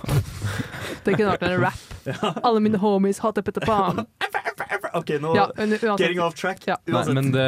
[1.04, 2.42] Det kunne vært en rap.
[2.46, 4.04] Alle mine homies hater Petter Pan.
[4.98, 5.82] OK, nå Ja, uansett.
[6.00, 6.62] Getting off track.
[6.66, 6.76] Ja.
[6.88, 7.44] Nei, men det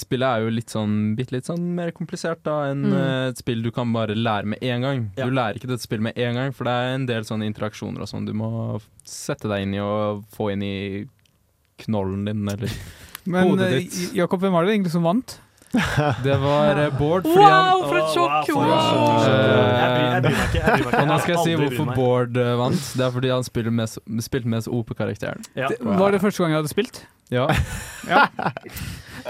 [0.00, 2.94] spillet er jo litt sånn bitte litt sånn mer komplisert da enn Mm.
[2.96, 5.02] eh, et spill du kan bare lære med en gang.
[5.18, 5.26] Ja.
[5.28, 8.00] Du lærer ikke dette spillet med en gang, for det er en del sånne interaksjoner
[8.04, 10.74] og sånn du må sette deg inn i og få inn i
[11.84, 12.72] knollen din, eller
[13.28, 13.98] Men hodet ditt.
[14.08, 15.38] Men Jakob, hvem var det egentlig som vant?
[16.26, 18.48] Det var eh, Bård fordi Wow, for et sjokk!
[18.54, 18.86] wow, Wow.
[18.88, 19.28] sjokk.
[19.28, 20.62] Jeg bryr, meg ikke.
[20.62, 20.98] Jeg bryr meg ikke.
[21.02, 21.92] Og nå skal jeg si hvorfor.
[21.98, 22.88] Bård eh, vant.
[22.96, 25.44] Det er fordi han spilte mest, spilte mest OP-karakteren.
[25.58, 25.68] Ja.
[25.84, 27.04] Var det første gang jeg hadde spilt?
[27.28, 27.44] Ja.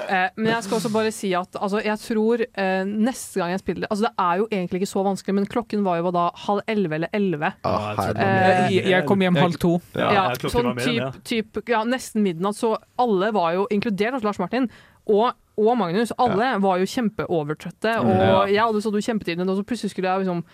[0.09, 3.63] Eh, men jeg skal også bare si at altså, jeg tror eh, neste gang jeg
[3.65, 6.63] spiller Altså det er jo egentlig ikke så vanskelig, men klokken var jo da halv
[6.71, 7.51] elleve eller elleve.
[7.67, 8.77] Ah, Eh.
[8.93, 9.73] Jeg, kom hjem halv to.
[9.99, 14.69] Ja, Ja, sånn typ, typ, ja, nesten midnatt, så alle var jo, inkludert Lars Martin,
[15.09, 18.45] og, og Magnus, alle var jo kjempeovertrøtte, og Ja.
[18.47, 20.45] jeg hadde stått jo kjempetiden, og så plutselig skulle jeg liksom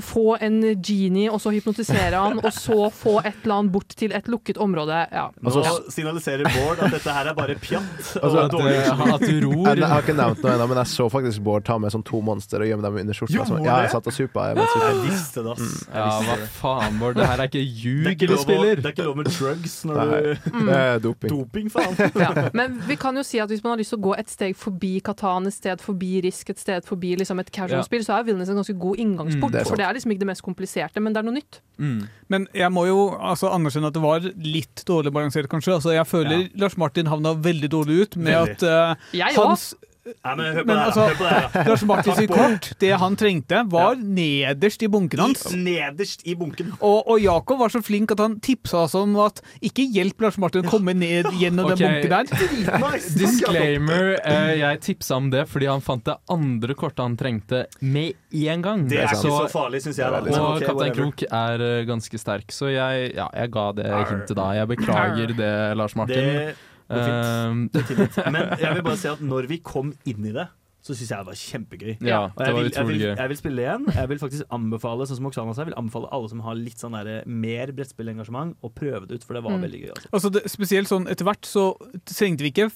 [0.00, 4.12] få en genie, og så hypnotisere han, og så få et eller annet bort til
[4.14, 4.94] et lukket område.
[5.10, 5.26] Ja.
[5.42, 7.82] Nå Altså, signaliserer Bård at dette her er bare pjatt.
[8.24, 9.74] Altså, og at, dårlig eh, at du jeg, ror.
[9.76, 12.20] jeg har ikke nevnt noe ennå, men jeg så faktisk Bård ta med sånn to
[12.24, 13.34] monster og gjemme dem under skjorta.
[13.34, 13.92] Gjorde ja, jeg det?
[13.94, 14.46] satt og supa.
[14.50, 15.74] Jeg, Jeg visste det, ass.
[15.84, 17.18] Jeg Ja, hva faen, Bård.
[17.18, 18.80] Det her er ikke Det ljug du spiller.
[18.80, 20.20] Det er ikke lov med drugs når Nei.
[20.46, 21.32] du er doping.
[21.34, 21.98] Doping, faen.
[22.20, 22.30] Ja.
[22.56, 24.56] Men vi kan jo si at hvis man har lyst til å gå et steg
[24.58, 28.50] forbi Katan, et sted forbi Risk, et sted forbi liksom et casual-spill, så er Vilnes
[28.52, 29.54] en ganske god inngangsport.
[29.54, 31.60] Mm, det for det er liksom ikke det mest kompliserte, men det er noe nytt.
[31.78, 31.96] Mm.
[32.34, 35.78] Men jeg må jo altså, anerkjenne at det var litt dårlig balansert, kanskje.
[35.78, 38.70] Altså, jeg føler Lars Martin havna veldig dårlig ut med Veldig.
[38.70, 39.72] at uh, hans
[40.04, 41.04] Nei, men hør på Men det altså.
[41.08, 41.64] Hør på det.
[41.70, 45.44] Lars Martin sitt kort, det han trengte, var nederst i bunken hans.
[45.48, 46.74] I, nederst i bunken.
[46.76, 50.36] Og, og Jakob var så flink at han tipsa oss om at ikke hjelp Lars
[50.42, 51.78] Martin å komme ned gjennom okay.
[51.80, 52.82] den bunken der.
[52.84, 53.14] Nice.
[53.22, 54.10] Disclaimer.
[54.20, 58.66] eh, jeg tipsa om det fordi han fant det andre kortet han trengte med en
[58.66, 58.84] gang.
[58.90, 60.12] Det er ikke så farlig, syns jeg.
[60.12, 60.94] Og okay, Kaptein.
[61.00, 64.52] Krok er eh, ganske sterk, så jeg, ja, jeg ga det hintet da.
[64.60, 66.28] Jeg beklager det, Lars Martin.
[66.28, 68.20] Det tilgitt.
[68.34, 70.48] Men jeg vil bare si at når vi kom inn i det,
[70.84, 71.92] så syns jeg det var kjempegøy.
[72.04, 73.84] Ja, det var jeg vil, jeg, vil, jeg vil spille igjen.
[73.96, 76.76] Jeg vil faktisk anbefale sånn som Oksana sa, jeg vil anbefale alle som har litt
[76.82, 79.62] sånn der, mer brettspillengasjement, å prøve det ut, for det var Mm.
[79.64, 79.92] veldig gøy.
[79.94, 80.10] Altså.
[80.12, 81.64] Altså det, spesielt sånn etter hvert så
[82.04, 82.66] trengte vi ikke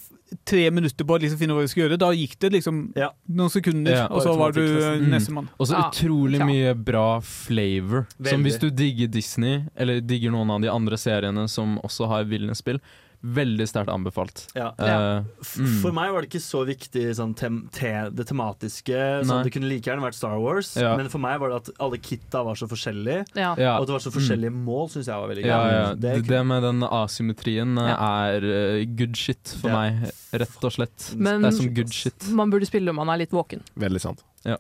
[0.49, 1.99] tre minutter på å liksom finne hva vi skulle gjøre.
[2.01, 4.07] Da gikk det liksom noen sekunder, Ja.
[4.09, 5.11] og så var du Mm.
[5.13, 5.49] nestemann.
[5.61, 5.91] Og så Ja.
[5.91, 8.07] utrolig mye bra flavor.
[8.25, 12.25] Som hvis du digger Disney, eller digger noen av de andre seriene som også har
[12.25, 12.81] Wilderness-spill,
[13.23, 14.45] veldig sterkt anbefalt.
[14.55, 14.69] Ja.
[14.79, 15.25] Uh,
[15.59, 15.73] mm.
[15.83, 19.01] For meg var det ikke så viktig sånn, tem te det tematiske.
[19.27, 20.95] Sånn, det kunne like gjerne vært Star Wars, Ja.
[20.97, 23.25] men for meg var det at alle kitta var så forskjellige.
[23.35, 23.53] Ja.
[23.57, 25.51] Og at det var så forskjellige mål, syns jeg var veldig gøy.
[25.51, 25.95] Ja, ja.
[25.95, 29.81] Det Det, med den asymmetrien eh, er eh, good shit for Ja.
[29.83, 31.15] meg, rett og slett.
[31.17, 32.29] Men- det er som good shit.
[32.31, 33.61] Man burde spille om man er litt våken.
[33.77, 34.23] Veldig sant.
[34.47, 34.57] Ja.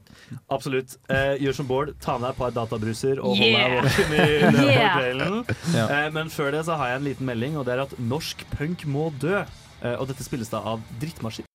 [0.50, 0.96] Absolutt.
[1.08, 3.76] Eh, gjør som Bård, ta med deg et par databruser og Yeah.
[3.78, 5.38] hold deg våken i løpet av kvelden.
[5.74, 5.92] Yeah.
[6.06, 8.42] Eh, men før det så har jeg en liten melding, og det er at norsk
[8.56, 9.44] punk må dø.
[9.82, 11.46] Eh, og dette spilles da av Drittmaskin.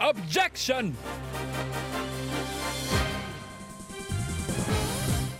[0.00, 0.94] Objection!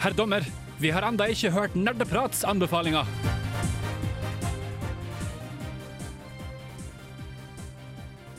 [0.00, 0.44] Herr dommer,
[0.80, 3.04] vi har enda ikke hørt Nerdeprats anbefalinger.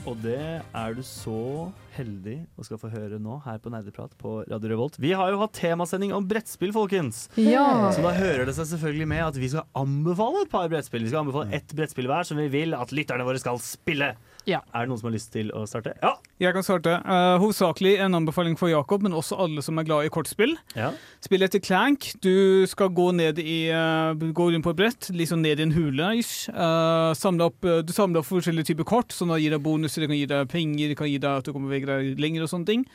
[0.05, 0.39] Og det
[0.73, 4.97] er du så heldig å skal få høre nå her på Nerdeprat på Radio Revolt.
[5.01, 7.25] Vi har jo hatt temasending om brettspill, folkens.
[7.39, 7.91] Ja.
[7.95, 11.03] Så da hører det seg selvfølgelig med at vi skal anbefale et par brettspill.
[11.05, 14.13] Vi skal anbefale ett brettspill hver som vi vil at lytterne våre skal spille.
[14.49, 14.61] Ja.
[14.73, 15.93] Er det noen som har lyst til å starte?
[16.01, 16.15] Ja.
[16.41, 16.95] Jeg kan starte.
[17.05, 20.55] Uh, hovedsakelig en anbefaling for Jakob, men også alle som er glad i kortspill.
[20.77, 20.91] ja.
[21.21, 22.07] Spill etter Clank.
[22.25, 25.75] Du skal gå ned i uh, Gå rundt på et brett, liksom ned i en
[25.75, 26.07] hule.
[26.11, 30.09] Eh, samle opp, du samler opp forskjellige typer kort, som sånn gir deg bonuser, det
[30.09, 32.51] kan gi deg penger, det kan gi deg at du kommer vei deg lenger og
[32.51, 32.85] sånne ting.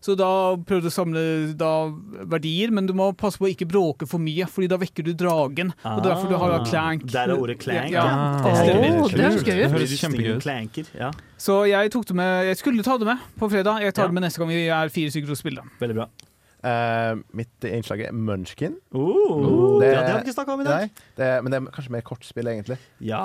[0.00, 1.22] Så da prøver du å samle
[1.60, 1.90] da
[2.24, 5.12] verdier, men du må passe på å ikke bråke for mye, Fordi da vekker du
[5.12, 5.74] dragen.
[5.84, 7.04] og er derfor du har da Clank.
[7.12, 7.90] Der er ordet clank.
[7.92, 8.40] Ja, Ah.
[8.44, 9.70] Åh, det høres gøy ut.
[9.76, 10.88] Høres kjempegøy ut.
[10.98, 13.80] Ja, Så jeg tok det med Jeg skulle ta det med på fredag.
[13.82, 14.08] Jeg tar Ja.
[14.08, 15.62] det med neste gang vi er fire stykker og spiller.
[15.80, 16.06] veldig bra.
[16.62, 18.74] Eh, mitt innslag er Munchkin.
[18.92, 20.80] Uh, Det- ja, det har vi ikke snakka om i dag.
[20.80, 22.76] Nei, det, men det er kanskje mer kortspill, egentlig.
[23.00, 23.20] Ja.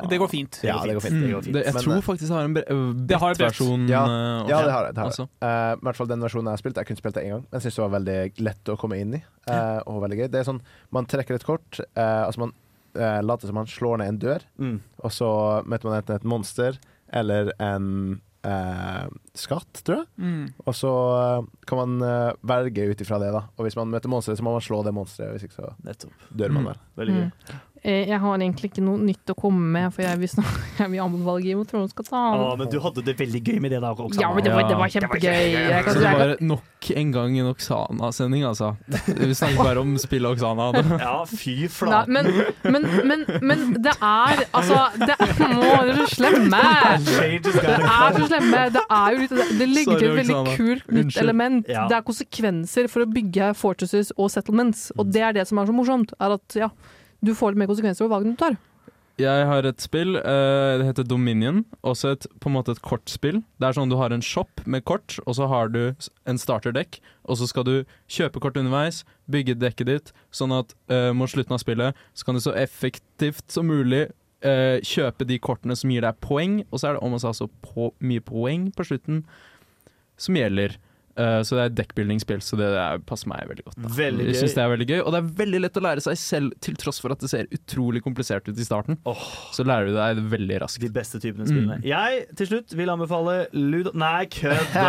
[0.00, 0.60] uh, Det går fint.
[0.64, 1.20] Ja, det går fint.
[1.20, 1.52] Det går Mm, fint.
[1.54, 3.52] det, jeg Men, tror eh, faktisk det har en bre- Det har et brett.
[3.52, 3.88] brettversjon.
[3.88, 4.06] Ja,
[4.48, 4.94] ja det har det.
[4.94, 5.10] det, har.
[5.10, 5.28] Altså.
[5.42, 6.76] Eh, I hvert fall den versjonen jeg har spilt.
[6.76, 8.96] Jeg kunne spilt det én gang, men jeg syns det var veldig lett å komme
[9.00, 9.22] inn i.
[9.48, 10.30] eh, og veldig gøy.
[10.30, 10.60] Det er sånn,
[10.90, 11.80] Man trekker et kort.
[11.96, 12.52] eh, altså Man
[12.96, 14.80] eh, later som man slår ned en dør, Mm.
[15.04, 16.78] og så møter man enten et monster
[17.12, 20.08] eller en eh, skatt, tror jeg.
[20.24, 20.46] Mm.
[20.64, 23.44] Og så eh, kan man eh, velge ut ifra det, da.
[23.58, 25.36] Og hvis man møter monstre, så må man slå det monsteret.
[25.36, 26.12] Hvis ikke så Nettopp.
[26.32, 26.70] dør man Mm.
[26.72, 26.80] der.
[27.02, 27.58] Veldig gøy.
[27.84, 30.90] Eh, Jeg har egentlig ikke noe nytt å komme med, for jeg vil, snak jeg
[30.92, 33.70] vil anbefale Game of Thrones skal ta Å, men du hadde det veldig gøy med
[33.74, 34.22] det da, Oksana.
[34.22, 35.52] Ja, men det var, det var kjempegøy.
[35.54, 38.72] Jeg kan, Så det var nok en gang en Oksana-sending, altså.
[39.06, 40.70] Vi snakker bare om spill Oksana.
[40.72, 40.98] Oksana.
[41.08, 42.10] Ja, fy Nei, flate.
[42.12, 42.28] men,
[42.64, 46.62] men, men, men det er Altså, det dere er så slemme!
[47.44, 48.62] Det er så slemme.
[48.74, 50.56] Det er jo litt Det legger Sorry, til et veldig Oksana.
[50.58, 51.68] kult nytt element.
[51.70, 51.86] Ja.
[51.90, 54.88] Det er konsekvenser for å bygge fortresses og settlements.
[54.98, 56.14] Og det er det som er så morsomt.
[56.18, 56.70] Er at ja,
[57.24, 58.58] du får litt mer konsekvenser over valgene du tar.
[59.18, 61.64] Jeg har et spill, eh, det heter Dominion.
[61.82, 63.40] Også et, på en måte et kortspill.
[63.58, 67.00] Det er sånn du har en shop med kort, og så har du en starterdekk.
[67.26, 67.74] Og så skal du
[68.06, 72.38] kjøpe kort underveis, bygge dekket ditt, sånn at uh, mot slutten av spillet så kan
[72.38, 74.06] du så effektivt som mulig
[74.46, 77.34] uh, kjøpe de kortene som gir deg poeng, og så er det om å ta
[77.34, 77.50] så
[77.98, 79.24] mye poeng på slutten
[80.14, 80.78] som gjelder.
[81.18, 83.78] Eh, så det er et dekkbuilding-spill, så det, er, passer meg veldig godt.
[83.82, 83.90] Da.
[83.98, 86.18] Veldig Jeg synes det er veldig gøy, og det er veldig lett å lære seg
[86.20, 88.98] selv, til tross for at det ser utrolig komplisert ut i starten.
[89.54, 90.82] Så lærer du deg det veldig raskt.
[90.86, 91.50] De beste typene Mm.
[91.50, 91.76] spillene.
[91.86, 93.90] Jeg til slutt vil anbefale Ludo...
[93.98, 94.84] Nei, kødda!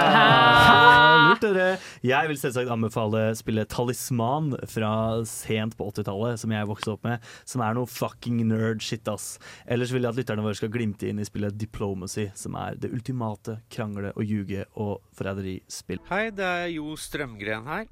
[1.30, 1.68] Lurt dere.
[2.06, 4.92] Jeg vil selvsagt anbefale spillet Talisman fra
[5.30, 7.26] sent på 80-tallet, som jeg vokste opp med.
[7.50, 9.38] Som er noe fucking nerd shit, ass.
[9.70, 12.92] Ellers vil jeg at lytterne våre skal glimte inn i spillet Diplomacy, som er det
[12.96, 16.02] ultimate krangle- og ljuge- og forræderispill.
[16.10, 17.88] Hei, det er Jo Strømgren her.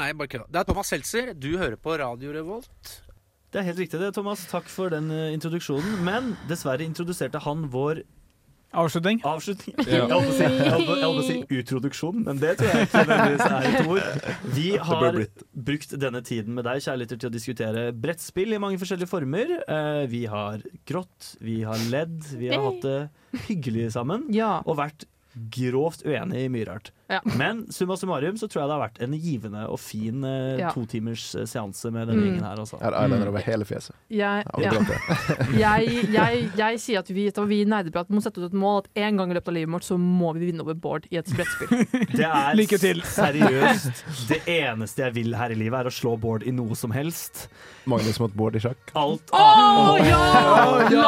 [0.00, 0.48] Nei, bare kødda.
[0.50, 1.32] Det er Thomas Seltzer.
[1.36, 2.94] Du hører på Radio Revolt.
[3.50, 4.44] Det er helt riktig det, Thomas.
[4.50, 6.00] Takk for den eh, introduksjonen.
[6.06, 8.04] Men dessverre introduserte han vår
[8.70, 9.18] Avslutning.
[9.26, 9.74] Avslutning.
[9.82, 10.04] Ja.
[10.06, 13.88] Jeg holdt på å si, å utroduksjon, men det tror jeg ikke nødvendigvis er et
[13.90, 14.28] ord.
[14.54, 15.18] Vi har
[15.70, 19.56] brukt denne tiden med deg, kjærligheter, til å diskutere brettspill i mange forskjellige former.
[19.66, 24.28] Eh, Vi har grått, vi har ledd, vi har hatt det hyggelig sammen.
[24.62, 25.08] Og vært
[25.50, 26.94] grovt uenig i mye rart.
[27.10, 27.20] Ja.
[27.36, 30.68] Men summa summarum så tror jeg det har vært en givende og fin eh, Ja.
[30.74, 32.26] totimers eh, seanse med denne Mm.
[32.28, 32.56] gjengen her.
[32.62, 32.78] Altså.
[32.82, 33.94] Har eyeliner over hele fjeset.
[34.10, 34.70] Jeg, Ja, ja.
[35.64, 38.88] jeg, jeg, jeg sier at vi, at vi Nerdeprat må sette ut et mål at
[39.06, 41.30] en gang i løpet av livet vårt så må vi vinne over Bård i et
[41.34, 41.86] brettspill.
[42.20, 43.02] Det er Lykke til.
[43.06, 46.90] seriøst det eneste jeg vil her i livet, er å slå Bård i noe som
[46.94, 47.46] helst.
[47.90, 48.90] Magnus mot Bård i sjakk.
[48.98, 50.20] Alt annet ja!
[50.50, 50.88] Ja.
[50.90, 51.00] Du-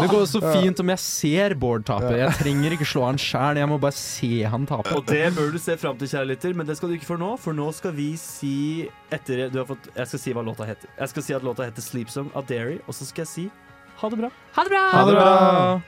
[0.00, 2.12] Det går så fint om jeg ser Bård tape.
[2.18, 4.92] Jeg trenger ikke ikke slå han sjæl, jeg må bare se han tape.
[4.96, 7.20] Og det bør du se fram til, kjære lytter, men det skal du ikke for
[7.20, 7.36] nå.
[7.40, 10.88] For nå skal vi si etter du har fått, Jeg skal si hva låta heter.
[10.98, 13.50] Jeg skal si at låta heter 'Sleep Song' av Derry, og så skal jeg si
[14.00, 14.30] ha det bra.
[14.56, 14.90] Ha det bra!
[14.90, 15.80] Ha det bra!